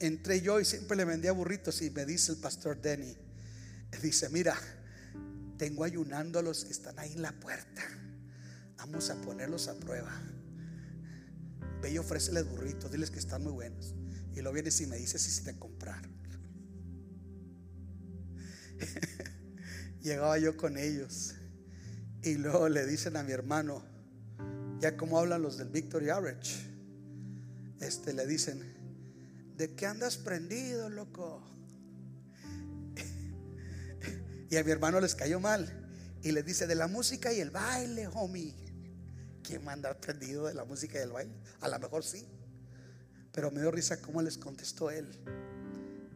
entré 0.00 0.40
yo 0.40 0.60
y 0.60 0.64
siempre 0.64 0.96
le 0.96 1.04
vendía 1.04 1.32
burritos 1.32 1.80
y 1.82 1.90
me 1.90 2.04
dice 2.04 2.32
el 2.32 2.38
pastor 2.38 2.80
Denny, 2.80 3.16
dice, 4.02 4.28
mira, 4.28 4.56
tengo 5.56 5.84
ayunando 5.84 6.38
a 6.38 6.42
los 6.42 6.64
que 6.64 6.72
están 6.72 6.98
ahí 6.98 7.12
en 7.12 7.22
la 7.22 7.32
puerta. 7.32 7.82
Vamos 8.76 9.10
a 9.10 9.14
ponerlos 9.22 9.68
a 9.68 9.78
prueba. 9.78 10.12
Ve 11.80 11.92
y 11.92 11.98
ofréceles 11.98 12.48
burritos, 12.48 12.90
diles 12.90 13.10
que 13.10 13.18
están 13.18 13.42
muy 13.42 13.52
buenos. 13.52 13.94
Y 14.34 14.42
lo 14.42 14.52
vienes 14.52 14.80
y 14.80 14.86
me 14.86 14.96
dices 14.96 15.22
si 15.22 15.44
te 15.44 15.56
comprar. 15.56 16.08
Llegaba 20.02 20.38
yo 20.38 20.56
con 20.56 20.76
ellos. 20.76 21.34
Y 22.22 22.34
luego 22.34 22.68
le 22.68 22.86
dicen 22.86 23.16
a 23.16 23.22
mi 23.22 23.32
hermano, 23.32 23.84
ya 24.80 24.96
como 24.96 25.18
hablan 25.18 25.42
los 25.42 25.56
del 25.56 25.68
Victory 25.68 26.10
Average, 26.10 26.74
este 27.80 28.12
le 28.12 28.26
dicen, 28.26 28.62
¿de 29.56 29.74
qué 29.74 29.86
andas 29.86 30.16
prendido, 30.16 30.88
loco? 30.88 31.42
Y 34.50 34.56
a 34.56 34.62
mi 34.62 34.70
hermano 34.70 35.00
les 35.00 35.14
cayó 35.14 35.40
mal. 35.40 35.80
Y 36.22 36.32
les 36.32 36.44
dice, 36.44 36.66
de 36.66 36.74
la 36.74 36.86
música 36.86 37.32
y 37.32 37.40
el 37.40 37.50
baile, 37.50 38.06
homie. 38.06 38.54
¿Quién 39.42 39.64
manda 39.64 39.92
prendido 40.00 40.46
de 40.46 40.54
la 40.54 40.64
música 40.64 40.98
y 40.98 41.02
el 41.02 41.12
baile? 41.12 41.34
A 41.60 41.68
lo 41.68 41.78
mejor 41.78 42.04
sí. 42.04 42.26
Pero 43.32 43.50
me 43.50 43.60
dio 43.60 43.70
risa 43.70 44.00
cómo 44.00 44.22
les 44.22 44.38
contestó 44.38 44.90
él. 44.90 45.06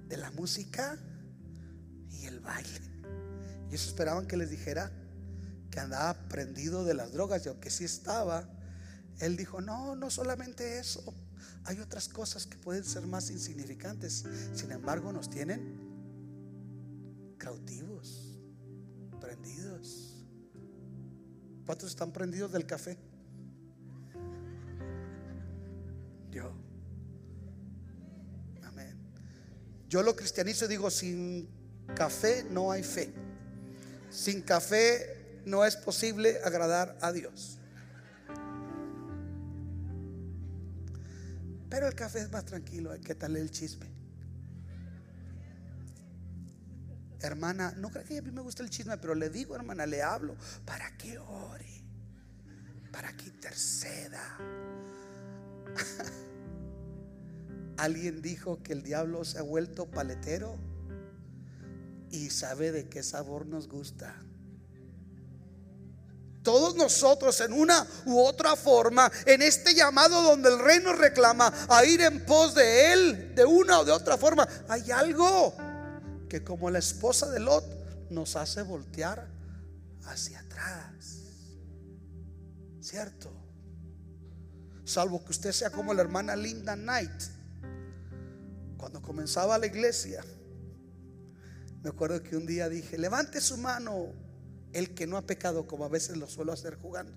De 0.08 0.16
la 0.16 0.30
música 0.30 0.96
y 2.10 2.26
el 2.26 2.40
baile. 2.40 2.80
Y 3.70 3.74
eso 3.74 3.88
esperaban 3.88 4.26
que 4.26 4.36
les 4.36 4.50
dijera 4.50 4.90
que 5.70 5.80
andaba 5.80 6.14
prendido 6.28 6.84
de 6.84 6.94
las 6.94 7.12
drogas. 7.12 7.44
Y 7.46 7.48
aunque 7.48 7.70
sí 7.70 7.84
estaba, 7.84 8.48
él 9.20 9.36
dijo, 9.36 9.60
no, 9.60 9.96
no 9.96 10.10
solamente 10.10 10.78
eso. 10.78 11.14
Hay 11.64 11.80
otras 11.80 12.08
cosas 12.08 12.46
que 12.46 12.56
pueden 12.56 12.84
ser 12.84 13.06
más 13.06 13.30
insignificantes. 13.30 14.24
Sin 14.54 14.72
embargo, 14.72 15.12
nos 15.12 15.28
tienen 15.28 15.88
cautivos. 17.36 18.28
¿Cuántos 21.68 21.90
están 21.90 22.12
prendidos 22.12 22.50
del 22.50 22.64
café? 22.64 22.96
Yo. 26.30 26.50
Amén. 28.64 28.96
Yo 29.86 30.02
lo 30.02 30.16
cristianizo 30.16 30.64
y 30.64 30.68
digo, 30.68 30.90
sin 30.90 31.46
café 31.94 32.42
no 32.50 32.72
hay 32.72 32.82
fe. 32.82 33.12
Sin 34.08 34.40
café 34.40 35.17
no 35.48 35.64
es 35.64 35.76
posible 35.76 36.38
agradar 36.44 36.96
a 37.00 37.12
Dios. 37.12 37.58
Pero 41.70 41.88
el 41.88 41.94
café 41.94 42.20
es 42.20 42.30
más 42.30 42.44
tranquilo, 42.44 42.92
hay 42.92 43.00
que 43.00 43.14
darle 43.14 43.40
el 43.40 43.50
chisme. 43.50 43.86
Hermana, 47.20 47.74
no 47.76 47.90
creo 47.90 48.04
que 48.04 48.18
a 48.18 48.22
mí 48.22 48.30
me 48.30 48.42
gusta 48.42 48.62
el 48.62 48.70
chisme, 48.70 48.96
pero 48.98 49.14
le 49.14 49.28
digo, 49.28 49.56
hermana, 49.56 49.86
le 49.86 50.02
hablo 50.02 50.36
para 50.64 50.96
que 50.96 51.18
ore, 51.18 51.82
para 52.92 53.16
que 53.16 53.26
interceda. 53.26 54.22
Alguien 57.76 58.22
dijo 58.22 58.62
que 58.62 58.72
el 58.72 58.82
diablo 58.82 59.24
se 59.24 59.38
ha 59.38 59.42
vuelto 59.42 59.90
paletero 59.90 60.56
y 62.10 62.30
sabe 62.30 62.72
de 62.72 62.88
qué 62.88 63.02
sabor 63.02 63.46
nos 63.46 63.68
gusta. 63.68 64.14
Todos 66.42 66.76
nosotros 66.76 67.40
en 67.40 67.52
una 67.52 67.86
u 68.06 68.20
otra 68.20 68.56
forma, 68.56 69.10
en 69.26 69.42
este 69.42 69.74
llamado 69.74 70.22
donde 70.22 70.48
el 70.48 70.58
rey 70.58 70.80
nos 70.82 70.96
reclama 70.96 71.52
a 71.68 71.84
ir 71.84 72.00
en 72.00 72.24
pos 72.24 72.54
de 72.54 72.92
él, 72.92 73.34
de 73.34 73.44
una 73.44 73.80
o 73.80 73.84
de 73.84 73.92
otra 73.92 74.16
forma, 74.16 74.48
hay 74.68 74.90
algo 74.90 75.54
que 76.28 76.44
como 76.44 76.70
la 76.70 76.78
esposa 76.78 77.28
de 77.30 77.40
Lot 77.40 77.64
nos 78.10 78.36
hace 78.36 78.62
voltear 78.62 79.28
hacia 80.04 80.40
atrás. 80.40 81.18
¿Cierto? 82.80 83.30
Salvo 84.84 85.22
que 85.22 85.32
usted 85.32 85.52
sea 85.52 85.70
como 85.70 85.92
la 85.92 86.02
hermana 86.02 86.34
Linda 86.34 86.74
Knight. 86.74 87.22
Cuando 88.78 89.02
comenzaba 89.02 89.58
la 89.58 89.66
iglesia, 89.66 90.24
me 91.82 91.90
acuerdo 91.90 92.22
que 92.22 92.36
un 92.36 92.46
día 92.46 92.68
dije, 92.68 92.96
levante 92.96 93.40
su 93.40 93.58
mano 93.58 94.12
el 94.72 94.94
que 94.94 95.06
no 95.06 95.16
ha 95.16 95.22
pecado, 95.22 95.66
como 95.66 95.84
a 95.84 95.88
veces 95.88 96.16
lo 96.16 96.26
suelo 96.26 96.52
hacer 96.52 96.76
jugando. 96.76 97.12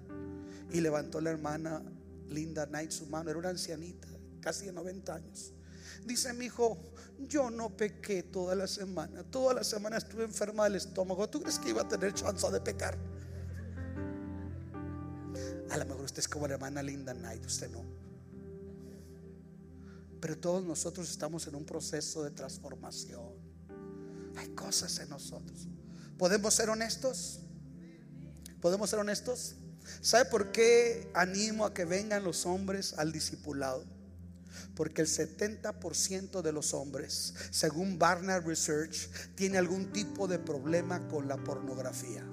Y 0.72 0.82
levantó 0.82 1.20
la 1.22 1.32
hermana 1.32 1.82
Linda 2.30 2.66
Knight 2.66 2.92
su 2.92 3.06
mano, 3.08 3.30
era 3.30 3.40
una 3.40 3.50
ancianita, 3.50 4.08
casi 4.40 4.66
de 4.66 4.74
90 4.74 5.14
años. 5.14 5.54
Dice 6.06 6.34
mi 6.34 6.46
hijo, 6.46 6.80
yo 7.20 7.50
no 7.50 7.70
pequé 7.76 8.24
toda 8.24 8.56
la 8.56 8.68
semana. 8.68 9.24
Toda 9.24 9.54
la 9.54 9.64
semana 9.64 9.98
estuve 9.98 10.24
enferma 10.24 10.64
del 10.64 10.76
estómago. 10.76 11.30
¿Tú 11.30 11.42
crees 11.42 11.60
que 11.60 11.70
iba 11.70 11.82
a 11.82 11.88
tener 11.88 12.14
chance 12.14 12.50
de 12.50 12.62
pecar? 12.62 12.98
A 15.70 15.78
lo 15.78 15.86
mejor 15.86 16.02
usted 16.02 16.20
es 16.20 16.28
como 16.28 16.48
la 16.48 16.56
hermana 16.56 16.82
Linda 16.82 17.14
Knight, 17.14 17.46
usted 17.46 17.70
no. 17.70 17.84
Pero 20.20 20.38
todos 20.38 20.64
nosotros 20.64 21.10
estamos 21.10 21.48
en 21.48 21.56
un 21.56 21.66
proceso 21.66 22.24
de 22.24 22.32
transformación. 22.32 23.34
Hay 24.36 24.50
cosas 24.50 25.00
en 25.00 25.10
nosotros. 25.10 25.68
¿Podemos 26.22 26.54
ser 26.54 26.70
honestos? 26.70 27.40
¿Podemos 28.62 28.92
ser 28.92 29.00
honestos? 29.00 29.56
¿Sabe 30.02 30.26
por 30.26 30.52
qué 30.52 31.10
animo 31.16 31.66
a 31.66 31.74
que 31.74 31.84
vengan 31.84 32.24
los 32.24 32.46
hombres 32.46 32.94
al 33.00 33.12
discipulado? 33.12 33.84
Porque 34.76 35.02
el 35.02 35.08
70% 35.08 36.44
de 36.44 36.52
los 36.52 36.76
hombres, 36.76 37.34
según 37.50 37.98
Barnard 37.98 38.46
Research, 38.46 39.10
tiene 39.34 39.58
algún 39.58 39.92
tipo 39.94 40.28
de 40.28 40.38
problema 40.38 41.08
con 41.08 41.28
la 41.28 41.38
pornografía. 41.38 42.24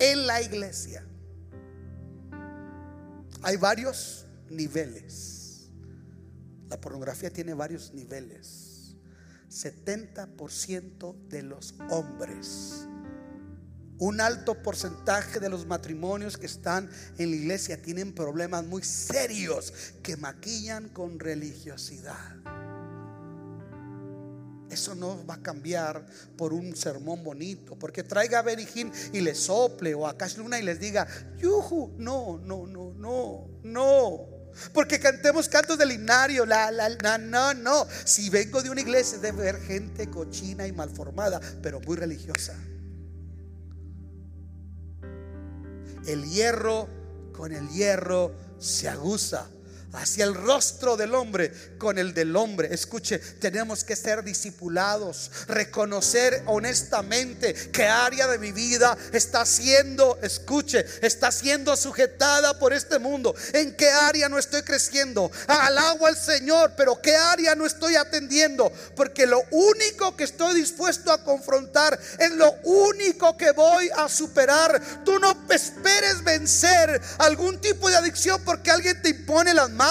En 0.00 0.26
la 0.26 0.42
iglesia 0.42 1.06
hay 3.42 3.56
varios 3.56 4.26
niveles. 4.50 5.68
La 6.68 6.80
pornografía 6.80 7.30
tiene 7.30 7.54
varios 7.54 7.94
niveles. 7.94 8.73
70% 9.54 11.28
de 11.28 11.42
los 11.42 11.74
hombres 11.90 12.88
un 13.98 14.20
alto 14.20 14.60
porcentaje 14.62 15.38
de 15.38 15.48
los 15.48 15.66
matrimonios 15.66 16.36
que 16.36 16.46
están 16.46 16.90
en 17.16 17.30
la 17.30 17.36
iglesia 17.36 17.80
tienen 17.80 18.12
problemas 18.12 18.64
muy 18.64 18.82
serios 18.82 19.72
que 20.02 20.16
maquillan 20.16 20.88
con 20.88 21.20
religiosidad. 21.20 22.36
Eso 24.68 24.96
no 24.96 25.24
va 25.24 25.34
a 25.34 25.42
cambiar 25.42 26.04
por 26.36 26.52
un 26.52 26.74
sermón 26.74 27.22
bonito, 27.22 27.78
porque 27.78 28.02
traiga 28.02 28.40
a 28.40 28.42
Berijín 28.42 28.90
y 29.12 29.20
le 29.20 29.34
sople 29.34 29.94
o 29.94 30.08
a 30.08 30.18
Cash 30.18 30.38
Luna 30.38 30.58
y 30.58 30.64
les 30.64 30.80
diga, 30.80 31.06
yuju, 31.38 31.94
no, 31.98 32.38
no, 32.38 32.66
no, 32.66 32.92
no, 32.94 33.46
no. 33.62 34.33
Porque 34.72 35.00
cantemos 35.00 35.48
cantos 35.48 35.78
del 35.78 35.92
himnario, 35.92 36.46
la, 36.46 36.70
la, 36.70 36.88
la, 36.88 37.18
no, 37.18 37.54
no. 37.54 37.86
Si 38.04 38.30
vengo 38.30 38.62
de 38.62 38.70
una 38.70 38.80
iglesia, 38.80 39.18
debe 39.18 39.42
ver 39.44 39.60
gente 39.60 40.08
cochina 40.10 40.66
y 40.66 40.72
malformada, 40.72 41.40
pero 41.62 41.80
muy 41.80 41.96
religiosa. 41.96 42.54
el 46.06 46.24
hierro 46.24 46.88
con 47.32 47.52
el 47.52 47.68
hierro 47.68 48.32
se 48.58 48.88
aguza 48.88 49.46
hacia 49.94 50.24
el 50.24 50.34
rostro 50.34 50.96
del 50.96 51.14
hombre 51.14 51.52
con 51.78 51.98
el 51.98 52.14
del 52.14 52.34
hombre. 52.36 52.68
Escuche, 52.72 53.18
tenemos 53.18 53.84
que 53.84 53.96
ser 53.96 54.22
discipulados, 54.24 55.30
reconocer 55.48 56.42
honestamente 56.46 57.54
qué 57.72 57.86
área 57.86 58.26
de 58.26 58.38
mi 58.38 58.52
vida 58.52 58.96
está 59.12 59.46
siendo, 59.46 60.18
escuche, 60.22 60.84
está 61.02 61.30
siendo 61.30 61.76
sujetada 61.76 62.58
por 62.58 62.72
este 62.72 62.98
mundo, 62.98 63.34
en 63.52 63.76
qué 63.76 63.90
área 63.90 64.28
no 64.28 64.38
estoy 64.38 64.62
creciendo. 64.62 65.30
Alabo 65.46 66.06
al 66.06 66.16
Señor, 66.16 66.72
pero 66.76 67.00
qué 67.00 67.16
área 67.16 67.54
no 67.54 67.66
estoy 67.66 67.96
atendiendo, 67.96 68.72
porque 68.96 69.26
lo 69.26 69.42
único 69.50 70.16
que 70.16 70.24
estoy 70.24 70.54
dispuesto 70.54 71.12
a 71.12 71.22
confrontar 71.22 71.98
es 72.18 72.30
lo 72.32 72.52
único 72.64 73.36
que 73.36 73.52
voy 73.52 73.90
a 73.96 74.08
superar. 74.08 74.80
Tú 75.04 75.18
no 75.18 75.36
esperes 75.50 76.24
vencer 76.24 77.00
algún 77.18 77.60
tipo 77.60 77.88
de 77.88 77.96
adicción 77.96 78.42
porque 78.44 78.70
alguien 78.70 79.00
te 79.00 79.10
impone 79.10 79.54
las 79.54 79.70
manos 79.70 79.83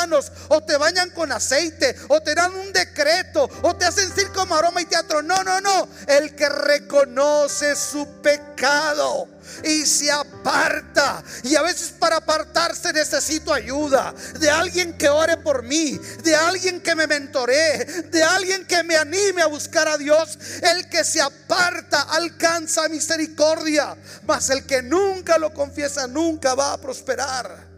o 0.49 0.61
te 0.61 0.77
bañan 0.77 1.09
con 1.11 1.31
aceite, 1.31 1.95
o 2.09 2.21
te 2.21 2.35
dan 2.35 2.53
un 2.53 2.73
decreto, 2.73 3.49
o 3.61 3.75
te 3.75 3.85
hacen 3.85 4.11
circo, 4.13 4.41
aroma 4.53 4.81
y 4.81 4.85
teatro. 4.85 5.21
No, 5.21 5.43
no, 5.43 5.61
no. 5.61 5.87
El 6.07 6.35
que 6.35 6.49
reconoce 6.49 7.75
su 7.75 8.21
pecado 8.21 9.27
y 9.63 9.85
se 9.85 10.11
aparta. 10.11 11.23
Y 11.43 11.55
a 11.55 11.61
veces 11.61 11.93
para 11.97 12.17
apartarse 12.17 12.93
necesito 12.93 13.53
ayuda 13.53 14.13
de 14.39 14.49
alguien 14.49 14.97
que 14.97 15.09
ore 15.09 15.37
por 15.37 15.63
mí, 15.63 15.99
de 16.23 16.35
alguien 16.35 16.81
que 16.81 16.95
me 16.95 17.07
mentoree, 17.07 17.85
de 18.09 18.23
alguien 18.23 18.65
que 18.65 18.83
me 18.83 18.95
anime 18.95 19.41
a 19.41 19.47
buscar 19.47 19.87
a 19.87 19.97
Dios. 19.97 20.37
El 20.61 20.89
que 20.89 21.03
se 21.03 21.21
aparta 21.21 22.01
alcanza 22.01 22.87
misericordia, 22.89 23.95
mas 24.25 24.49
el 24.49 24.65
que 24.65 24.81
nunca 24.81 25.37
lo 25.37 25.53
confiesa 25.53 26.07
nunca 26.07 26.55
va 26.55 26.73
a 26.73 26.77
prosperar. 26.77 27.72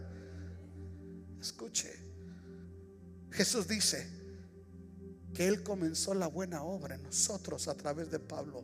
Jesús 3.36 3.68
dice, 3.68 4.08
que 5.36 5.48
Él 5.48 5.62
comenzó 5.62 6.14
la 6.14 6.28
buena 6.28 6.64
obra 6.64 6.96
en 6.96 7.04
nosotros 7.04 7.68
a 7.68 7.76
través 7.76 8.10
de 8.10 8.20
Pablo. 8.20 8.64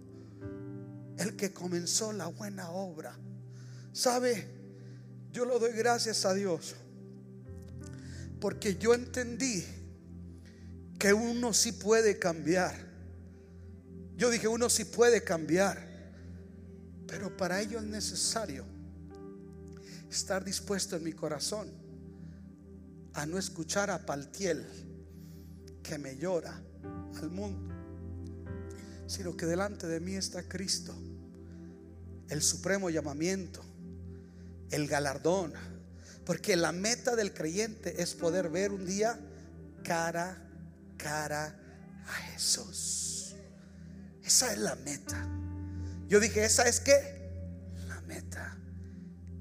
El 1.18 1.36
que 1.36 1.52
comenzó 1.52 2.14
la 2.14 2.28
buena 2.28 2.72
obra. 2.72 3.14
¿Sabe? 3.92 4.48
Yo 5.34 5.44
lo 5.46 5.60
doy 5.60 5.74
gracias 5.74 6.26
a 6.26 6.34
Dios. 6.34 6.76
Porque 8.40 8.78
yo 8.78 8.94
entendí 8.94 9.66
que 10.98 11.14
uno 11.14 11.54
sí 11.54 11.74
puede 11.74 12.18
cambiar. 12.18 12.74
Yo 14.16 14.30
dije, 14.30 14.48
uno 14.48 14.70
sí 14.70 14.86
puede 14.86 15.24
cambiar. 15.24 15.78
Pero 17.06 17.36
para 17.36 17.60
ello 17.60 17.80
es 17.80 17.86
necesario 17.86 18.66
estar 20.10 20.44
dispuesto 20.44 20.96
en 20.96 21.04
mi 21.04 21.12
corazón 21.12 21.81
a 23.14 23.26
no 23.26 23.38
escuchar 23.38 23.90
a 23.90 24.06
Paltiel 24.06 24.66
que 25.84 25.98
me 25.98 26.18
llora 26.18 26.62
al 27.22 27.30
mundo, 27.30 27.74
sino 29.08 29.36
que 29.36 29.46
delante 29.46 29.88
de 29.88 30.00
mí 30.00 30.16
está 30.16 30.44
Cristo, 30.44 30.96
el 32.30 32.42
supremo 32.42 32.90
llamamiento, 32.90 33.62
el 34.70 34.88
galardón, 34.88 35.54
porque 36.26 36.56
la 36.56 36.72
meta 36.72 37.16
del 37.16 37.34
creyente 37.34 38.02
es 38.02 38.14
poder 38.14 38.50
ver 38.50 38.72
un 38.72 38.86
día 38.86 39.20
cara, 39.84 40.38
cara 40.98 41.60
a 42.08 42.14
Jesús. 42.32 43.36
Esa 44.24 44.54
es 44.54 44.60
la 44.60 44.76
meta. 44.76 45.28
Yo 46.08 46.20
dije, 46.20 46.46
¿esa 46.46 46.68
es 46.70 46.80
qué? 46.80 47.32
La 47.88 48.00
meta. 48.02 48.58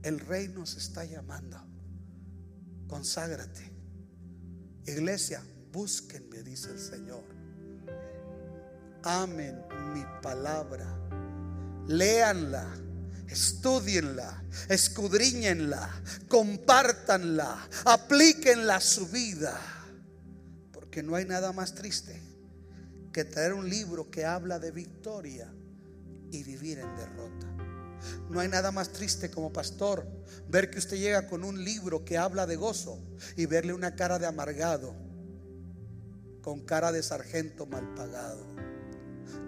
El 0.02 0.18
rey 0.18 0.48
nos 0.48 0.76
está 0.76 1.04
llamando. 1.04 1.69
Conságrate. 2.90 3.72
Iglesia, 4.84 5.42
búsquenme, 5.72 6.42
dice 6.42 6.70
el 6.72 6.78
Señor. 6.78 7.24
Amen 9.04 9.70
mi 9.94 10.04
palabra. 10.22 10.86
Léanla, 11.86 12.66
estudienla, 13.28 14.42
escudriñenla, 14.68 16.02
compártanla, 16.28 17.68
aplíquenla 17.84 18.76
a 18.76 18.80
su 18.80 19.06
vida. 19.08 19.58
Porque 20.72 21.02
no 21.02 21.14
hay 21.14 21.24
nada 21.24 21.52
más 21.52 21.74
triste 21.74 22.20
que 23.12 23.24
traer 23.24 23.54
un 23.54 23.68
libro 23.68 24.10
que 24.10 24.24
habla 24.24 24.58
de 24.58 24.70
victoria 24.70 25.52
y 26.30 26.42
vivir 26.44 26.78
en 26.78 26.96
derrota. 26.96 27.49
No 28.28 28.40
hay 28.40 28.48
nada 28.48 28.70
más 28.70 28.90
triste 28.92 29.30
como 29.30 29.52
pastor 29.52 30.06
ver 30.48 30.70
que 30.70 30.78
usted 30.78 30.96
llega 30.96 31.26
con 31.26 31.44
un 31.44 31.62
libro 31.64 32.04
que 32.04 32.18
habla 32.18 32.46
de 32.46 32.56
gozo 32.56 32.98
y 33.36 33.46
verle 33.46 33.72
una 33.72 33.94
cara 33.94 34.18
de 34.18 34.26
amargado, 34.26 34.94
con 36.42 36.60
cara 36.60 36.92
de 36.92 37.02
sargento 37.02 37.66
mal 37.66 37.94
pagado. 37.94 38.44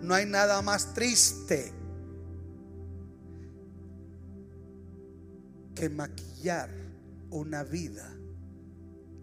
No 0.02 0.14
hay 0.14 0.26
nada 0.26 0.60
más 0.62 0.94
triste 0.94 1.72
que 5.74 5.88
maquillar 5.88 6.70
una 7.30 7.64
vida 7.64 8.12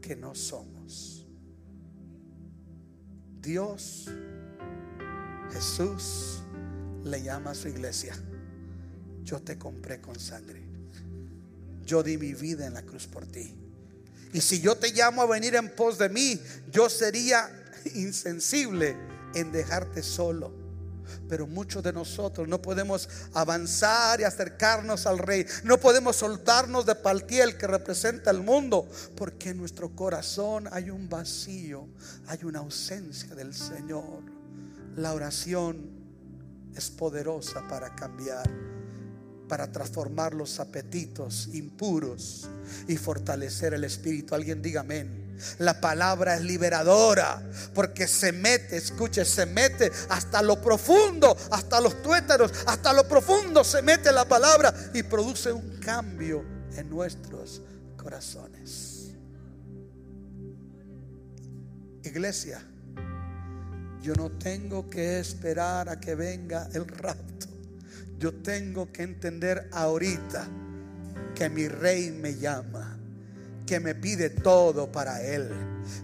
que 0.01 0.15
no 0.15 0.33
somos. 0.35 1.27
Dios, 3.41 4.09
Jesús, 5.51 6.41
le 7.03 7.23
llama 7.23 7.51
a 7.51 7.55
su 7.55 7.69
iglesia 7.69 8.15
yo 9.29 9.39
te 9.39 9.59
compré 9.59 10.01
con 10.01 10.19
sangre. 10.19 10.63
Yo 11.85 12.01
di 12.01 12.17
mi 12.17 12.33
vida 12.33 12.65
en 12.65 12.73
la 12.73 12.81
cruz 12.81 13.05
por 13.05 13.27
ti. 13.27 13.55
Y 14.33 14.41
si 14.41 14.59
yo 14.59 14.75
te 14.75 14.91
llamo 14.91 15.21
a 15.21 15.27
venir 15.27 15.55
en 15.55 15.75
pos 15.75 15.99
de 15.99 16.09
mí, 16.09 16.41
yo 16.71 16.89
sería 16.89 17.47
insensible 17.93 18.95
en 19.35 19.51
dejarte 19.51 20.01
solo. 20.01 20.51
Pero 21.27 21.45
muchos 21.45 21.83
de 21.83 21.93
nosotros 21.93 22.47
no 22.47 22.59
podemos 22.59 23.07
avanzar 23.33 24.19
y 24.19 24.23
acercarnos 24.23 25.05
al 25.05 25.19
rey. 25.19 25.45
No 25.63 25.79
podemos 25.79 26.15
soltarnos 26.15 26.87
de 26.87 26.95
Paltiel 26.95 27.55
que 27.55 27.67
representa 27.67 28.31
el 28.31 28.41
mundo. 28.41 28.89
Porque 29.15 29.49
en 29.49 29.57
nuestro 29.57 29.95
corazón 29.95 30.67
hay 30.71 30.89
un 30.89 31.07
vacío, 31.07 31.87
hay 32.27 32.39
una 32.45 32.59
ausencia 32.59 33.35
del 33.35 33.53
Señor. 33.53 34.23
La 34.95 35.13
oración 35.13 35.87
es 36.75 36.89
poderosa 36.89 37.67
para 37.67 37.95
cambiar 37.95 38.78
para 39.49 39.69
transformar 39.71 40.33
los 40.33 40.59
apetitos 40.59 41.49
impuros 41.53 42.47
y 42.87 42.95
fortalecer 42.95 43.73
el 43.73 43.83
espíritu. 43.83 44.35
Alguien 44.35 44.61
diga 44.61 44.81
amén. 44.81 45.27
La 45.57 45.81
palabra 45.81 46.35
es 46.35 46.41
liberadora 46.41 47.41
porque 47.73 48.07
se 48.07 48.31
mete, 48.31 48.77
escuche, 48.77 49.25
se 49.25 49.45
mete 49.45 49.91
hasta 50.09 50.41
lo 50.41 50.61
profundo, 50.61 51.35
hasta 51.51 51.81
los 51.81 52.01
tuétanos, 52.01 52.51
hasta 52.67 52.93
lo 52.93 53.07
profundo 53.07 53.63
se 53.63 53.81
mete 53.81 54.11
la 54.11 54.25
palabra 54.25 54.73
y 54.93 55.03
produce 55.03 55.51
un 55.51 55.79
cambio 55.79 56.43
en 56.75 56.89
nuestros 56.89 57.61
corazones. 57.97 59.11
Iglesia, 62.03 62.61
yo 64.01 64.13
no 64.13 64.31
tengo 64.31 64.89
que 64.89 65.19
esperar 65.19 65.89
a 65.89 65.99
que 65.99 66.15
venga 66.15 66.69
el 66.73 66.87
rapto 66.87 67.48
yo 68.19 68.33
tengo 68.33 68.91
que 68.91 69.03
entender 69.03 69.69
ahorita 69.71 70.45
que 71.33 71.49
mi 71.49 71.69
rey 71.69 72.11
me 72.11 72.35
llama, 72.35 72.97
que 73.65 73.79
me 73.79 73.95
pide 73.95 74.29
todo 74.29 74.91
para 74.91 75.23
él, 75.23 75.49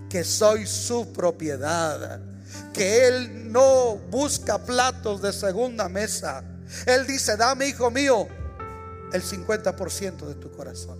que 0.10 0.24
soy 0.24 0.66
su 0.66 1.12
propiedad, 1.12 2.22
que 2.72 3.08
él 3.08 3.52
no 3.52 3.98
busca 4.10 4.64
platos 4.64 5.22
de 5.22 5.34
segunda 5.34 5.90
mesa. 5.90 6.42
Él 6.86 7.06
dice, 7.06 7.36
dame, 7.36 7.68
hijo 7.68 7.92
mío, 7.92 8.28
el 9.12 9.22
50% 9.22 10.26
de 10.26 10.36
tu 10.36 10.52
corazón. 10.52 10.98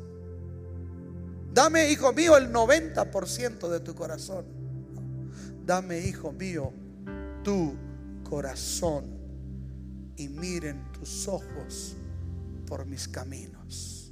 Dame, 1.54 1.90
hijo 1.90 2.12
mío, 2.12 2.36
el 2.36 2.52
90% 2.52 3.70
de 3.70 3.80
tu 3.80 3.96
corazón. 3.96 4.46
Dame, 5.66 6.00
hijo 6.00 6.34
mío, 6.34 6.74
tu 7.42 7.74
corazón 8.30 9.15
y 10.18 10.30
miren 10.30 10.84
tus 10.94 11.28
ojos 11.28 11.96
por 12.68 12.86
mis 12.86 13.08
caminos. 13.08 14.12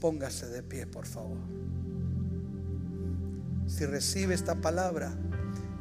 Póngase 0.00 0.46
de 0.46 0.62
pie, 0.62 0.86
por 0.86 1.06
favor. 1.06 1.38
Si 3.66 3.86
recibe 3.86 4.34
esta 4.34 4.54
palabra, 4.56 5.16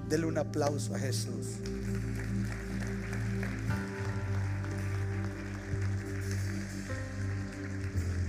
dele 0.08 0.26
un 0.26 0.38
aplauso 0.38 0.96
a 0.96 1.00
Jesús. 1.00 1.58